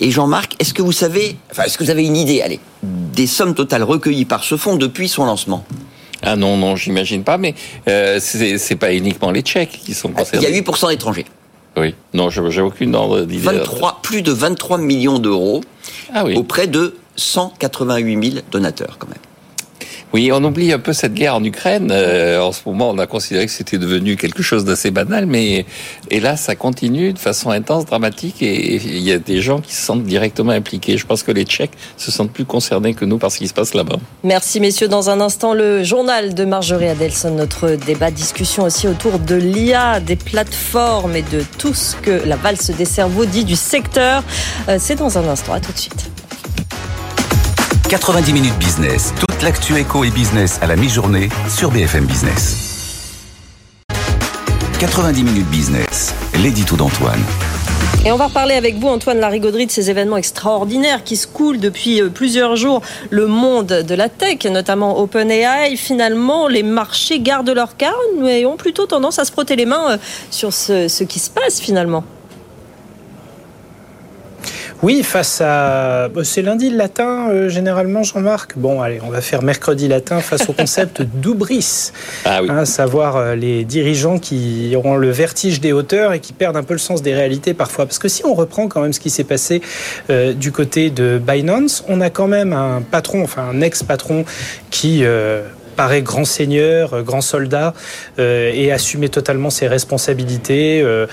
Et 0.00 0.10
Jean-Marc, 0.10 0.56
est-ce 0.58 0.74
que 0.74 0.82
vous 0.82 0.92
savez, 0.92 1.36
enfin, 1.52 1.62
est-ce 1.62 1.78
que 1.78 1.84
vous 1.84 1.90
avez 1.90 2.04
une 2.04 2.16
idée, 2.16 2.42
allez, 2.42 2.58
des 2.82 3.28
sommes 3.28 3.54
totales 3.54 3.84
recueillies 3.84 4.24
par 4.24 4.42
ce 4.42 4.56
fonds 4.56 4.76
depuis 4.76 5.08
son 5.08 5.24
lancement? 5.24 5.64
Ah 6.20 6.36
non, 6.36 6.56
non, 6.56 6.74
j'imagine 6.74 7.22
pas, 7.22 7.38
mais 7.38 7.54
euh, 7.86 8.18
c'est 8.20 8.76
pas 8.76 8.92
uniquement 8.92 9.30
les 9.30 9.42
Tchèques 9.42 9.80
qui 9.84 9.94
sont 9.94 10.08
concernés. 10.08 10.46
Il 10.48 10.54
y 10.54 10.58
a 10.58 10.62
8% 10.62 10.88
d'étrangers. 10.88 11.26
Oui, 11.76 11.94
non, 12.12 12.30
j'ai 12.30 12.60
aucune 12.60 12.94
ordre 12.94 13.22
d'idée. 13.22 13.60
plus 14.02 14.22
de 14.22 14.32
23 14.32 14.78
millions 14.78 15.18
d'euros 15.18 15.62
ah 16.12 16.24
auprès 16.24 16.66
de 16.66 16.96
188 17.16 18.30
000 18.32 18.44
donateurs 18.50 18.96
quand 18.98 19.08
même. 19.08 19.18
Oui, 20.14 20.30
on 20.32 20.44
oublie 20.44 20.72
un 20.72 20.78
peu 20.78 20.92
cette 20.92 21.12
guerre 21.12 21.34
en 21.34 21.42
Ukraine. 21.42 21.88
Euh, 21.90 22.40
en 22.40 22.52
ce 22.52 22.60
moment, 22.66 22.88
on 22.88 22.98
a 22.98 23.06
considéré 23.08 23.46
que 23.46 23.50
c'était 23.50 23.78
devenu 23.78 24.14
quelque 24.14 24.44
chose 24.44 24.64
d'assez 24.64 24.92
banal, 24.92 25.26
mais 25.26 25.66
et 26.08 26.20
là, 26.20 26.36
ça 26.36 26.54
continue 26.54 27.12
de 27.12 27.18
façon 27.18 27.50
intense, 27.50 27.84
dramatique, 27.84 28.40
et 28.40 28.76
il 28.76 29.00
y 29.00 29.10
a 29.10 29.18
des 29.18 29.40
gens 29.40 29.60
qui 29.60 29.74
se 29.74 29.82
sentent 29.82 30.04
directement 30.04 30.52
impliqués. 30.52 30.98
Je 30.98 31.04
pense 31.04 31.24
que 31.24 31.32
les 31.32 31.42
Tchèques 31.42 31.72
se 31.96 32.12
sentent 32.12 32.30
plus 32.30 32.44
concernés 32.44 32.94
que 32.94 33.04
nous 33.04 33.18
par 33.18 33.32
ce 33.32 33.38
qui 33.38 33.48
se 33.48 33.54
passe 33.54 33.74
là-bas. 33.74 33.96
Merci, 34.22 34.60
messieurs. 34.60 34.86
Dans 34.86 35.10
un 35.10 35.20
instant, 35.20 35.52
le 35.52 35.82
journal 35.82 36.34
de 36.34 36.44
Marjorie 36.44 36.86
Adelson, 36.86 37.32
notre 37.34 37.70
débat, 37.70 38.12
discussion 38.12 38.62
aussi 38.62 38.86
autour 38.86 39.18
de 39.18 39.34
l'IA, 39.34 39.98
des 39.98 40.14
plateformes 40.14 41.16
et 41.16 41.22
de 41.22 41.42
tout 41.58 41.74
ce 41.74 41.96
que 41.96 42.22
la 42.24 42.36
valse 42.36 42.70
des 42.70 42.84
cerveaux 42.84 43.24
dit 43.24 43.44
du 43.44 43.56
secteur. 43.56 44.22
Euh, 44.68 44.76
c'est 44.78 44.94
dans 44.94 45.18
un 45.18 45.26
instant. 45.26 45.54
À 45.54 45.60
tout 45.60 45.72
de 45.72 45.78
suite. 45.78 46.08
90 47.94 48.32
minutes 48.32 48.58
business. 48.58 49.14
Toute 49.20 49.40
l'actu 49.42 49.78
éco 49.78 50.02
et 50.02 50.10
business 50.10 50.58
à 50.60 50.66
la 50.66 50.74
mi-journée 50.74 51.28
sur 51.48 51.70
BFM 51.70 52.06
Business. 52.06 53.86
90 54.80 55.22
minutes 55.22 55.46
business. 55.46 56.12
L'édito 56.42 56.74
d'Antoine. 56.74 57.20
Et 58.04 58.10
on 58.10 58.16
va 58.16 58.26
reparler 58.26 58.56
avec 58.56 58.78
vous, 58.78 58.88
Antoine 58.88 59.20
Larigauderie, 59.20 59.66
de 59.66 59.70
ces 59.70 59.90
événements 59.90 60.16
extraordinaires 60.16 61.04
qui 61.04 61.14
se 61.14 61.28
coulent 61.28 61.60
depuis 61.60 62.02
euh, 62.02 62.08
plusieurs 62.08 62.56
jours 62.56 62.82
le 63.10 63.28
monde 63.28 63.66
de 63.68 63.94
la 63.94 64.08
tech, 64.08 64.44
notamment 64.46 64.98
OpenAI. 64.98 65.76
Finalement, 65.76 66.48
les 66.48 66.64
marchés 66.64 67.20
gardent 67.20 67.50
leur 67.50 67.76
calme 67.76 68.26
et 68.26 68.44
ont 68.44 68.56
plutôt 68.56 68.86
tendance 68.86 69.20
à 69.20 69.24
se 69.24 69.30
frotter 69.30 69.54
les 69.54 69.66
mains 69.66 69.92
euh, 69.92 69.96
sur 70.32 70.52
ce 70.52 71.04
qui 71.04 71.20
se 71.20 71.30
passe 71.30 71.60
finalement. 71.60 72.02
Oui, 74.82 75.02
face 75.02 75.40
à. 75.40 76.08
Bah, 76.08 76.22
c'est 76.24 76.42
lundi 76.42 76.70
le 76.70 76.76
latin, 76.76 77.28
euh, 77.30 77.48
généralement, 77.48 78.02
Jean-Marc? 78.02 78.56
Bon, 78.56 78.82
allez, 78.82 79.00
on 79.06 79.10
va 79.10 79.20
faire 79.20 79.42
mercredi 79.42 79.88
latin 79.88 80.20
face 80.20 80.48
au 80.48 80.52
concept 80.52 81.02
d'oubris. 81.14 81.92
Ah 82.24 82.40
oui. 82.42 82.48
Hein, 82.50 82.64
savoir 82.64 83.16
euh, 83.16 83.34
les 83.34 83.64
dirigeants 83.64 84.18
qui 84.18 84.74
auront 84.76 84.96
le 84.96 85.10
vertige 85.10 85.60
des 85.60 85.72
hauteurs 85.72 86.12
et 86.12 86.20
qui 86.20 86.32
perdent 86.32 86.56
un 86.56 86.62
peu 86.62 86.74
le 86.74 86.78
sens 86.78 87.02
des 87.02 87.14
réalités 87.14 87.54
parfois. 87.54 87.86
Parce 87.86 87.98
que 87.98 88.08
si 88.08 88.24
on 88.26 88.34
reprend 88.34 88.68
quand 88.68 88.82
même 88.82 88.92
ce 88.92 89.00
qui 89.00 89.10
s'est 89.10 89.24
passé 89.24 89.62
euh, 90.10 90.32
du 90.32 90.52
côté 90.52 90.90
de 90.90 91.18
Binance, 91.24 91.84
on 91.88 92.00
a 92.00 92.10
quand 92.10 92.28
même 92.28 92.52
un 92.52 92.82
patron, 92.82 93.22
enfin 93.22 93.44
un 93.50 93.60
ex-patron 93.60 94.24
qui 94.70 95.04
paraît 95.74 96.02
grand 96.02 96.24
seigneur, 96.24 96.94
euh, 96.94 97.02
grand 97.02 97.20
soldat, 97.20 97.74
euh, 98.18 98.50
et 98.54 98.72
assumer 98.72 99.08
totalement 99.08 99.50
ses 99.50 99.68
responsabilités. 99.68 100.80
Euh, 100.82 101.06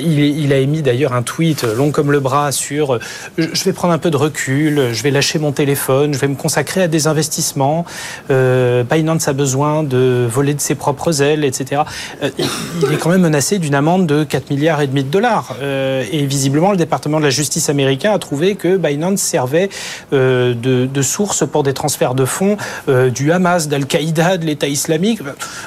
il, 0.00 0.52
a 0.52 0.58
émis 0.58 0.82
d'ailleurs 0.82 1.12
un 1.14 1.22
tweet 1.22 1.62
long 1.62 1.90
comme 1.90 2.12
le 2.12 2.20
bras 2.20 2.52
sur 2.52 2.98
je 3.38 3.64
vais 3.64 3.72
prendre 3.72 3.94
un 3.94 3.98
peu 3.98 4.10
de 4.10 4.16
recul, 4.16 4.90
je 4.92 5.02
vais 5.02 5.10
lâcher 5.10 5.38
mon 5.38 5.52
téléphone, 5.52 6.12
je 6.12 6.18
vais 6.18 6.28
me 6.28 6.34
consacrer 6.34 6.82
à 6.82 6.88
des 6.88 7.06
investissements. 7.06 7.84
Binance 8.28 9.28
a 9.28 9.32
besoin 9.32 9.82
de 9.82 10.26
voler 10.30 10.54
de 10.54 10.60
ses 10.60 10.74
propres 10.74 11.22
ailes, 11.22 11.44
etc. 11.44 11.82
il 12.22 12.92
est 12.92 12.98
quand 12.98 13.10
même 13.10 13.22
menacé 13.22 13.58
d'une 13.58 13.74
amende 13.74 14.06
de 14.06 14.24
4 14.24 14.50
milliards 14.50 14.80
et 14.80 14.86
demi 14.86 15.04
de 15.04 15.08
dollars. 15.08 15.56
et 15.62 16.26
visiblement, 16.26 16.70
le 16.70 16.76
département 16.76 17.18
de 17.18 17.24
la 17.24 17.30
justice 17.30 17.68
américain 17.68 18.12
a 18.12 18.18
trouvé 18.18 18.56
que 18.56 18.76
Binance 18.76 19.20
servait 19.20 19.70
de, 20.12 21.02
source 21.02 21.44
pour 21.46 21.62
des 21.62 21.72
transferts 21.72 22.14
de 22.14 22.24
fonds 22.24 22.56
du 22.88 23.32
Hamas, 23.32 23.68
d'Al 23.68 23.83
d'Al-Qaïda, 23.84 24.38
de 24.38 24.46
l'État 24.46 24.68
islamique. 24.68 25.20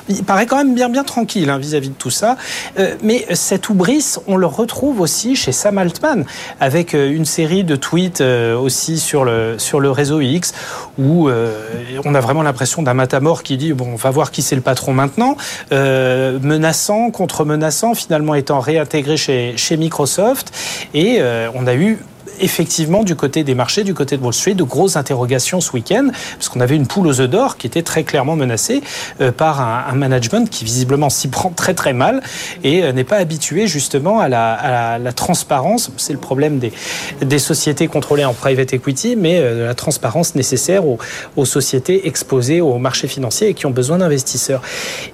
Il 0.10 0.24
paraît 0.24 0.46
quand 0.46 0.58
même 0.58 0.74
bien, 0.74 0.90
bien 0.90 1.04
tranquille 1.04 1.50
hein, 1.50 1.58
vis-à-vis 1.58 1.90
de 1.90 1.96
tout 1.96 2.10
ça. 2.10 2.38
Euh, 2.80 2.96
mais 3.02 3.26
cette 3.34 3.70
oubris, 3.70 4.16
on 4.28 4.38
le 4.38 4.46
retrouve 4.46 5.02
aussi 5.02 5.36
chez 5.36 5.52
Sam 5.52 5.78
Altman, 5.78 6.26
avec 6.60 6.94
euh, 6.94 7.12
une 7.12 7.26
série 7.26 7.64
de 7.64 7.76
tweets 7.76 8.22
euh, 8.22 8.58
aussi 8.58 9.00
sur 9.00 9.24
le, 9.24 9.56
sur 9.58 9.80
le 9.80 9.92
réseau 9.92 10.22
X, 10.22 10.54
où 10.98 11.30
on 11.30 12.16
a 12.16 12.20
vraiment 12.20 12.42
l'impression 12.42 12.82
d'un 12.82 12.94
matamor 12.94 13.44
qui 13.44 13.58
dit, 13.58 13.74
bon, 13.74 13.90
on 13.94 13.96
va 13.96 14.10
voir 14.10 14.32
qui 14.32 14.42
c'est 14.42 14.56
le 14.56 14.62
patron 14.62 14.94
maintenant, 14.94 15.38
menaçant, 15.72 17.12
contre-menaçant, 17.12 17.94
finalement 17.94 18.34
étant 18.34 18.60
réintégré 18.60 19.16
chez, 19.16 19.54
chez 19.58 19.78
Microsoft. 19.78 20.52
Et 20.94 21.22
on 21.54 21.68
a 21.68 21.76
eu 21.76 22.00
effectivement 22.40 23.04
du 23.04 23.16
côté 23.16 23.44
des 23.44 23.56
marchés, 23.56 23.84
du 23.84 23.94
côté 23.94 24.18
de 24.18 24.24
Wall 24.24 24.34
Street, 24.34 24.54
de 24.54 24.64
grosses 24.64 24.96
interrogations 24.96 25.62
ce 25.62 25.72
week-end, 25.72 26.10
parce 26.34 26.50
qu'on 26.50 26.60
avait 26.60 26.76
une 26.76 26.88
poule 26.88 27.08
aux 27.08 27.22
œufs 27.22 27.30
d'or 27.30 27.58
qui 27.58 27.68
était 27.68 27.82
très 27.82 28.04
clairement 28.04 28.36
menacée 28.36 28.82
euh, 29.22 29.32
par 29.32 29.62
un, 29.62 29.96
management 29.96 30.50
qui 30.50 30.64
visiblement 30.64 31.10
s'y 31.10 31.28
prend 31.28 31.50
très 31.50 31.74
très 31.74 31.94
mal 31.94 32.22
et 32.64 32.84
euh, 32.84 32.92
n'est 32.92 33.04
pas 33.04 33.18
habitué 33.18 33.66
justement 33.68 34.20
à 34.20 34.30
la, 34.30 35.12
transparence. 35.16 35.92
C'est 35.98 36.14
le 36.14 36.20
problème 36.20 36.60
des, 36.60 37.40
sociétés 37.40 37.88
contrôlées 37.88 38.26
en 38.26 38.34
private 38.34 38.74
equity, 38.74 39.16
mais 39.16 39.40
euh, 39.40 39.68
la 39.68 39.74
transparence 39.74 40.36
nécessaire 40.36 40.84
aux, 40.86 41.46
sociétés 41.46 42.08
exposées 42.08 42.62
aux 42.62 42.78
marchés 42.78 43.08
financiers 43.08 43.50
et 43.50 43.54
qui 43.54 43.66
ont 43.66 43.72
besoin 43.72 44.00
d'investisseurs. 44.00 44.62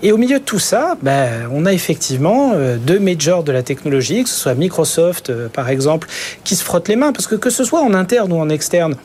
Et 0.02 0.12
au 0.12 0.18
milieu 0.18 0.40
de 0.40 0.44
tout 0.44 0.60
ça, 0.60 0.98
ben, 1.02 1.48
on 1.54 1.66
a 1.66 1.74
effectivement 1.74 2.54
deux 2.78 3.00
majors 3.00 3.44
de 3.44 3.52
la 3.52 3.62
technologie, 3.62 4.24
que 4.24 4.30
ce 4.30 4.36
soit 4.36 4.56
Microsoft 4.56 5.32
par 5.50 5.70
exemple, 5.70 6.08
qui 6.44 6.56
se 6.56 6.64
frottent 6.64 6.88
les 6.88 6.96
mains 6.96 7.03
parce 7.12 7.28
que 7.28 7.36
que 7.36 7.50
ce 7.50 7.64
soit 7.64 7.82
en 7.82 7.94
interne 7.94 8.32
ou 8.32 8.40
en 8.40 8.50
externe, 8.50 8.96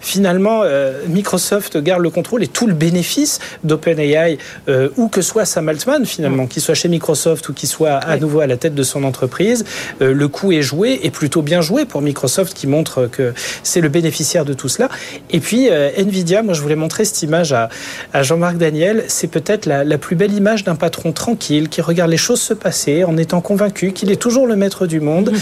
finalement, 0.00 0.62
euh, 0.64 1.02
Microsoft 1.08 1.76
garde 1.78 2.02
le 2.02 2.10
contrôle 2.10 2.42
et 2.42 2.46
tout 2.46 2.66
le 2.66 2.74
bénéfice 2.74 3.40
d'OpenAI, 3.64 4.38
euh, 4.68 4.88
où 4.96 5.08
que 5.08 5.22
soit 5.22 5.44
Sam 5.44 5.68
Altman, 5.68 6.06
finalement, 6.06 6.46
qu'il 6.46 6.62
soit 6.62 6.74
chez 6.74 6.88
Microsoft 6.88 7.48
ou 7.48 7.52
qu'il 7.52 7.68
soit 7.68 7.94
à 7.94 8.16
nouveau 8.16 8.40
à 8.40 8.46
la 8.46 8.56
tête 8.56 8.74
de 8.74 8.82
son 8.82 9.04
entreprise, 9.04 9.64
euh, 10.00 10.12
le 10.12 10.28
coup 10.28 10.52
est 10.52 10.62
joué 10.62 11.00
et 11.02 11.10
plutôt 11.10 11.42
bien 11.42 11.60
joué 11.60 11.84
pour 11.84 12.02
Microsoft 12.02 12.54
qui 12.54 12.66
montre 12.66 13.08
que 13.10 13.32
c'est 13.62 13.80
le 13.80 13.88
bénéficiaire 13.88 14.44
de 14.44 14.54
tout 14.54 14.68
cela. 14.68 14.88
Et 15.30 15.40
puis, 15.40 15.68
Nvidia, 15.68 16.42
moi 16.42 16.54
je 16.54 16.62
voulais 16.62 16.76
montrer 16.76 17.04
cette 17.04 17.22
image 17.22 17.52
à, 17.52 17.68
Jean-Marc 18.22 18.56
Daniel, 18.56 19.04
c'est 19.08 19.28
peut-être 19.28 19.66
la, 19.66 19.84
la, 19.84 19.98
plus 19.98 20.16
belle 20.16 20.32
image 20.32 20.64
d'un 20.64 20.74
patron 20.74 21.12
tranquille 21.12 21.68
qui 21.68 21.80
regarde 21.80 22.10
les 22.10 22.16
choses 22.16 22.40
se 22.40 22.54
passer 22.54 23.04
en 23.04 23.16
étant 23.16 23.40
convaincu 23.40 23.92
qu'il 23.92 24.10
est 24.10 24.20
toujours 24.20 24.46
le 24.46 24.56
maître 24.56 24.86
du 24.86 25.00
monde. 25.00 25.32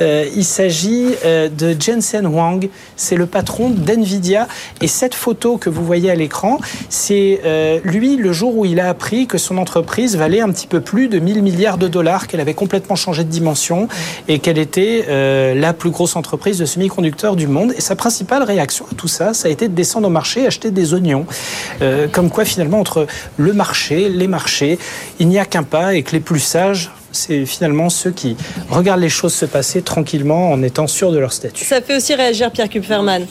il 0.00 0.44
s'agit 0.44 1.08
de 1.24 1.76
Jensen 1.78 2.26
Huang, 2.26 2.68
c'est 2.96 3.16
le 3.16 3.26
patron 3.26 3.70
d'Nvidia 3.70 4.01
Nvidia. 4.02 4.48
Et 4.80 4.88
cette 4.88 5.14
photo 5.14 5.56
que 5.56 5.70
vous 5.70 5.84
voyez 5.84 6.10
à 6.10 6.14
l'écran, 6.14 6.58
c'est 6.88 7.40
euh, 7.44 7.80
lui 7.84 8.16
le 8.16 8.32
jour 8.32 8.56
où 8.56 8.64
il 8.64 8.80
a 8.80 8.88
appris 8.88 9.26
que 9.26 9.38
son 9.38 9.58
entreprise 9.58 10.16
valait 10.16 10.40
un 10.40 10.50
petit 10.50 10.66
peu 10.66 10.80
plus 10.80 11.08
de 11.08 11.18
1000 11.18 11.42
milliards 11.42 11.78
de 11.78 11.88
dollars, 11.88 12.26
qu'elle 12.26 12.40
avait 12.40 12.54
complètement 12.54 12.96
changé 12.96 13.24
de 13.24 13.30
dimension 13.30 13.88
et 14.28 14.38
qu'elle 14.38 14.58
était 14.58 15.06
euh, 15.08 15.54
la 15.54 15.72
plus 15.72 15.90
grosse 15.90 16.16
entreprise 16.16 16.58
de 16.58 16.64
semi-conducteurs 16.64 17.36
du 17.36 17.46
monde. 17.46 17.72
Et 17.76 17.80
sa 17.80 17.96
principale 17.96 18.42
réaction 18.42 18.84
à 18.90 18.94
tout 18.94 19.08
ça, 19.08 19.34
ça 19.34 19.48
a 19.48 19.50
été 19.50 19.68
de 19.68 19.74
descendre 19.74 20.06
au 20.08 20.10
marché, 20.10 20.46
acheter 20.46 20.70
des 20.70 20.94
oignons. 20.94 21.26
Euh, 21.80 22.08
comme 22.08 22.30
quoi 22.30 22.44
finalement 22.44 22.80
entre 22.80 23.06
le 23.36 23.52
marché, 23.52 24.08
les 24.08 24.26
marchés, 24.26 24.78
il 25.18 25.28
n'y 25.28 25.38
a 25.38 25.44
qu'un 25.44 25.62
pas 25.62 25.94
et 25.94 26.02
que 26.02 26.12
les 26.12 26.20
plus 26.20 26.40
sages 26.40 26.90
c'est 27.12 27.46
finalement 27.46 27.90
ceux 27.90 28.10
qui 28.10 28.36
regardent 28.70 29.00
les 29.00 29.08
choses 29.08 29.34
se 29.34 29.46
passer 29.46 29.82
tranquillement 29.82 30.50
en 30.50 30.62
étant 30.62 30.86
sûrs 30.86 31.12
de 31.12 31.18
leur 31.18 31.32
statut. 31.32 31.64
Ça 31.64 31.80
fait 31.80 31.96
aussi 31.96 32.14
réagir 32.14 32.50
Pierre 32.50 32.68
Kupferman. 32.68 33.26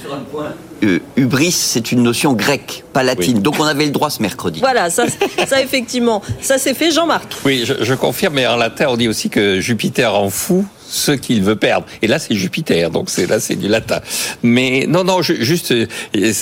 Euh, 0.83 0.99
hubris, 1.15 1.51
c'est 1.51 1.91
une 1.91 2.01
notion 2.01 2.33
grecque, 2.33 2.83
pas 2.93 3.03
latine. 3.03 3.39
Donc 3.39 3.59
on 3.59 3.65
avait 3.65 3.85
le 3.85 3.91
droit 3.91 4.09
ce 4.09 4.21
mercredi. 4.21 4.59
Voilà, 4.59 4.89
ça, 4.89 5.05
ça 5.47 5.61
effectivement, 5.61 6.21
ça 6.41 6.57
s'est 6.57 6.73
fait, 6.73 6.91
Jean-Marc. 6.91 7.33
Oui, 7.45 7.63
je, 7.65 7.73
je, 7.83 7.93
confirme, 7.93 8.35
mais 8.35 8.47
en 8.47 8.55
latin, 8.55 8.87
on 8.89 8.97
dit 8.97 9.07
aussi 9.07 9.29
que 9.29 9.59
Jupiter 9.59 10.15
en 10.15 10.29
fou 10.29 10.65
ce 10.91 11.11
qu'il 11.13 11.41
veut 11.41 11.55
perdre. 11.55 11.85
Et 12.01 12.07
là, 12.07 12.19
c'est 12.19 12.35
Jupiter, 12.35 12.91
donc 12.91 13.09
c'est 13.09 13.25
là, 13.25 13.39
c'est 13.39 13.55
du 13.55 13.67
latin. 13.67 14.01
Mais 14.43 14.85
non, 14.87 15.03
non, 15.03 15.21
juste 15.21 15.73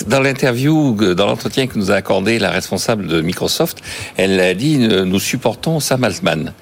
dans 0.06 0.20
l'interview, 0.20 0.94
dans 1.14 1.26
l'entretien 1.26 1.68
que 1.68 1.78
nous 1.78 1.90
a 1.90 1.94
accordé 1.94 2.38
la 2.38 2.50
responsable 2.50 3.06
de 3.06 3.20
Microsoft, 3.20 3.78
elle 4.16 4.40
a 4.40 4.54
dit 4.54 4.78
nous 4.78 5.20
supportons 5.20 5.78
Sam 5.80 6.04
Altman. 6.04 6.52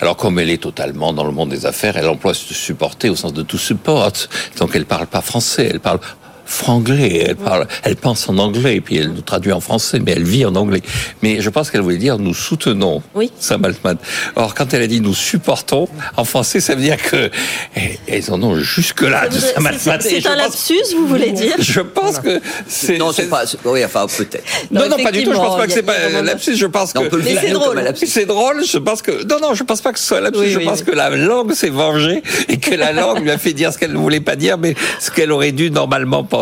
Alors 0.00 0.16
comme 0.16 0.38
elle 0.38 0.50
est 0.50 0.62
totalement 0.62 1.12
dans 1.12 1.24
le 1.24 1.32
monde 1.32 1.50
des 1.50 1.66
affaires, 1.66 1.96
elle 1.96 2.08
emploie 2.08 2.34
supporter 2.34 3.10
au 3.10 3.16
sens 3.16 3.32
de 3.32 3.42
tout 3.42 3.58
support. 3.58 4.12
Donc 4.58 4.74
elle 4.74 4.86
parle 4.86 5.06
pas 5.06 5.20
français, 5.20 5.68
elle 5.70 5.80
parle 5.80 6.00
franglais. 6.46 7.24
Elle 7.28 7.36
parle, 7.36 7.66
elle 7.82 7.96
pense 7.96 8.28
en 8.28 8.38
anglais, 8.38 8.76
et 8.76 8.80
puis 8.80 8.96
elle 8.96 9.10
nous 9.10 9.20
traduit 9.20 9.52
en 9.52 9.60
français, 9.60 9.98
mais 9.98 10.12
elle 10.12 10.24
vit 10.24 10.46
en 10.46 10.54
anglais. 10.54 10.80
Mais 11.22 11.40
je 11.40 11.50
pense 11.50 11.70
qu'elle 11.70 11.82
voulait 11.82 11.96
dire 11.96 12.18
nous 12.18 12.34
soutenons 12.34 13.02
oui. 13.14 13.30
Sam 13.38 13.64
Altman. 13.64 13.96
Or, 14.36 14.54
quand 14.54 14.72
elle 14.72 14.82
a 14.82 14.86
dit 14.86 15.00
nous 15.00 15.14
supportons, 15.14 15.88
en 16.16 16.24
français, 16.24 16.60
ça 16.60 16.74
veut 16.74 16.82
dire 16.82 17.02
que 17.02 17.30
eh, 17.76 17.98
elles 18.08 18.30
en 18.30 18.42
ont 18.42 18.56
jusque-là 18.56 19.28
de 19.28 19.38
Sam 19.38 19.66
Altman. 19.66 19.98
C'est 20.00 20.26
un 20.26 20.36
lapsus, 20.36 20.74
vous 20.96 21.06
voulez 21.06 21.32
dire? 21.32 21.56
Je 21.58 21.80
pense 21.80 22.18
que 22.20 22.40
c'est. 22.68 22.98
Non, 22.98 23.12
c'est 23.12 23.28
pas. 23.28 23.44
Oui, 23.64 23.84
enfin, 23.84 24.06
peut-être. 24.06 24.44
Non, 24.70 24.88
non, 24.88 25.02
pas 25.02 25.12
du 25.12 25.24
tout. 25.24 25.32
Je 25.32 25.36
pense 25.36 25.56
pas 25.56 25.66
que 25.66 25.72
c'est 25.72 25.82
pas 25.82 25.94
un 26.14 26.22
lapsus. 26.22 26.56
Je 26.56 26.66
pense 26.66 26.92
que. 26.92 26.98
c'est 27.22 27.50
drôle. 27.50 27.82
C'est 27.94 28.26
drôle. 28.26 28.64
Je 28.64 28.78
pense 28.78 29.02
que. 29.02 29.24
Non, 29.24 29.40
non, 29.40 29.54
je 29.54 29.64
pense 29.64 29.80
pas 29.80 29.92
que 29.92 29.98
ce 29.98 30.06
soit 30.06 30.18
un 30.18 30.22
lapsus. 30.22 30.50
je 30.50 30.60
pense 30.60 30.82
que 30.82 30.92
la 30.92 31.10
langue 31.10 31.52
s'est 31.52 31.70
vengée 31.70 32.22
et 32.48 32.58
que 32.58 32.74
la 32.74 32.92
langue 32.92 33.22
lui 33.22 33.30
a 33.30 33.38
fait 33.38 33.52
dire 33.52 33.72
ce 33.72 33.78
qu'elle 33.78 33.92
ne 33.92 33.98
voulait 33.98 34.20
pas 34.20 34.36
dire, 34.36 34.58
mais 34.58 34.74
ce 35.00 35.10
qu'elle 35.10 35.32
aurait 35.32 35.52
dû 35.52 35.70
normalement 35.70 36.22
penser. 36.24 36.35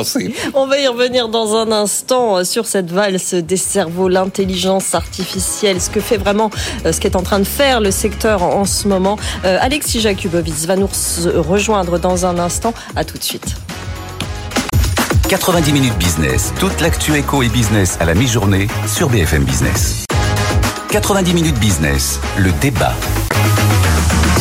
On 0.55 0.67
va 0.67 0.79
y 0.79 0.87
revenir 0.87 1.29
dans 1.29 1.57
un 1.57 1.71
instant 1.73 2.39
euh, 2.39 2.45
sur 2.45 2.67
cette 2.67 2.91
valse 2.91 3.35
des 3.35 3.57
cerveaux, 3.57 4.09
l'intelligence 4.09 4.95
artificielle, 4.95 5.81
ce 5.81 5.91
que 5.91 6.01
fait 6.01 6.17
vraiment, 6.17 6.51
euh, 6.85 6.93
ce 6.93 7.01
qu'est 7.01 7.17
en 7.17 7.23
train 7.23 7.39
de 7.39 7.45
faire 7.45 7.81
le 7.81 7.91
secteur 7.91 8.43
en 8.43 8.65
ce 8.65 8.89
moment. 8.89 9.19
Euh, 9.45 9.59
Alexis 9.61 10.01
Jakubowicz 10.01 10.67
va 10.67 10.77
nous 10.77 10.89
rejoindre 11.37 11.99
dans 11.99 12.27
un 12.27 12.39
instant. 12.39 12.75
À 12.97 13.05
tout 13.05 13.19
de 13.19 13.23
suite. 13.23 13.57
90 15.29 15.73
minutes 15.73 15.97
business, 15.97 16.53
toute 16.61 16.81
l'actu 16.81 17.17
éco 17.17 17.43
et 17.43 17.49
business 17.49 17.97
à 18.01 18.05
la 18.05 18.15
mi-journée 18.15 18.69
sur 18.87 19.09
BFM 19.09 19.45
Business. 19.45 20.05
90 20.91 21.35
minutes 21.35 21.59
business, 21.59 22.21
le 22.37 22.53
débat. 22.61 22.95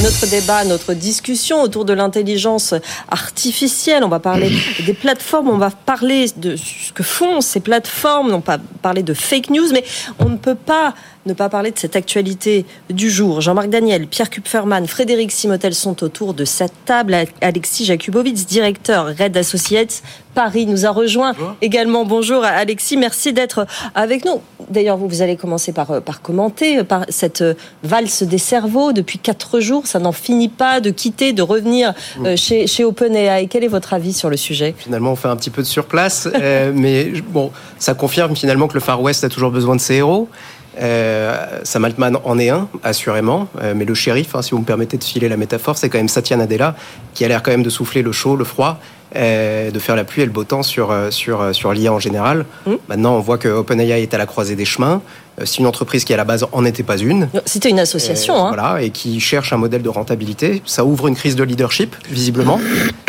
Notre 0.04 0.28
débat, 0.30 0.66
notre 0.66 0.94
discussion 0.94 1.62
autour 1.62 1.86
de 1.86 1.94
l'intelligence 1.94 2.74
artificielle. 3.10 4.04
On 4.04 4.10
va 4.10 4.20
parler 4.20 4.52
des 4.86 4.94
plateformes, 4.94 5.48
on 5.48 5.58
va 5.58 5.70
parler 5.70 6.26
de 6.36 6.58
ce 6.58 6.92
que 6.92 7.04
font 7.04 7.40
ces 7.40 7.62
plateformes, 7.62 8.34
on 8.34 8.40
va 8.40 8.58
parler 8.82 9.02
de 9.02 9.14
fake 9.14 9.50
news, 9.50 9.72
mais 9.72 9.86
on 10.20 10.28
ne 10.28 10.36
peut 10.36 10.56
pas 10.56 10.94
ne 11.26 11.34
pas 11.34 11.48
parler 11.48 11.72
de 11.72 11.80
cette 11.80 11.96
actualité 11.96 12.66
du 12.90 13.10
jour. 13.10 13.40
Jean-Marc 13.40 13.70
Daniel, 13.70 14.08
Pierre 14.08 14.30
Kupferman, 14.30 14.88
Frédéric 14.88 15.32
Simotel 15.32 15.74
sont 15.74 16.04
autour 16.04 16.34
de 16.34 16.44
cette 16.44 16.74
table. 16.86 17.16
Alexis 17.42 17.86
Jakubowicz, 17.86 18.46
directeur 18.46 19.08
Red 19.18 19.38
Associates 19.38 20.04
Paris, 20.34 20.66
nous 20.66 20.86
a 20.86 20.92
rejoint 20.92 21.34
également. 21.62 22.06
Bonjour 22.06 22.44
Alexis, 22.44 22.98
merci 22.98 23.34
d'être 23.34 23.66
avec 23.96 24.26
nous. 24.26 24.42
D'ailleurs, 24.70 24.98
vous, 24.98 25.08
vous 25.08 25.22
allez 25.22 25.36
commencer 25.36 25.74
par, 25.74 26.02
par 26.02 26.22
commenter 26.22 26.84
par 26.84 27.06
cette 27.10 27.44
valse 27.84 28.24
des 28.24 28.38
cerveaux. 28.38 28.94
Depuis 28.94 29.20
quatre 29.20 29.60
jours, 29.60 29.88
ça 29.88 30.00
n'en 30.00 30.12
finit 30.12 30.50
pas 30.50 30.80
de 30.80 30.90
quitter, 30.90 31.34
de 31.34 31.42
revenir 31.42 31.94
euh, 32.26 32.36
chez, 32.36 32.68
chez 32.68 32.84
OpenAI. 32.84 33.48
Quel 33.48 33.64
est 33.64 33.68
votre 33.68 33.94
avis 33.94 34.14
sur 34.14 34.30
le 34.30 34.38
sujet? 34.38 34.74
Finalement, 34.78 35.12
on 35.12 35.16
fait 35.16 35.28
un 35.28 35.36
petit 35.36 35.50
peu 35.50 35.62
de 35.62 35.68
surplace, 35.68 36.28
euh, 36.34 36.72
mais 36.76 37.12
bon, 37.30 37.52
ça 37.80 37.94
confirme 37.94 38.36
finalement 38.36 38.68
que 38.68 38.74
le 38.74 38.80
Far 38.80 39.02
West 39.02 39.24
a 39.24 39.30
toujours 39.30 39.52
besoin 39.52 39.76
de 39.76 39.82
ses 39.82 39.96
héros. 39.96 40.30
Euh, 40.80 41.60
Sam 41.64 41.86
Altman 41.86 42.18
en 42.24 42.40
est 42.40 42.50
un, 42.50 42.68
assurément, 42.84 43.48
euh, 43.62 43.74
mais 43.76 43.86
le 43.86 43.94
shérif, 43.94 44.36
hein, 44.36 44.42
si 44.42 44.52
vous 44.52 44.60
me 44.60 44.66
permettez 44.66 44.98
de 44.98 45.04
filer 45.04 45.30
la 45.30 45.38
métaphore, 45.38 45.78
c'est 45.78 45.90
quand 45.90 46.00
même 46.00 46.10
Satya 46.10 46.38
Nadella, 46.38 46.76
qui 47.14 47.24
a 47.26 47.28
l'air 47.28 47.44
quand 47.44 47.52
même 47.52 47.64
de 47.64 47.70
souffler 47.70 48.02
le 48.02 48.12
chaud, 48.12 48.36
le 48.36 48.44
froid, 48.44 48.80
euh, 49.16 49.70
de 49.70 49.78
faire 49.78 49.96
la 49.96 50.04
pluie 50.04 50.24
et 50.24 50.26
le 50.26 50.32
beau 50.32 50.44
temps 50.44 50.64
sur, 50.64 50.92
sur, 51.12 51.54
sur 51.54 51.72
l'IA 51.74 51.94
en 51.94 52.00
général. 52.00 52.46
Mmh. 52.66 52.72
Maintenant, 52.90 53.16
on 53.16 53.20
voit 53.20 53.38
que 53.38 53.48
OpenAI 53.48 54.02
est 54.02 54.14
à 54.16 54.18
la 54.18 54.26
croisée 54.26 54.56
des 54.56 54.66
chemins. 54.66 55.02
C'est 55.44 55.60
une 55.60 55.68
entreprise 55.68 56.04
qui, 56.06 56.14
à 56.14 56.18
la 56.18 56.26
base, 56.26 56.46
en 56.52 56.66
était 56.66 56.84
pas 56.84 56.98
une. 56.98 57.28
C'était 57.46 57.70
une 57.70 57.80
association. 57.80 58.36
hein. 58.36 58.48
Voilà, 58.50 58.82
et 58.82 58.90
qui 58.90 59.20
cherche 59.20 59.54
un 59.54 59.58
modèle 59.58 59.82
de 59.84 59.90
rentabilité. 59.90 60.62
Ça 60.66 60.84
ouvre 60.86 61.08
une 61.08 61.16
crise 61.16 61.36
de 61.36 61.44
leadership, 61.44 61.96
visiblement, 62.10 62.60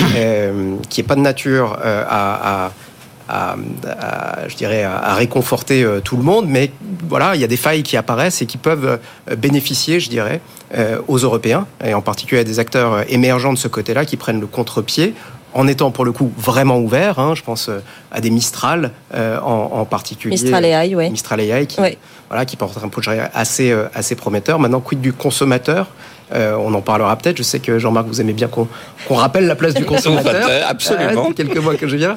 qui 0.89 1.01
n'est 1.01 1.07
pas 1.07 1.15
de 1.17 1.21
nature 1.21 1.79
à, 1.83 2.67
à 2.67 2.71
à, 3.29 3.57
je 4.49 4.57
dirais, 4.57 4.83
à 4.83 5.15
réconforter 5.15 5.83
euh, 5.83 6.01
tout 6.01 6.17
le 6.17 6.23
monde, 6.23 6.47
mais 6.49 6.71
voilà, 7.09 7.35
il 7.35 7.41
y 7.41 7.45
a 7.45 7.47
des 7.47 7.57
failles 7.57 7.83
qui 7.83 7.97
apparaissent 7.97 8.43
et 8.43 8.47
qui 8.47 8.59
peuvent 8.59 8.99
euh, 9.31 9.37
bénéficier, 9.37 10.01
je 10.01 10.11
dirais, 10.11 10.41
euh, 10.77 10.99
aux 11.09 11.19
Européens, 11.19 11.67
et 11.85 11.95
en 11.95 12.03
particulier 12.03 12.43
à 12.43 12.45
des 12.45 12.59
acteurs 12.59 13.11
émergents 13.11 13.53
de 13.53 13.59
ce 13.59 13.69
côté-là 13.69 14.05
qui 14.05 14.17
prennent 14.17 14.41
le 14.41 14.47
contre-pied 14.47 15.15
en 15.55 15.69
étant 15.69 15.93
pour 15.93 16.05
le 16.05 16.13
coup 16.13 16.33
vraiment 16.37 16.81
ouverts. 16.81 17.19
Hein, 17.21 17.35
je 17.37 17.43
pense 17.43 17.71
à 18.11 18.21
des 18.21 18.31
Mistral 18.31 18.91
en, 19.15 19.85
particulier. 19.85 20.33
Mistral 20.33 20.65
AI, 20.65 20.97
oui. 20.97 21.11
Mistral 21.11 21.41
AI 21.41 21.67
qui, 21.69 21.81
voilà, 22.29 22.45
qui 22.45 22.57
porte 22.57 22.77
un 22.83 22.89
projet 22.89 23.21
assez, 23.33 23.73
assez 23.95 24.17
prometteur. 24.17 24.59
Maintenant, 24.59 24.81
quid 24.81 25.01
du 25.01 25.13
consommateur? 25.13 25.87
On 26.33 26.75
en 26.75 26.81
parlera 26.81 27.17
peut-être. 27.17 27.37
Je 27.37 27.43
sais 27.43 27.59
que 27.61 27.79
Jean-Marc, 27.79 28.07
vous 28.07 28.21
aimez 28.21 28.33
bien 28.33 28.49
qu'on 28.49 29.15
rappelle 29.15 29.47
la 29.47 29.57
place 29.57 29.75
du 29.75 29.85
consommateur. 29.87 30.49
Absolument. 30.67 31.33
quelques 31.33 31.59
mois 31.59 31.77
que 31.77 31.89
je 31.89 31.97
viens. 31.97 32.17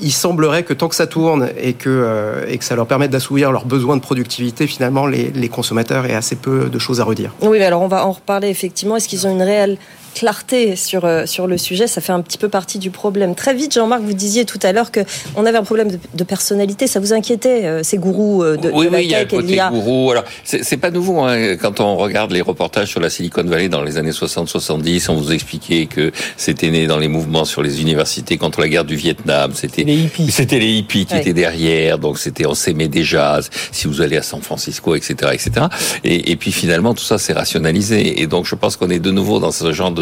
il 0.00 0.12
semblerait 0.12 0.62
que 0.62 0.74
tant 0.74 0.88
que 0.88 0.94
ça 0.94 1.06
tourne 1.06 1.48
et 1.60 1.74
que, 1.74 2.44
et 2.48 2.58
que 2.58 2.64
ça 2.64 2.74
leur 2.74 2.86
permette 2.86 3.10
d'assouvir 3.10 3.52
leurs 3.52 3.66
besoins 3.66 3.96
de 3.96 4.02
productivité, 4.02 4.66
finalement, 4.66 5.06
les, 5.06 5.30
les 5.30 5.48
consommateurs 5.48 6.06
aient 6.06 6.14
assez 6.14 6.36
peu 6.36 6.68
de 6.68 6.78
choses 6.78 7.00
à 7.00 7.04
redire. 7.04 7.32
Oui, 7.40 7.62
alors 7.62 7.82
on 7.82 7.88
va 7.88 8.06
en 8.06 8.12
reparler 8.12 8.48
effectivement. 8.48 8.96
Est-ce 8.96 9.08
qu'ils 9.08 9.26
ont 9.26 9.32
une 9.32 9.42
réelle 9.42 9.78
clarté 10.14 10.76
sur, 10.76 11.04
euh, 11.04 11.26
sur 11.26 11.46
le 11.46 11.58
sujet, 11.58 11.86
ça 11.86 12.00
fait 12.00 12.12
un 12.12 12.20
petit 12.20 12.38
peu 12.38 12.48
partie 12.48 12.78
du 12.78 12.90
problème. 12.90 13.34
Très 13.34 13.54
vite, 13.54 13.74
Jean-Marc, 13.74 14.02
vous 14.02 14.12
disiez 14.12 14.44
tout 14.44 14.58
à 14.62 14.72
l'heure 14.72 14.90
qu'on 14.92 15.46
avait 15.46 15.58
un 15.58 15.64
problème 15.64 15.88
de, 16.14 16.24
personnalité. 16.24 16.86
Ça 16.86 17.00
vous 17.00 17.12
inquiétait, 17.12 17.64
euh, 17.64 17.82
ces 17.82 17.98
gourous 17.98 18.42
euh, 18.42 18.56
de, 18.56 18.70
oui, 18.70 18.86
de 18.86 18.90
la 18.90 18.98
oui, 18.98 19.04
il 19.04 19.10
y 19.10 19.14
a 19.14 19.24
tech 19.24 19.70
gourou. 19.70 20.10
Alors, 20.12 20.24
c'est 20.44 20.76
pas 20.76 20.90
nouveau. 20.90 21.20
Hein. 21.20 21.56
Quand 21.56 21.80
on 21.80 21.96
regarde 21.96 22.32
les 22.32 22.40
reportages 22.40 22.88
sur 22.88 23.00
la 23.00 23.10
Silicon 23.10 23.44
Valley 23.44 23.68
dans 23.68 23.82
les 23.82 23.98
années 23.98 24.10
60-70, 24.10 25.10
on 25.10 25.14
vous 25.14 25.32
expliquait 25.32 25.86
que 25.86 26.12
c'était 26.36 26.70
né 26.70 26.86
dans 26.86 26.98
les 26.98 27.08
mouvements 27.08 27.44
sur 27.44 27.62
les 27.62 27.80
universités 27.80 28.36
contre 28.38 28.60
la 28.60 28.68
guerre 28.68 28.84
du 28.84 28.96
Vietnam. 28.96 29.52
C'était 29.54 29.84
les 29.84 29.96
hippies. 29.96 30.30
C'était 30.30 30.58
les 30.58 30.70
hippies 30.72 31.06
qui 31.06 31.16
étaient 31.16 31.32
derrière. 31.32 31.98
Donc, 31.98 32.18
c'était 32.18 32.46
on 32.46 32.54
s'aimait 32.54 32.88
déjà. 32.88 33.40
Si 33.72 33.86
vous 33.86 34.00
allez 34.00 34.16
à 34.16 34.22
San 34.22 34.42
Francisco, 34.42 34.94
etc., 34.94 35.32
etc. 35.32 35.66
Et, 36.04 36.30
et 36.30 36.36
puis 36.36 36.52
finalement, 36.52 36.94
tout 36.94 37.04
ça 37.04 37.18
s'est 37.18 37.32
rationalisé. 37.32 38.20
Et 38.20 38.26
donc, 38.26 38.46
je 38.46 38.54
pense 38.54 38.76
qu'on 38.76 38.90
est 38.90 39.00
de 39.00 39.10
nouveau 39.10 39.38
dans 39.38 39.52
ce 39.52 39.72
genre 39.72 39.90
de, 39.90 40.01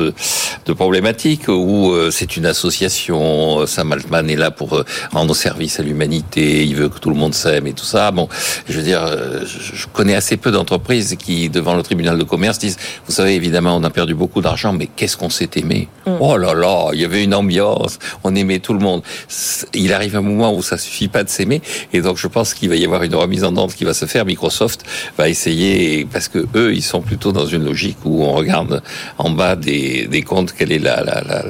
de 0.67 0.73
problématique 0.73 1.49
où 1.49 1.93
euh, 1.93 2.11
c'est 2.11 2.37
une 2.37 2.47
association. 2.47 3.67
Sam 3.67 3.93
Altman 3.93 4.29
est 4.29 4.37
là 4.37 4.51
pour 4.51 4.75
euh, 4.75 4.85
rendre 5.13 5.35
service 5.35 5.81
à 5.81 5.83
l'humanité. 5.83 6.65
Il 6.65 6.77
veut 6.77 6.89
que 6.89 6.99
tout 6.99 7.11
le 7.11 7.17
monde 7.17 7.35
s'aime 7.35 7.67
et 7.67 7.73
tout 7.73 7.85
ça. 7.85 8.11
Bon, 8.11 8.29
je 8.69 8.77
veux 8.77 8.83
dire, 8.83 9.03
euh, 9.03 9.45
je 9.45 9.87
connais 9.93 10.15
assez 10.15 10.37
peu 10.37 10.51
d'entreprises 10.51 11.17
qui, 11.19 11.49
devant 11.49 11.75
le 11.75 11.83
tribunal 11.83 12.19
de 12.19 12.25
commerce, 12.25 12.59
disent 12.59 12.79
vous 13.07 13.13
savez, 13.13 13.35
évidemment, 13.35 13.77
on 13.77 13.85
a 13.85 13.91
perdu 13.91 14.15
beaucoup 14.15 14.41
d'argent, 14.41 14.73
mais 14.73 14.87
qu'est-ce 14.87 15.17
qu'on 15.17 15.31
s'est 15.31 15.51
aimé? 15.57 15.89
Mm. 16.07 16.11
Oh 16.21 16.37
là 16.37 16.55
là, 16.55 16.91
il 16.93 17.01
y 17.01 17.05
avait 17.05 17.25
une 17.25 17.35
ambiance. 17.35 17.99
On 18.25 18.35
aimait 18.35 18.61
tout 18.61 18.75
le 18.75 18.81
monde. 18.81 19.03
Il 19.75 19.93
arrive 19.93 20.17
un 20.17 20.23
moment 20.23 20.55
où 20.55 20.63
ça 20.63 20.79
suffit 20.79 21.09
pas 21.09 21.25
de 21.25 21.29
s'aimer, 21.29 21.63
et 21.93 22.01
donc 22.01 22.17
je 22.17 22.27
pense 22.27 22.55
qu'il 22.55 22.69
va 22.69 22.77
y 22.77 22.85
avoir 22.85 23.03
une 23.03 23.15
remise 23.15 23.45
en 23.45 23.53
danse 23.53 23.75
qui 23.75 23.85
va 23.85 23.95
se 23.95 24.07
faire. 24.07 24.25
Microsoft 24.25 24.85
va 25.19 25.29
essayer 25.29 26.07
parce 26.13 26.29
que 26.29 26.47
eux, 26.55 26.75
ils 26.75 26.83
sont 26.83 27.01
plutôt 27.01 27.33
dans 27.33 27.47
une 27.47 27.65
logique 27.65 27.99
où 28.05 28.23
on 28.25 28.33
regarde 28.33 28.83
en 29.19 29.31
bas 29.31 29.57
des, 29.57 29.90
des 30.07 30.23
comptes 30.23 30.55
quel 30.57 30.73
est 30.73 30.79
la, 30.79 31.03
la, 31.03 31.23
la, 31.23 31.43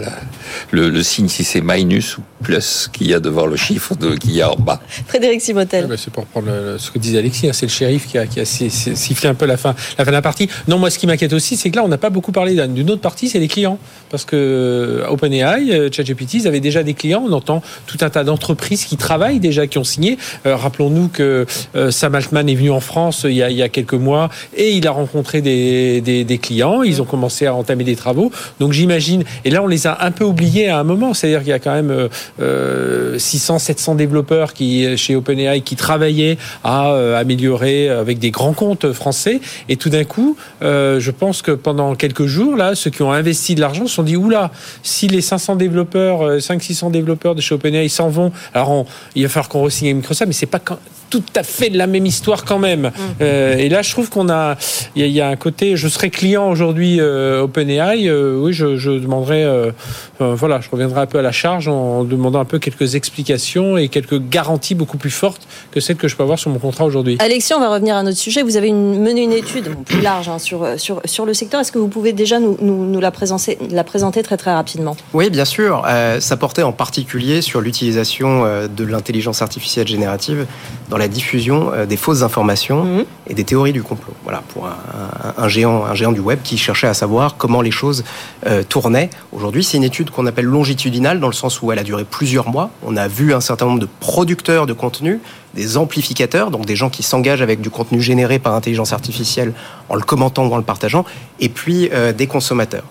le, 0.71 1.03
signe, 1.03 1.29
si 1.29 1.45
c'est 1.45 1.61
minus 1.61 2.19
ou 2.19 2.23
plus 2.43 2.89
qu'il 2.93 3.09
y 3.09 3.15
a 3.15 3.21
devant 3.21 3.47
le 3.47 3.57
chiffre 3.57 3.95
de, 3.95 4.17
qu'il 4.17 4.33
y 4.33 4.43
a 4.43 4.51
en 4.51 4.57
bas. 4.57 4.81
Frédéric 5.07 5.41
Simotel. 5.41 5.87
Bah, 5.87 5.97
c'est 5.97 6.13
pour 6.13 6.27
prendre 6.27 6.77
ce 6.79 6.91
que 6.91 6.99
disait 6.99 7.19
Alexis, 7.19 7.49
hein, 7.49 7.53
c'est 7.53 7.67
le 7.67 7.71
shérif 7.71 8.07
qui 8.07 8.19
a, 8.19 8.27
qui 8.27 8.41
a 8.41 8.45
sifflé 8.45 9.29
un 9.29 9.35
peu 9.35 9.47
la 9.47 9.57
fin, 9.57 9.75
la 9.99 10.05
fin 10.05 10.11
de 10.11 10.17
la 10.17 10.23
partie. 10.23 10.49
Non, 10.69 10.79
moi, 10.79 10.91
ce 10.91 10.99
qui 10.99 11.07
m'inquiète 11.07 11.33
aussi, 11.33 11.57
c'est 11.57 11.71
que 11.71 11.77
là, 11.77 11.85
on 11.85 11.89
n'a 11.89 11.99
pas 11.99 12.11
beaucoup 12.11 12.33
parlé 12.33 12.55
d'une 12.69 12.91
autre 12.91 13.01
partie, 13.01 13.29
c'est 13.29 13.39
les 13.39 13.49
clients. 13.49 13.79
Parce 14.11 14.25
que 14.25 14.37
euh, 14.37 15.09
OpenAI, 15.09 15.71
euh, 15.71 15.89
ChatGPT, 15.91 16.35
ils 16.35 16.49
avaient 16.49 16.61
déjà 16.61 16.83
des 16.83 16.95
clients. 16.95 17.25
On 17.27 17.33
entend 17.33 17.63
tout 17.87 17.99
un 18.01 18.11
tas 18.11 18.25
d'entreprises 18.25 18.85
qui 18.85 18.97
travaillent 18.97 19.41
déjà, 19.41 19.67
qui 19.67 19.79
ont 19.79 19.85
signé. 19.85 20.19
Euh, 20.47 20.57
rappelons-nous 20.57 21.09
que 21.09 21.47
Sam 21.91 22.15
Altman 22.15 22.49
est 22.49 22.55
venu 22.55 22.71
en 22.71 22.81
France 22.81 23.27
il 23.29 23.35
y, 23.35 23.43
a, 23.43 23.51
il 23.51 23.57
y 23.57 23.63
a 23.63 23.69
quelques 23.69 23.95
mois 23.95 24.29
et 24.57 24.73
il 24.73 24.87
a 24.87 24.91
rencontré 24.91 25.41
des, 25.41 26.01
des, 26.01 26.25
des 26.25 26.39
clients. 26.39 26.83
Ils 26.83 27.01
ont 27.01 27.05
commencé 27.05 27.47
à 27.47 27.55
entamer 27.55 27.85
des 27.85 27.97
travaux. 27.97 28.31
Donc 28.59 28.73
j'imagine, 28.73 29.25
et 29.45 29.51
là 29.51 29.63
on 29.63 29.67
les 29.67 29.87
a 29.87 30.05
un 30.05 30.11
peu 30.11 30.25
oubliés 30.25 30.40
à 30.69 30.79
un 30.79 30.85
moment, 30.85 31.15
c'est-à-dire 31.15 31.41
qu'il 31.41 31.49
y 31.49 31.53
a 31.53 31.59
quand 31.59 31.75
même 31.75 32.09
euh, 32.41 33.19
600, 33.19 33.59
700 33.59 33.95
développeurs 33.95 34.53
qui 34.53 34.97
chez 34.97 35.17
OpenAI 35.17 35.61
qui 35.61 35.77
travaillaient 35.77 36.39
à 36.65 36.93
euh, 36.93 37.19
améliorer 37.19 37.89
avec 37.89 38.19
des 38.19 38.31
grands 38.31 38.53
comptes 38.53 38.93
français, 38.93 39.41
et 39.69 39.77
tout 39.77 39.91
d'un 39.91 40.05
coup, 40.05 40.37
euh, 40.63 41.01
je 41.01 41.11
pense 41.11 41.43
que 41.43 41.53
pendant 41.53 41.95
quelques 41.95 42.27
jours 42.27 42.57
là, 42.57 42.75
ceux 42.75 42.91
qui 42.91 43.03
ont 43.03 43.13
investi 43.13 43.55
de 43.55 43.61
l'argent 43.61 43.87
se 43.87 43.95
sont 43.95 44.03
dit 44.03 44.17
oula, 44.17 44.51
si 44.83 45.09
les 45.09 45.21
500 45.21 45.57
développeurs, 45.57 46.41
5 46.41 46.63
600 46.63 46.91
développeurs 46.91 47.35
de 47.35 47.41
chez 47.41 47.55
OpenAI 47.55 47.89
s'en 47.89 48.09
vont, 48.09 48.33
alors 48.55 48.87
il 49.15 49.23
va 49.23 49.29
falloir 49.29 49.49
qu'on 49.49 49.65
re-signe 49.65 49.95
Microsoft, 49.95 50.27
mais 50.27 50.33
c'est 50.33 50.47
pas 50.47 50.61
tout 51.11 51.23
à 51.35 51.43
fait 51.43 51.69
la 51.71 51.87
même 51.87 52.07
histoire 52.07 52.45
quand 52.45 52.59
même. 52.59 52.83
Mm. 52.83 52.91
Euh, 53.21 53.57
et 53.57 53.69
là, 53.69 53.83
je 53.83 53.91
trouve 53.91 54.09
qu'on 54.09 54.31
a, 54.31 54.57
il 54.95 55.07
y, 55.07 55.21
a 55.21 55.29
un 55.29 55.37
côté, 55.37 55.77
je 55.77 55.89
serais 55.89 56.09
client 56.09 56.49
aujourd'hui 56.49 57.01
euh, 57.01 57.43
OpenAI, 57.43 58.09
euh, 58.09 58.39
oui, 58.39 58.53
je, 58.53 58.67
euh, 58.67 59.73
voilà, 60.19 60.61
je 60.61 60.71
reviendrai 60.71 61.01
un 61.01 61.07
peu 61.07 61.19
à 61.19 61.23
la 61.23 61.33
charge 61.33 61.69
en 61.69 62.05
demandant 62.05 62.41
un 62.41 62.45
peu 62.45 62.59
quelques 62.59 62.95
explications 62.95 63.77
et 63.77 63.89
quelques 63.89 64.21
garanties 64.29 64.75
beaucoup 64.75 64.99
plus 64.99 65.11
fortes 65.11 65.47
que 65.73 65.81
celles 65.81 65.97
que 65.97 66.09
je 66.09 66.17
peux 66.17 66.23
avoir 66.23 66.39
sur 66.39 66.51
mon 66.51 66.59
contrat 66.59 66.85
aujourd'hui. 66.85 67.17
Alexis, 67.19 67.53
on 67.55 67.61
va 67.61 67.71
revenir 67.71 67.97
à 67.97 68.03
notre 68.03 68.19
sujet. 68.19 68.43
Vous 68.43 68.57
avez 68.57 68.69
une, 68.69 69.01
mené 69.01 69.23
une 69.23 69.33
étude 69.33 69.75
plus 69.85 70.01
large 70.01 70.29
hein, 70.29 70.39
sur, 70.39 70.79
sur, 70.79 71.01
sur 71.05 71.27
le 71.27 71.35
secteur. 71.35 71.61
Est-ce 71.61 71.73
que 71.73 71.79
vous 71.79 71.89
pouvez 71.89 72.13
déjà 72.13 72.39
nous, 72.39 72.57
nous, 72.61 72.87
nous, 72.87 73.01
la, 73.01 73.11
présenter, 73.11 73.59
la 73.71 73.83
présenter 73.83 74.23
très 74.23 74.37
très 74.37 74.53
rapidement? 74.53 74.97
Oui, 75.13 75.31
bien 75.31 75.45
sûr. 75.45 75.85
ça 76.21 76.37
portait 76.37 76.63
en 76.63 76.73
particulier 76.73 77.43
sur 77.43 77.61
l'utilisation 77.61 78.45
de 78.69 78.85
l'intelligence 78.85 79.43
artificielle 79.43 79.89
générative 79.89 80.47
dans 80.89 80.97
la 81.01 81.09
diffusion 81.09 81.73
euh, 81.73 81.87
des 81.87 81.97
fausses 81.97 82.23
informations 82.23 82.85
mhm. 82.85 83.05
et 83.27 83.35
des 83.35 83.45
théories 83.45 83.73
du 83.73 83.83
complot. 83.83 84.15
Voilà, 84.23 84.43
pour 84.53 84.69
un, 85.37 85.49
géant, 85.49 85.85
un 85.85 85.95
géant 85.95 86.13
du 86.13 86.21
web 86.21 86.39
qui 86.45 86.59
cherchait 86.59 86.87
à 86.87 86.95
savoir 86.95 87.37
comment 87.37 87.63
les 87.63 87.71
choses 87.71 88.05
euh, 88.47 88.63
tournaient. 88.63 89.11
Aujourd'hui, 89.33 89.65
c'est 89.65 89.77
une 89.77 89.85
étude 89.85 90.11
qu'on 90.11 90.27
appelle 90.27 90.45
longitudinale 90.45 91.19
dans 91.19 91.27
le 91.27 91.33
sens 91.33 91.63
où 91.63 91.73
elle 91.73 91.79
a 91.79 91.85
duré 91.85 92.05
plusieurs 92.05 92.49
mois. 92.49 92.71
On 92.85 92.97
a 92.97 93.09
vu 93.09 93.35
un 93.35 93.41
certain 93.41 93.67
nombre 93.67 93.81
de 93.81 93.89
producteurs 93.99 94.67
de 94.67 94.73
contenu 94.73 95.21
des 95.55 95.77
amplificateurs, 95.77 96.51
donc 96.51 96.67
des 96.67 96.77
gens 96.77 96.91
qui 96.91 97.03
s'engagent 97.03 97.43
avec 97.43 97.61
du 97.61 97.71
contenu 97.71 98.01
généré 98.01 98.39
par 98.39 98.55
intelligence 98.55 98.93
artificielle 98.93 99.53
en 99.89 99.97
le 99.97 100.03
commentant 100.03 100.47
ou 100.47 100.53
en 100.53 100.57
le 100.57 100.63
partageant, 100.63 101.05
et 101.41 101.49
puis 101.49 101.89
euh, 101.93 102.13
des 102.13 102.27
consommateurs. 102.27 102.85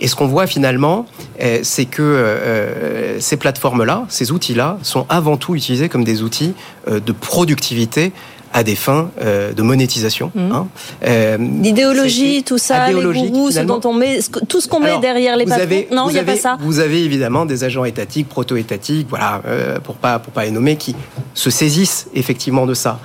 Et 0.00 0.08
ce 0.08 0.16
qu'on 0.16 0.26
voit 0.26 0.46
finalement, 0.46 1.06
euh, 1.42 1.60
c'est 1.62 1.84
que 1.84 2.02
euh, 2.02 3.20
ces 3.20 3.36
plateformes-là, 3.36 4.04
ces 4.08 4.32
outils-là, 4.32 4.78
sont 4.82 5.06
avant 5.08 5.36
tout 5.36 5.54
utilisés 5.54 5.88
comme 5.88 6.04
des 6.04 6.22
outils 6.22 6.54
de 6.88 7.12
productivité 7.12 8.12
à 8.52 8.62
des 8.62 8.74
fins 8.74 9.10
euh, 9.20 9.52
de 9.52 9.62
monétisation. 9.62 10.30
Mmh. 10.34 10.52
Hein. 10.52 10.68
Euh, 11.04 11.36
L'idéologie, 11.38 12.42
tout 12.42 12.58
ça, 12.58 12.88
les 12.88 12.94
gourous, 12.94 13.50
ce 13.50 13.60
dont 13.60 13.80
on 13.84 13.92
met, 13.92 14.20
tout 14.48 14.60
ce 14.60 14.68
qu'on 14.68 14.80
met 14.80 14.98
derrière 14.98 15.36
les 15.36 15.44
patrons. 15.44 15.84
non, 15.92 16.08
il 16.08 16.14
n'y 16.14 16.18
a 16.18 16.24
pas 16.24 16.36
ça. 16.36 16.56
Vous 16.60 16.80
avez 16.80 17.04
évidemment 17.04 17.46
des 17.46 17.64
agents 17.64 17.84
étatiques, 17.84 18.28
proto-étatiques, 18.28 19.06
voilà, 19.08 19.42
euh, 19.46 19.78
pour 19.80 19.96
pas 19.96 20.18
pour 20.18 20.32
pas 20.32 20.44
les 20.44 20.50
nommer, 20.50 20.76
qui 20.76 20.94
se 21.34 21.50
saisissent 21.50 22.08
effectivement 22.14 22.66
de 22.66 22.74
ça. 22.74 22.98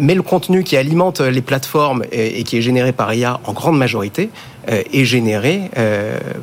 mais 0.00 0.14
le 0.14 0.22
contenu 0.22 0.64
qui 0.64 0.76
alimente 0.76 1.20
les 1.20 1.42
plateformes 1.42 2.02
et, 2.10 2.42
qui 2.42 2.56
est 2.56 2.62
généré 2.62 2.92
par 2.92 3.12
IA 3.14 3.38
en 3.44 3.52
grande 3.52 3.78
majorité 3.78 4.30
est 4.66 5.04
généré 5.04 5.70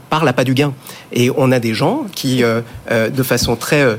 par 0.10 0.24
l'appât 0.24 0.46
du 0.46 0.54
gain. 0.54 0.74
Et 1.12 1.30
on 1.36 1.52
a 1.52 1.60
des 1.60 1.74
gens 1.74 2.06
qui, 2.16 2.44
de 2.44 3.24
façon 3.24 3.56
très 3.58 3.98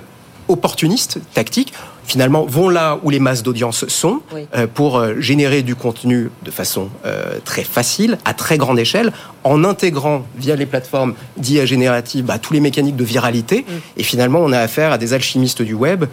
opportuniste, 0.48 1.18
tactique, 1.34 1.72
finalement 2.06 2.46
vont 2.46 2.68
là 2.68 2.98
où 3.02 3.10
les 3.10 3.18
masses 3.18 3.42
d'audience 3.42 3.86
sont 3.88 4.20
euh, 4.54 4.66
pour 4.72 4.98
euh, 4.98 5.20
générer 5.20 5.62
du 5.62 5.74
contenu 5.74 6.30
de 6.44 6.50
façon 6.50 6.88
euh, 7.04 7.38
très 7.44 7.64
facile, 7.64 8.18
à 8.24 8.32
très 8.32 8.58
grande 8.58 8.78
échelle, 8.78 9.12
en 9.44 9.64
intégrant 9.64 10.24
via 10.36 10.56
les 10.56 10.66
plateformes 10.66 11.14
d'IA 11.36 11.66
générative 11.66 12.24
bah, 12.24 12.38
tous 12.38 12.52
les 12.52 12.60
mécaniques 12.60 12.96
de 12.96 13.04
viralité. 13.04 13.66
Mm. 13.68 13.72
Et 13.98 14.02
finalement, 14.02 14.40
on 14.40 14.52
a 14.52 14.58
affaire 14.58 14.92
à 14.92 14.98
des 14.98 15.12
alchimistes 15.12 15.62
du 15.62 15.74
web 15.74 16.04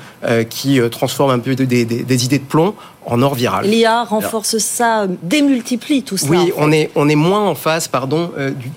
qui 0.50 0.80
transforment 0.90 1.32
un 1.32 1.40
peu 1.40 1.56
des, 1.56 2.26
idées 2.26 2.40
de 2.40 2.44
plomb 2.44 2.76
en 3.06 3.22
or 3.22 3.36
viral. 3.36 3.66
L'IA 3.66 4.04
renforce 4.04 4.58
ça, 4.58 5.08
démultiplie 5.22 6.04
tout 6.04 6.18
ça. 6.18 6.28
Oui, 6.30 6.52
on, 6.58 6.72
est, 6.72 6.90
on 6.96 7.10
est 7.10 7.16
moins 7.16 7.48
en 7.48 7.56
phase, 7.56 7.88
pardon, 7.88 8.32
du, 8.38 8.72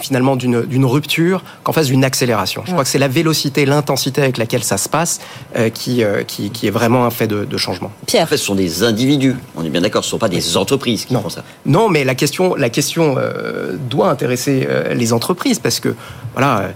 finalement 0.00 0.36
d'une 0.36 0.84
rupture 0.84 1.42
qu'en 1.62 1.72
face 1.72 1.86
d'une 1.86 2.04
accélération. 2.04 2.62
Je 2.64 2.72
crois 2.72 2.84
que 2.84 2.90
c'est 2.90 2.98
la 2.98 3.08
vélocité, 3.08 3.66
l'intensité 3.66 4.22
avec 4.22 4.38
laquelle 4.38 4.64
ça 4.64 4.78
se 4.78 4.88
passe 4.88 5.20
euh, 5.56 5.68
qui, 5.68 6.02
euh, 6.02 6.22
qui, 6.22 6.50
qui, 6.50 6.66
est 6.66 6.70
vraiment 6.70 7.04
un 7.04 7.10
fait 7.10 7.26
de, 7.26 7.44
de, 7.44 7.56
changement. 7.56 7.92
Pierre. 8.06 8.24
En 8.24 8.26
fait, 8.26 8.36
ce 8.36 8.44
sont 8.44 8.54
des 8.54 8.82
individus. 8.82 9.36
On 9.56 9.64
est 9.64 9.70
bien 9.70 9.80
d'accord, 9.80 10.04
ce 10.04 10.08
ne 10.08 10.10
sont 10.12 10.18
pas 10.18 10.28
des 10.28 10.56
entreprises 10.56 11.04
qui 11.04 11.14
non. 11.14 11.22
font 11.22 11.28
ça. 11.28 11.44
Non, 11.66 11.88
mais 11.88 12.04
la 12.04 12.14
question, 12.14 12.54
la 12.54 12.70
question 12.70 13.16
euh, 13.18 13.76
doit 13.76 14.08
intéresser 14.08 14.66
les 14.94 15.12
entreprises 15.12 15.58
parce 15.58 15.80
que 15.80 15.94
voilà, 16.32 16.70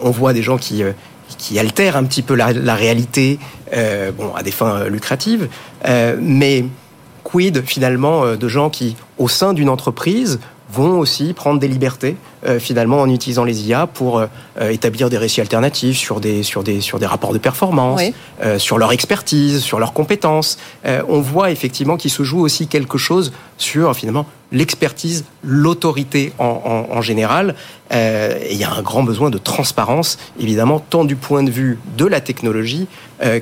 on 0.00 0.10
voit 0.10 0.32
des 0.32 0.42
gens 0.42 0.58
qui 0.58 0.82
qui 1.42 1.58
altèrent 1.58 1.96
un 1.96 2.04
petit 2.04 2.22
peu 2.22 2.34
la, 2.34 2.52
la 2.52 2.74
réalité, 2.74 3.38
bon, 4.16 4.32
à 4.34 4.42
des 4.42 4.52
fins 4.52 4.84
lucratives, 4.84 5.48
mais 6.20 6.64
quid 7.24 7.62
finalement 7.66 8.36
de 8.36 8.48
gens 8.48 8.70
qui, 8.70 8.94
au 9.18 9.28
sein 9.28 9.52
d'une 9.52 9.68
entreprise, 9.68 10.38
vont 10.72 10.98
aussi 10.98 11.34
prendre 11.34 11.60
des 11.60 11.68
libertés 11.68 12.16
euh, 12.46 12.58
finalement 12.58 13.00
en 13.00 13.10
utilisant 13.10 13.44
les 13.44 13.68
IA 13.68 13.86
pour 13.86 14.18
euh, 14.18 14.26
établir 14.70 15.10
des 15.10 15.18
récits 15.18 15.40
alternatifs 15.40 15.98
sur 15.98 16.18
des 16.20 16.42
sur 16.42 16.62
des 16.62 16.80
sur 16.80 16.98
des 16.98 17.06
rapports 17.06 17.32
de 17.32 17.38
performance, 17.38 18.00
euh, 18.42 18.58
sur 18.58 18.78
leur 18.78 18.92
expertise, 18.92 19.60
sur 19.60 19.78
leurs 19.78 19.92
compétences. 19.92 20.58
on 20.84 21.20
voit 21.20 21.50
effectivement 21.50 21.96
qu'il 21.96 22.10
se 22.10 22.22
joue 22.22 22.40
aussi 22.40 22.66
quelque 22.66 22.98
chose 22.98 23.32
sur 23.58 23.94
finalement 23.94 24.26
l'expertise, 24.52 25.24
l'autorité 25.42 26.32
en, 26.38 27.00
général. 27.00 27.54
il 27.90 28.56
y 28.56 28.64
a 28.64 28.72
un 28.72 28.82
grand 28.82 29.02
besoin 29.02 29.30
de 29.30 29.38
transparence, 29.38 30.18
évidemment, 30.38 30.78
tant 30.78 31.04
du 31.04 31.16
point 31.16 31.42
de 31.42 31.50
vue 31.50 31.78
de 31.96 32.06
la 32.06 32.20
technologie 32.20 32.86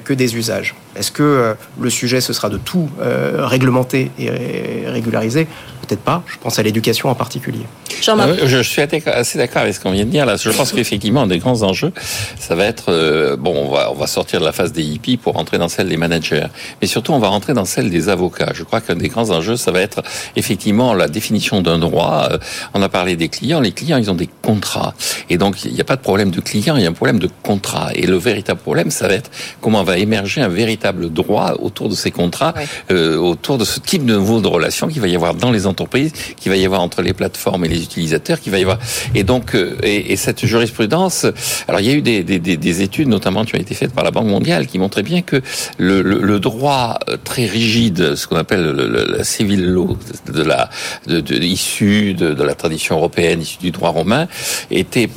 que 0.04 0.14
des 0.14 0.36
usages. 0.36 0.74
Est-ce 0.96 1.12
que 1.12 1.54
le 1.78 1.90
sujet 1.90 2.20
ce 2.20 2.32
sera 2.32 2.48
de 2.48 2.58
tout 2.58 2.88
réglementer 3.00 4.10
et 4.18 4.88
régulariser? 4.88 5.46
Peut-être 5.90 6.04
pas. 6.04 6.22
Je 6.26 6.38
pense 6.38 6.58
à 6.58 6.62
l'éducation 6.62 7.08
en 7.08 7.14
particulier. 7.14 7.66
Jean-Marc. 8.00 8.30
Euh, 8.30 8.46
je 8.46 8.58
suis 8.62 8.80
assez 8.80 9.38
d'accord 9.38 9.62
avec 9.62 9.74
ce 9.74 9.80
qu'on 9.80 9.90
vient 9.90 10.04
de 10.04 10.10
dire 10.10 10.24
là. 10.24 10.36
Je 10.36 10.50
pense 10.50 10.72
qu'effectivement, 10.72 11.22
un 11.22 11.26
des 11.26 11.38
grands 11.38 11.62
enjeux, 11.62 11.92
ça 12.38 12.54
va 12.54 12.64
être 12.64 12.86
euh, 12.88 13.36
bon, 13.36 13.54
on 13.56 13.70
va 13.70 13.90
on 13.90 13.94
va 13.94 14.06
sortir 14.06 14.40
de 14.40 14.44
la 14.44 14.52
phase 14.52 14.72
des 14.72 14.82
hippies 14.82 15.16
pour 15.16 15.34
rentrer 15.34 15.58
dans 15.58 15.68
celle 15.68 15.88
des 15.88 15.96
managers, 15.96 16.46
mais 16.80 16.86
surtout 16.86 17.12
on 17.12 17.18
va 17.18 17.28
rentrer 17.28 17.54
dans 17.54 17.64
celle 17.64 17.90
des 17.90 18.08
avocats. 18.08 18.52
Je 18.54 18.62
crois 18.62 18.80
qu'un 18.80 18.94
des 18.94 19.08
grands 19.08 19.30
enjeux, 19.30 19.56
ça 19.56 19.72
va 19.72 19.80
être 19.80 20.02
effectivement 20.36 20.94
la 20.94 21.08
définition 21.08 21.60
d'un 21.60 21.78
droit. 21.78 22.28
Euh, 22.30 22.38
on 22.74 22.82
a 22.82 22.88
parlé 22.88 23.16
des 23.16 23.28
clients. 23.28 23.60
Les 23.60 23.72
clients, 23.72 23.98
ils 23.98 24.10
ont 24.10 24.14
des 24.14 24.28
contrats, 24.42 24.94
et 25.28 25.36
donc 25.36 25.64
il 25.64 25.72
n'y 25.72 25.80
a 25.80 25.84
pas 25.84 25.96
de 25.96 26.02
problème 26.02 26.30
de 26.30 26.40
client, 26.40 26.76
il 26.76 26.82
y 26.82 26.86
a 26.86 26.88
un 26.88 26.94
problème 26.94 27.18
de 27.18 27.28
contrat. 27.42 27.90
Et 27.94 28.06
le 28.06 28.16
véritable 28.16 28.60
problème, 28.60 28.90
ça 28.90 29.08
va 29.08 29.14
être 29.14 29.30
comment 29.60 29.82
va 29.82 29.98
émerger 29.98 30.40
un 30.40 30.48
véritable 30.48 31.10
droit 31.10 31.54
autour 31.58 31.88
de 31.88 31.94
ces 31.94 32.10
contrats, 32.10 32.54
euh, 32.90 33.16
autour 33.16 33.58
de 33.58 33.64
ce 33.64 33.80
type 33.80 34.04
de 34.04 34.14
nouveau 34.14 34.40
de 34.40 34.48
relation 34.48 34.88
qu'il 34.88 35.00
va 35.00 35.08
y 35.08 35.16
avoir 35.16 35.34
dans 35.34 35.50
les 35.50 35.66
entreprises, 35.66 35.79
qu'il 35.86 36.50
va 36.50 36.56
y 36.56 36.64
avoir 36.64 36.80
entre 36.80 37.02
les 37.02 37.12
plateformes 37.12 37.64
et 37.64 37.68
les 37.68 37.82
utilisateurs, 37.82 38.40
qu'il 38.40 38.52
va 38.52 38.58
y 38.58 38.62
avoir. 38.62 38.78
Et 39.14 39.22
donc, 39.22 39.54
euh, 39.54 39.76
et, 39.82 40.12
et, 40.12 40.16
cette 40.16 40.44
jurisprudence, 40.44 41.26
alors 41.68 41.80
il 41.80 41.86
y 41.86 41.90
a 41.90 41.94
eu 41.94 42.02
des, 42.02 42.22
des, 42.22 42.38
des, 42.38 42.82
études, 42.82 43.08
notamment 43.08 43.44
qui 43.44 43.54
ont 43.54 43.58
été 43.58 43.74
faites 43.74 43.92
par 43.92 44.04
la 44.04 44.10
Banque 44.10 44.26
mondiale, 44.26 44.66
qui 44.66 44.78
montraient 44.78 45.02
bien 45.02 45.22
que 45.22 45.40
le, 45.78 46.38
droit 46.38 46.98
euh, 47.08 47.16
très 47.22 47.46
rigide, 47.46 48.14
ce 48.14 48.26
qu'on 48.26 48.36
appelle 48.36 48.62
le, 48.62 49.16
la 49.16 49.24
civil 49.24 49.64
law, 49.64 49.96
de 50.32 50.42
la 50.42 50.70
de, 51.06 51.20
de, 51.20 51.38
de, 51.38 52.34
de 52.34 52.42
la 52.42 52.54
tradition 52.54 52.96
européenne, 52.96 53.40
issu 53.40 53.58
du 53.58 53.70
droit 53.70 53.90
romain, 53.90 54.28
était 54.70 55.08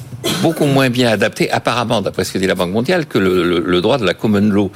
beaucoup 0.42 0.66
moins 0.66 0.90
bien 0.90 1.10
adapté, 1.10 1.50
apparemment, 1.52 2.02
d'après 2.02 2.24
ce 2.24 2.32
que 2.32 2.38
dit 2.38 2.48
la 2.48 2.56
Banque 2.56 2.72
mondiale, 2.72 3.06
que 3.06 3.18
le, 3.18 3.60
le, 3.60 3.82
droit 3.82 3.98
de 3.98 4.06
la 4.06 4.14
common 4.14 4.42
law. 4.42 4.72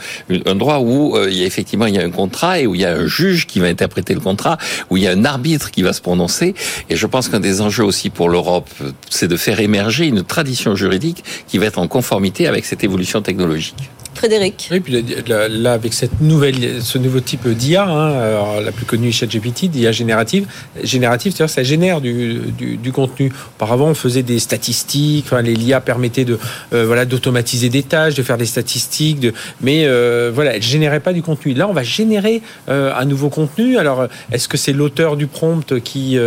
Un 0.45 0.55
droit 0.55 0.79
où 0.79 1.15
euh, 1.15 1.29
il 1.29 1.37
y 1.37 1.43
a 1.43 1.45
effectivement 1.45 1.85
il 1.85 1.95
y 1.95 1.99
a 1.99 2.03
un 2.03 2.09
contrat 2.09 2.59
et 2.59 2.67
où 2.67 2.75
il 2.75 2.81
y 2.81 2.85
a 2.85 2.93
un 2.93 3.07
juge 3.07 3.47
qui 3.47 3.59
va 3.59 3.67
interpréter 3.67 4.13
le 4.13 4.19
contrat, 4.19 4.57
où 4.89 4.97
il 4.97 5.03
y 5.03 5.07
a 5.07 5.11
un 5.11 5.25
arbitre 5.25 5.71
qui 5.71 5.81
va 5.81 5.93
se 5.93 6.01
prononcer. 6.01 6.53
Et 6.89 6.95
je 6.95 7.07
pense 7.07 7.29
qu'un 7.29 7.39
des 7.39 7.61
enjeux 7.61 7.83
aussi 7.83 8.09
pour 8.09 8.29
l'Europe, 8.29 8.69
c'est 9.09 9.27
de 9.27 9.37
faire 9.37 9.59
émerger 9.59 10.05
une 10.07 10.23
tradition 10.23 10.75
juridique 10.75 11.23
qui 11.47 11.57
va 11.57 11.65
être 11.65 11.79
en 11.79 11.87
conformité 11.87 12.47
avec 12.47 12.65
cette 12.65 12.83
évolution 12.83 13.21
technologique. 13.21 13.89
Frédéric. 14.18 14.70
Oui, 14.72 14.80
puis 14.80 15.05
là, 15.28 15.74
avec 15.74 15.93
cette 15.93 16.22
nouvelle, 16.22 16.82
ce 16.82 16.97
nouveau 16.97 17.20
type 17.20 17.47
d'IA, 17.47 17.84
hein, 17.84 18.61
la 18.61 18.72
plus 18.72 18.86
connue 18.86 19.11
ChatGPT, 19.11 19.65
d'IA 19.65 19.91
générative, 19.91 20.47
générative, 20.84 21.34
c'est-à-dire 21.34 21.53
ça 21.53 21.61
génère 21.63 22.01
du, 22.01 22.91
contenu. 22.91 23.32
Auparavant, 23.57 23.89
on 23.89 23.93
faisait 23.93 24.24
des 24.24 24.39
statistiques, 24.39 25.26
enfin, 25.28 25.43
les 25.43 25.53
IA 25.53 25.82
permettaient 25.82 26.26
de, 26.26 26.39
euh, 26.74 26.86
voilà, 26.86 27.05
d'automatiser 27.05 27.70
des 27.70 27.84
tâches, 27.84 28.15
de 28.15 28.24
faire 28.24 28.38
des 28.38 28.47
statistiques, 28.47 29.28
mais 29.61 29.84
euh, 29.86 30.32
voilà, 30.34 30.55
elle 30.55 30.63
générait 30.63 30.99
pas 30.99 31.13
du 31.13 31.22
contenu. 31.22 31.53
Là, 31.53 31.68
on 31.68 31.74
va 31.74 31.84
générer 31.84 32.41
euh, 32.70 32.91
un 32.97 33.05
nouveau 33.05 33.30
contenu. 33.30 33.78
Alors, 33.78 34.07
est-ce 34.32 34.47
que 34.47 34.57
c'est 34.57 34.74
l'auteur 34.74 35.15
du 35.15 35.28
prompt 35.28 35.80
qui 35.82 36.18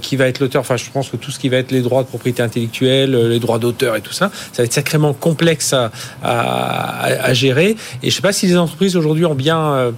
qui 0.00 0.16
va 0.16 0.28
être 0.28 0.40
l'auteur? 0.40 0.62
Enfin, 0.62 0.76
je 0.78 0.90
pense 0.90 1.10
que 1.10 1.18
tout 1.18 1.30
ce 1.30 1.38
qui 1.38 1.50
va 1.50 1.58
être 1.58 1.72
les 1.72 1.82
droits 1.82 2.02
de 2.02 2.08
propriété 2.08 2.42
intellectuelle, 2.42 3.14
les 3.28 3.38
droits 3.38 3.58
d'auteur 3.58 3.96
et 3.96 4.00
tout 4.00 4.12
ça, 4.12 4.30
ça 4.52 4.62
va 4.62 4.64
être 4.64 4.72
sacrément 4.72 5.12
complexe 5.12 5.74
à, 5.74 5.90
à 6.22 7.33
gérer. 7.34 7.70
Et 7.70 7.76
je 8.02 8.06
ne 8.06 8.10
sais 8.10 8.22
pas 8.22 8.32
si 8.32 8.46
les 8.46 8.56
entreprises 8.56 8.96
aujourd'hui 8.96 9.26
ont 9.26 9.34
bien 9.34 9.60
euh, 9.60 9.92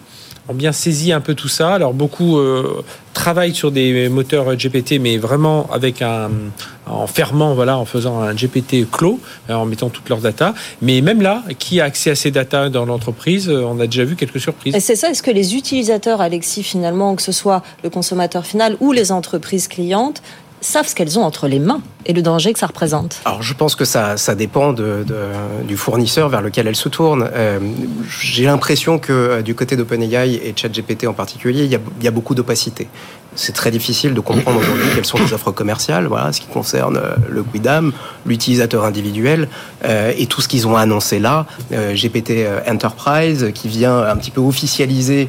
ont 0.49 0.55
bien 0.55 0.72
saisi 0.72 1.12
un 1.12 1.20
peu 1.20 1.34
tout 1.34 1.49
ça. 1.49 1.74
Alors 1.74 1.93
beaucoup 1.93 2.39
euh, 2.39 2.84
travaillent 3.14 3.55
sur 3.55 3.72
des 3.72 4.09
moteurs 4.09 4.55
GPT, 4.57 5.01
mais 5.01 5.16
vraiment 5.16 5.68
avec 5.72 6.03
un 6.03 6.30
en 6.89 7.07
fermant, 7.09 7.55
voilà, 7.55 7.76
en 7.78 7.84
faisant 7.84 8.20
un 8.20 8.32
GPT 8.32 8.89
clos, 8.91 9.18
euh, 9.51 9.55
en 9.55 9.66
mettant 9.66 9.89
toutes 9.89 10.09
leurs 10.09 10.20
data. 10.20 10.55
Mais 10.82 11.01
même 11.01 11.20
là, 11.20 11.43
qui 11.59 11.80
a 11.80 11.84
accès 11.84 12.11
à 12.11 12.14
ces 12.14 12.30
data 12.30 12.68
dans 12.68 12.84
l'entreprise 12.84 13.49
On 13.49 13.80
a 13.80 13.87
déjà 13.87 14.05
vu 14.05 14.14
quelques 14.14 14.41
surprises. 14.41 14.76
C'est 14.78 14.97
ça. 14.97 15.11
Est-ce 15.11 15.22
que 15.22 15.32
les 15.32 15.57
utilisateurs, 15.57 16.20
Alexis, 16.20 16.62
finalement, 16.62 17.16
que 17.16 17.22
ce 17.22 17.32
soit 17.32 17.62
le 17.82 17.91
consommateur 17.91 18.47
final 18.47 18.76
ou 18.80 18.93
les 18.93 19.11
entreprises 19.11 19.66
clientes, 19.66 20.22
savent 20.61 20.87
ce 20.87 20.95
qu'elles 20.95 21.19
ont 21.19 21.23
entre 21.23 21.49
les 21.49 21.59
mains 21.59 21.81
et 22.07 22.13
le 22.13 22.23
danger 22.23 22.53
que 22.53 22.59
ça 22.59 22.67
représente 22.67 23.21
Alors 23.25 23.43
je 23.43 23.55
pense 23.55 23.75
que 23.75 23.85
ça, 23.85 24.17
ça 24.17 24.35
dépend 24.35 24.73
du 24.73 25.77
fournisseur 25.77 26.29
vers 26.29 26.43
lequel 26.43 26.67
elles 26.67 26.77
se 26.77 26.89
tournent. 26.89 27.29
Euh, 27.35 27.59
J'ai 28.21 28.45
l'impression 28.45 28.99
que 28.99 29.13
euh, 29.13 29.43
du 29.43 29.55
côté 29.55 29.77
d'OpenAI 29.77 30.35
et 30.35 30.55
ChatGPT 30.57 31.07
en 31.07 31.13
particulier, 31.13 31.65
il 31.65 32.05
y 32.05 32.09
a, 32.09 32.11
beaucoup 32.11 32.35
d'opacité. 32.35 32.89
C'est 33.35 33.53
très 33.53 33.71
difficile 33.71 34.15
de 34.15 34.21
comprendre 34.21 34.59
aujourd'hui 34.59 34.87
quelles 34.95 35.05
sont 35.05 35.19
les 35.19 35.35
offres 35.35 35.51
commerciales, 35.51 36.07
voilà, 36.07 36.33
ce 36.33 36.41
qui 36.41 36.47
concerne 36.47 36.97
euh, 36.97 37.17
le 37.29 37.43
Quidam, 37.43 37.93
l'utilisateur 38.25 38.85
individuel 38.85 39.49
et 39.85 40.27
tout 40.27 40.41
ce 40.41 40.49
qu'ils 40.49 40.67
ont 40.67 40.77
annoncé 40.77 41.19
là, 41.19 41.47
GPT 41.71 42.47
Enterprise 42.69 43.53
qui 43.55 43.69
vient 43.69 43.99
un 43.99 44.17
petit 44.17 44.31
peu 44.31 44.41
officialiser 44.41 45.29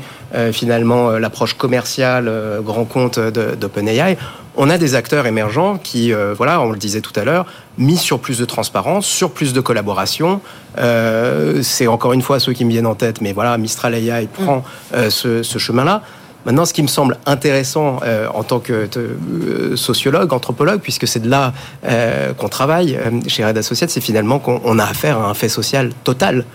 finalement 0.51 1.11
l'approche 1.11 1.53
commerciale 1.53 2.32
grand 2.63 2.86
compte 2.86 3.19
d'OpenAI 3.19 4.17
on 4.57 4.69
a 4.69 4.77
des 4.77 4.95
acteurs 4.95 5.25
émergents 5.27 5.77
qui, 5.77 6.11
euh, 6.11 6.33
voilà, 6.35 6.59
on 6.61 6.71
le 6.71 6.77
disait 6.77 7.01
tout 7.01 7.17
à 7.17 7.23
l'heure, 7.23 7.45
mis 7.77 7.95
sur 7.95 8.19
plus 8.19 8.39
de 8.39 8.45
transparence, 8.45 9.05
sur 9.05 9.31
plus 9.31 9.53
de 9.53 9.61
collaboration. 9.61 10.41
Euh, 10.79 11.61
c'est 11.61 11.87
encore 11.87 12.13
une 12.13 12.23
fois 12.23 12.39
ceux 12.39 12.53
qui 12.53 12.65
me 12.65 12.71
viennent 12.71 12.87
en 12.87 12.95
tête, 12.95 13.21
mais 13.21 13.33
voilà, 13.33 13.57
Mistral 13.57 13.93
AI 13.93 14.27
prend 14.27 14.63
euh, 14.93 15.09
ce, 15.11 15.43
ce 15.43 15.59
chemin-là. 15.59 16.01
Maintenant, 16.47 16.63
ce 16.63 16.71
qui 16.71 16.81
me 16.81 16.87
semble 16.87 17.17
intéressant 17.25 17.99
euh, 18.03 18.29
en 18.33 18.41
tant 18.41 18.59
que 18.61 18.87
euh, 18.95 19.75
sociologue, 19.75 20.31
anthropologue, 20.31 20.79
puisque 20.79 21.05
c'est 21.05 21.19
de 21.19 21.29
là 21.29 21.51
euh, 21.83 22.33
qu'on 22.33 22.47
travaille 22.47 22.97
chez 23.27 23.43
Red 23.43 23.57
Associates, 23.57 23.89
c'est 23.89 23.99
finalement 23.99 24.39
qu'on 24.39 24.79
a 24.79 24.85
affaire 24.85 25.19
à 25.19 25.29
un 25.29 25.33
fait 25.33 25.49
social 25.49 25.91
total 26.05 26.45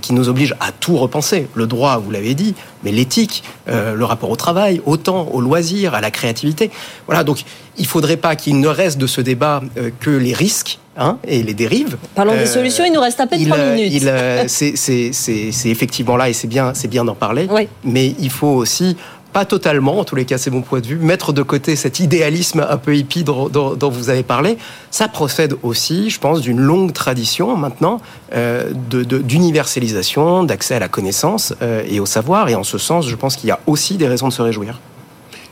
qui 0.00 0.14
nous 0.14 0.30
oblige 0.30 0.54
à 0.58 0.72
tout 0.72 0.96
repenser. 0.96 1.46
Le 1.52 1.66
droit, 1.66 1.98
vous 1.98 2.10
l'avez 2.10 2.32
dit, 2.32 2.54
mais 2.82 2.92
l'éthique, 2.92 3.44
le 3.66 4.02
rapport 4.06 4.30
au 4.30 4.36
travail, 4.36 4.80
au 4.86 4.96
temps, 4.96 5.28
au 5.30 5.42
loisir, 5.42 5.92
à 5.92 6.00
la 6.00 6.10
créativité. 6.10 6.70
Voilà, 7.04 7.24
donc 7.24 7.44
il 7.76 7.86
faudrait 7.86 8.16
pas 8.16 8.36
qu'il 8.36 8.58
ne 8.58 8.68
reste 8.68 8.96
de 8.96 9.06
ce 9.06 9.20
débat 9.20 9.60
que 10.00 10.08
les 10.08 10.32
risques 10.32 10.78
Hein, 11.02 11.16
et 11.26 11.42
les 11.42 11.54
dérives. 11.54 11.96
Parlons 12.14 12.36
des 12.36 12.44
solutions, 12.44 12.84
il 12.84 12.92
nous 12.92 13.00
reste 13.00 13.18
à 13.20 13.26
peine 13.26 13.46
trois 13.46 13.56
minutes. 13.56 14.02
c'est 14.46 15.70
effectivement 15.70 16.16
là 16.16 16.28
et 16.28 16.34
c'est 16.34 16.46
bien, 16.46 16.74
bien 16.90 17.06
d'en 17.06 17.14
parler. 17.14 17.48
Oui. 17.50 17.68
Mais 17.84 18.14
il 18.18 18.30
faut 18.30 18.48
aussi 18.48 18.96
pas 19.32 19.44
totalement, 19.44 19.98
en 19.98 20.04
tous 20.04 20.16
les 20.16 20.24
cas 20.24 20.38
c'est 20.38 20.50
mon 20.50 20.60
point 20.60 20.80
de 20.80 20.86
vue, 20.86 20.96
mettre 20.96 21.32
de 21.32 21.42
côté 21.42 21.76
cet 21.76 22.00
idéalisme 22.00 22.66
un 22.68 22.76
peu 22.76 22.96
hippie 22.96 23.24
dont, 23.24 23.48
dont, 23.48 23.74
dont 23.74 23.88
vous 23.88 24.10
avez 24.10 24.22
parlé, 24.22 24.58
ça 24.90 25.08
procède 25.08 25.54
aussi, 25.62 26.10
je 26.10 26.18
pense, 26.18 26.40
d'une 26.40 26.60
longue 26.60 26.92
tradition 26.92 27.56
maintenant 27.56 28.00
euh, 28.34 28.70
d'universalisation, 28.74 30.44
d'accès 30.44 30.74
à 30.74 30.80
la 30.80 30.88
connaissance 30.88 31.54
euh, 31.62 31.82
et 31.88 32.00
au 32.00 32.06
savoir, 32.06 32.48
et 32.48 32.54
en 32.54 32.64
ce 32.64 32.76
sens, 32.76 33.08
je 33.08 33.16
pense 33.16 33.36
qu'il 33.36 33.48
y 33.48 33.52
a 33.52 33.60
aussi 33.66 33.96
des 33.96 34.08
raisons 34.08 34.28
de 34.28 34.32
se 34.32 34.42
réjouir 34.42 34.80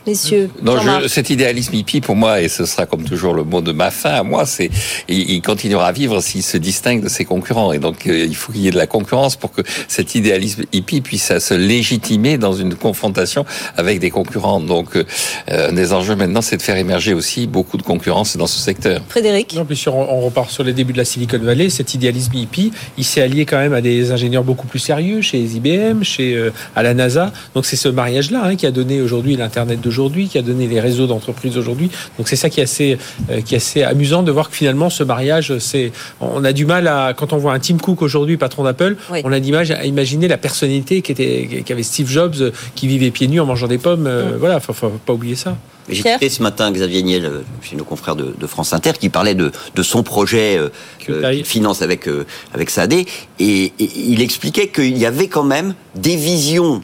messieurs. 0.09 0.49
Non, 0.61 0.77
je, 0.79 1.07
cet 1.07 1.29
idéalisme 1.29 1.75
hippie, 1.75 2.01
pour 2.01 2.15
moi, 2.15 2.41
et 2.41 2.49
ce 2.49 2.65
sera 2.65 2.85
comme 2.85 3.03
toujours 3.03 3.33
le 3.33 3.43
mot 3.43 3.61
de 3.61 3.71
ma 3.71 3.91
fin, 3.91 4.11
à 4.11 4.23
moi, 4.23 4.45
c'est 4.45 4.69
il, 5.07 5.29
il, 5.31 5.41
continuera 5.41 5.87
à 5.87 5.91
vivre 5.91 6.21
s'il 6.21 6.43
se 6.43 6.57
distingue 6.57 7.03
de 7.03 7.09
ses 7.09 7.25
concurrents. 7.25 7.71
Et 7.71 7.79
donc, 7.79 8.07
euh, 8.07 8.25
il 8.25 8.35
faut 8.35 8.51
qu'il 8.51 8.61
y 8.61 8.67
ait 8.67 8.71
de 8.71 8.77
la 8.77 8.87
concurrence 8.87 9.35
pour 9.35 9.51
que 9.51 9.61
cet 9.87 10.15
idéalisme 10.15 10.63
hippie 10.73 11.01
puisse 11.01 11.37
se 11.37 11.53
légitimer 11.53 12.37
dans 12.37 12.53
une 12.53 12.75
confrontation 12.75 13.45
avec 13.77 13.99
des 13.99 14.09
concurrents. 14.09 14.59
Donc, 14.59 14.95
euh, 14.95 15.03
un 15.47 15.73
des 15.73 15.93
enjeux 15.93 16.15
maintenant, 16.15 16.41
c'est 16.41 16.57
de 16.57 16.61
faire 16.61 16.77
émerger 16.77 17.13
aussi 17.13 17.47
beaucoup 17.47 17.77
de 17.77 17.83
concurrence 17.83 18.37
dans 18.37 18.47
ce 18.47 18.59
secteur. 18.59 19.01
Frédéric 19.07 19.53
Non, 19.53 19.65
puis 19.65 19.77
sur, 19.77 19.95
on 19.95 20.21
repart 20.21 20.49
sur 20.49 20.63
les 20.63 20.73
débuts 20.73 20.93
de 20.93 20.97
la 20.97 21.05
Silicon 21.05 21.39
Valley, 21.39 21.69
cet 21.69 21.93
idéalisme 21.93 22.35
hippie, 22.35 22.71
il 22.97 23.03
s'est 23.03 23.21
allié 23.21 23.45
quand 23.45 23.57
même 23.57 23.73
à 23.73 23.81
des 23.81 24.11
ingénieurs 24.11 24.43
beaucoup 24.43 24.67
plus 24.67 24.79
sérieux, 24.79 25.21
chez 25.21 25.39
IBM, 25.39 26.03
chez 26.03 26.35
euh, 26.35 26.51
à 26.75 26.83
la 26.83 26.93
NASA. 26.93 27.31
Donc, 27.53 27.65
c'est 27.65 27.75
ce 27.75 27.89
mariage-là 27.89 28.43
hein, 28.43 28.55
qui 28.55 28.65
a 28.65 28.71
donné 28.71 29.01
aujourd'hui 29.01 29.35
l'Internet 29.35 29.79
d'aujourd'hui 29.81 29.98
aujourd'hui, 29.99 30.29
qui 30.29 30.37
a 30.37 30.41
donné 30.41 30.67
les 30.67 30.79
réseaux 30.79 31.07
d'entreprise 31.07 31.57
aujourd'hui. 31.57 31.91
Donc 32.17 32.29
c'est 32.29 32.37
ça 32.37 32.49
qui 32.49 32.61
est 32.61 32.63
assez, 32.63 32.97
euh, 33.29 33.41
qui 33.41 33.55
est 33.55 33.57
assez 33.57 33.83
amusant 33.83 34.23
de 34.23 34.31
voir 34.31 34.49
que 34.49 34.55
finalement 34.55 34.89
ce 34.89 35.03
mariage, 35.03 35.57
c'est, 35.59 35.91
on 36.21 36.43
a 36.45 36.53
du 36.53 36.65
mal 36.65 36.87
à, 36.87 37.13
quand 37.13 37.33
on 37.33 37.37
voit 37.37 37.53
un 37.53 37.59
Tim 37.59 37.77
Cook 37.77 38.01
aujourd'hui, 38.01 38.37
patron 38.37 38.63
d'Apple, 38.63 38.95
oui. 39.11 39.21
on 39.25 39.31
a 39.33 39.39
du 39.41 39.51
mal 39.51 39.69
à 39.71 39.85
imaginer 39.85 40.29
la 40.29 40.37
personnalité 40.37 41.01
qui 41.01 41.11
était, 41.11 41.63
qui 41.65 41.73
avait 41.73 41.83
Steve 41.83 42.09
Jobs, 42.09 42.35
euh, 42.39 42.51
qui 42.75 42.87
vivait 42.87 43.11
pieds 43.11 43.27
nus 43.27 43.41
en 43.41 43.45
mangeant 43.45 43.67
des 43.67 43.77
pommes. 43.77 44.07
Euh, 44.07 44.29
Mm. 44.29 44.35
Voilà, 44.37 44.59
faut, 44.59 44.73
faut 44.73 44.89
pas 44.89 45.13
oublier 45.13 45.35
ça. 45.35 45.57
J'ai 45.89 46.07
écouté 46.07 46.29
ce 46.29 46.43
matin 46.43 46.71
Xavier 46.71 47.01
Niel, 47.01 47.31
chez 47.63 47.75
nos 47.75 47.83
confrères 47.83 48.15
de, 48.15 48.35
de, 48.37 48.47
France 48.47 48.73
Inter, 48.73 48.91
qui 48.99 49.09
parlait 49.09 49.33
de, 49.33 49.51
de 49.75 49.83
son 49.83 50.03
projet 50.03 50.55
euh, 50.55 50.69
euh, 51.09 51.33
qu'il 51.33 51.45
finance 51.45 51.81
avec, 51.81 52.07
euh, 52.07 52.25
avec 52.53 52.69
SAD, 52.69 52.93
et, 52.93 53.05
et 53.39 53.73
il 53.79 54.21
expliquait 54.21 54.67
qu'il 54.67 54.97
y 54.97 55.07
avait 55.07 55.27
quand 55.27 55.43
même 55.43 55.73
des 55.95 56.15
visions 56.15 56.83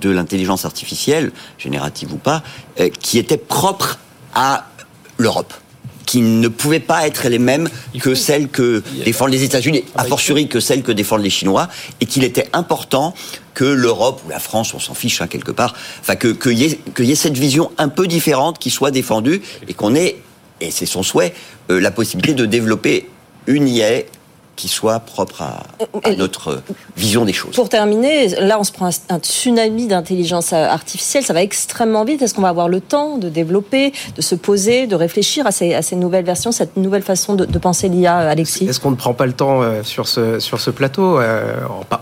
de 0.00 0.10
l'intelligence 0.10 0.64
artificielle, 0.64 1.32
générative 1.58 2.12
ou 2.12 2.18
pas, 2.18 2.42
euh, 2.80 2.88
qui 2.88 3.18
étaient 3.18 3.36
propres 3.36 3.98
à 4.34 4.66
l'Europe 5.18 5.52
qui 6.06 6.20
ne 6.20 6.48
pouvaient 6.48 6.80
pas 6.80 7.06
être 7.06 7.28
les 7.28 7.40
mêmes 7.40 7.68
que 8.00 8.14
celles 8.14 8.48
que 8.48 8.82
défendent 9.04 9.32
les 9.32 9.42
États-Unis, 9.42 9.84
a 9.96 10.04
fortiori 10.04 10.48
que 10.48 10.60
celles 10.60 10.82
que 10.82 10.92
défendent 10.92 11.22
les 11.22 11.30
Chinois, 11.30 11.68
et 12.00 12.06
qu'il 12.06 12.24
était 12.24 12.48
important 12.52 13.12
que 13.54 13.64
l'Europe 13.64 14.22
ou 14.24 14.30
la 14.30 14.38
France, 14.38 14.72
on 14.72 14.78
s'en 14.78 14.94
fiche 14.94 15.20
hein, 15.20 15.26
quelque 15.26 15.50
part, 15.50 15.74
enfin 16.00 16.14
que 16.14 16.28
qu'il 16.28 16.58
y, 16.58 16.64
ait, 16.64 16.78
que 16.94 17.02
y 17.02 17.10
ait 17.10 17.16
cette 17.16 17.36
vision 17.36 17.72
un 17.76 17.88
peu 17.88 18.06
différente 18.06 18.58
qui 18.58 18.70
soit 18.70 18.90
défendue 18.90 19.42
et 19.66 19.74
qu'on 19.74 19.94
ait, 19.94 20.16
et 20.60 20.70
c'est 20.70 20.86
son 20.86 21.02
souhait, 21.02 21.34
euh, 21.70 21.80
la 21.80 21.90
possibilité 21.90 22.34
de 22.34 22.46
développer 22.46 23.08
une 23.46 23.66
IA 23.68 24.02
qui 24.56 24.68
soit 24.68 25.00
propre 25.00 25.42
à, 25.42 25.62
à 26.02 26.12
notre 26.16 26.62
vision 26.96 27.24
des 27.24 27.32
choses. 27.32 27.54
Pour 27.54 27.68
terminer, 27.68 28.28
là, 28.40 28.58
on 28.58 28.64
se 28.64 28.72
prend 28.72 28.86
un, 28.86 29.14
un 29.14 29.18
tsunami 29.18 29.86
d'intelligence 29.86 30.52
artificielle. 30.52 31.24
Ça 31.24 31.34
va 31.34 31.42
extrêmement 31.42 32.04
vite. 32.04 32.22
Est-ce 32.22 32.34
qu'on 32.34 32.42
va 32.42 32.48
avoir 32.48 32.68
le 32.68 32.80
temps 32.80 33.18
de 33.18 33.28
développer, 33.28 33.92
de 34.16 34.22
se 34.22 34.34
poser, 34.34 34.86
de 34.86 34.96
réfléchir 34.96 35.46
à 35.46 35.52
ces, 35.52 35.74
à 35.74 35.82
ces 35.82 35.96
nouvelles 35.96 36.24
versions, 36.24 36.52
cette 36.52 36.76
nouvelle 36.76 37.02
façon 37.02 37.34
de, 37.34 37.44
de 37.44 37.58
penser 37.58 37.88
l'IA, 37.88 38.16
Alexis? 38.16 38.66
Est-ce 38.66 38.80
qu'on 38.80 38.90
ne 38.90 38.96
prend 38.96 39.14
pas 39.14 39.26
le 39.26 39.34
temps 39.34 39.62
euh, 39.62 39.82
sur 39.82 40.08
ce, 40.08 40.40
sur 40.40 40.60
ce 40.60 40.70
plateau 40.70 41.18
euh, 41.20 41.54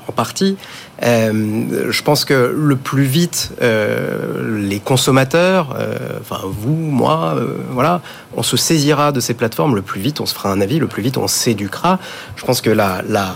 en 0.08 0.12
partie? 0.12 0.56
Euh, 1.02 1.90
Je 1.90 2.02
pense 2.02 2.24
que 2.24 2.54
le 2.56 2.76
plus 2.76 3.04
vite, 3.04 3.52
euh, 3.62 4.60
les 4.60 4.78
consommateurs, 4.80 5.74
euh, 5.78 5.96
enfin 6.20 6.40
vous, 6.44 6.74
moi, 6.74 7.34
euh, 7.36 7.56
voilà, 7.70 8.00
on 8.36 8.42
se 8.42 8.56
saisira 8.56 9.12
de 9.12 9.20
ces 9.20 9.34
plateformes. 9.34 9.74
Le 9.74 9.82
plus 9.82 10.00
vite, 10.00 10.20
on 10.20 10.26
se 10.26 10.34
fera 10.34 10.50
un 10.50 10.60
avis. 10.60 10.78
Le 10.78 10.86
plus 10.86 11.02
vite, 11.02 11.16
on 11.18 11.26
s'éduquera. 11.28 11.98
Je 12.36 12.44
pense 12.44 12.60
que 12.60 12.70
la, 12.70 13.02
la, 13.08 13.34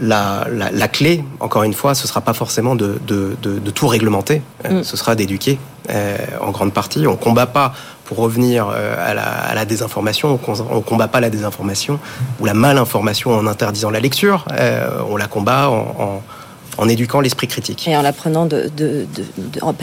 la, 0.00 0.46
la, 0.50 0.70
la 0.70 0.88
clé, 0.88 1.24
encore 1.40 1.64
une 1.64 1.74
fois, 1.74 1.94
ce 1.94 2.06
sera 2.06 2.20
pas 2.20 2.34
forcément 2.34 2.74
de, 2.74 2.98
de, 3.06 3.36
de, 3.42 3.58
de 3.58 3.70
tout 3.70 3.88
réglementer. 3.88 4.42
Euh, 4.64 4.80
Mm. 4.80 4.84
Ce 4.84 4.96
sera 4.96 5.14
d'éduquer 5.16 5.58
euh, 5.90 6.16
en 6.40 6.50
grande 6.52 6.72
partie. 6.72 7.06
On 7.08 7.16
combat 7.16 7.46
pas 7.46 7.74
pour 8.04 8.18
revenir 8.18 8.68
à 8.68 9.14
la, 9.14 9.22
à 9.22 9.54
la 9.54 9.64
désinformation, 9.64 10.38
on 10.46 10.52
on 10.70 10.80
combat 10.80 11.06
pas 11.08 11.20
la 11.20 11.30
désinformation 11.30 11.98
ou 12.40 12.44
la 12.44 12.54
malinformation 12.54 13.32
en 13.34 13.46
interdisant 13.46 13.90
la 13.90 14.00
lecture. 14.00 14.44
Euh, 14.52 14.88
on 15.08 15.16
la 15.16 15.26
combat 15.26 15.68
en, 15.70 15.94
en, 15.98 16.22
en 16.78 16.88
éduquant 16.88 17.20
l'esprit 17.20 17.46
critique. 17.46 17.86
Et 17.88 17.96
en 17.96 18.02
la 18.02 18.12
prenant 18.12 18.48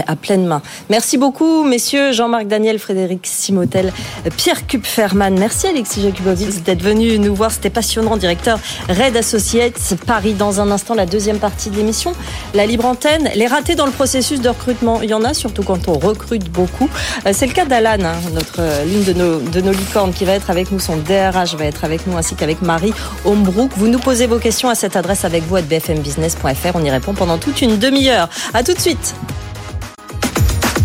à 0.08 0.16
pleine 0.16 0.46
main. 0.46 0.62
Merci 0.90 1.18
beaucoup, 1.18 1.64
messieurs. 1.64 2.12
Jean-Marc 2.12 2.48
Daniel, 2.48 2.80
Frédéric 2.80 3.26
Simotel, 3.26 3.94
Pierre 4.38 4.68
Kupferman. 4.68 5.38
Merci, 5.38 5.68
Alexis 5.68 6.02
Jakubowicz, 6.02 6.64
d'être 6.64 6.82
venu 6.82 7.20
nous 7.20 7.36
voir. 7.36 7.52
C'était 7.52 7.70
passionnant, 7.70 8.18
directeur 8.18 8.60
Red 8.90 9.18
Associates 9.18 9.96
Paris. 10.06 10.34
Dans 10.34 10.62
un 10.62 10.72
instant, 10.72 10.94
la 10.94 11.06
deuxième 11.06 11.40
partie 11.40 11.70
de 11.70 11.76
l'émission, 11.76 12.14
la 12.54 12.66
libre 12.66 12.86
antenne. 12.86 13.30
Les 13.36 13.48
ratés 13.48 13.76
dans 13.76 13.86
le 13.86 13.92
processus 13.92 14.42
de 14.42 14.50
recrutement, 14.50 15.02
il 15.02 15.10
y 15.10 15.14
en 15.14 15.24
a, 15.24 15.34
surtout 15.34 15.64
quand 15.64 15.88
on 15.88 15.94
recrute 15.94 16.50
beaucoup. 16.50 16.90
Euh, 17.26 17.32
C'est 17.34 17.48
le 17.48 17.54
cas 17.54 17.66
d'Alan, 17.66 18.04
hein, 18.04 18.16
euh, 18.60 18.86
l'une 18.86 19.04
de 19.04 19.14
nos, 19.14 19.40
de 19.40 19.62
nos 19.62 19.72
licornes, 19.72 20.14
qui 20.14 20.26
va 20.26 20.34
être 20.34 20.50
avec 20.50 20.72
nous. 20.72 20.80
Son 20.80 20.98
DRH 20.98 21.56
va 21.56 21.66
être 21.66 21.84
avec 21.84 22.08
nous, 22.08 22.18
ainsi 22.18 22.36
qu'avec 22.36 22.62
Marie 22.62 22.94
Hombrook. 23.26 23.72
Vous 23.76 23.88
nous 23.88 24.00
posez 24.00 24.28
vos 24.28 24.40
questions 24.40 24.70
à 24.70 24.76
cette 24.76 24.96
adresse 24.96 25.26
avec 25.26 25.44
vous 25.44 25.56
à 25.56 25.62
bfmbusiness.fr. 25.62 26.77
On 26.78 26.84
y 26.84 26.92
répond 26.92 27.16
pendant 27.16 27.40
toute 27.40 27.64
une 27.64 27.80
demi-heure. 27.80 28.30
À 28.54 28.64
tout 28.64 28.74
de 28.74 28.80
suite. 28.80 29.16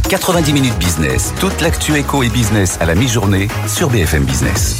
90 0.08 0.52
minutes 0.54 0.78
business, 0.78 1.34
toute 1.38 1.60
l'actu 1.60 1.96
éco 1.96 2.22
et 2.22 2.30
business 2.30 2.78
à 2.80 2.86
la 2.86 2.94
mi-journée 2.94 3.48
sur 3.66 3.90
BFM 3.90 4.24
Business. 4.24 4.76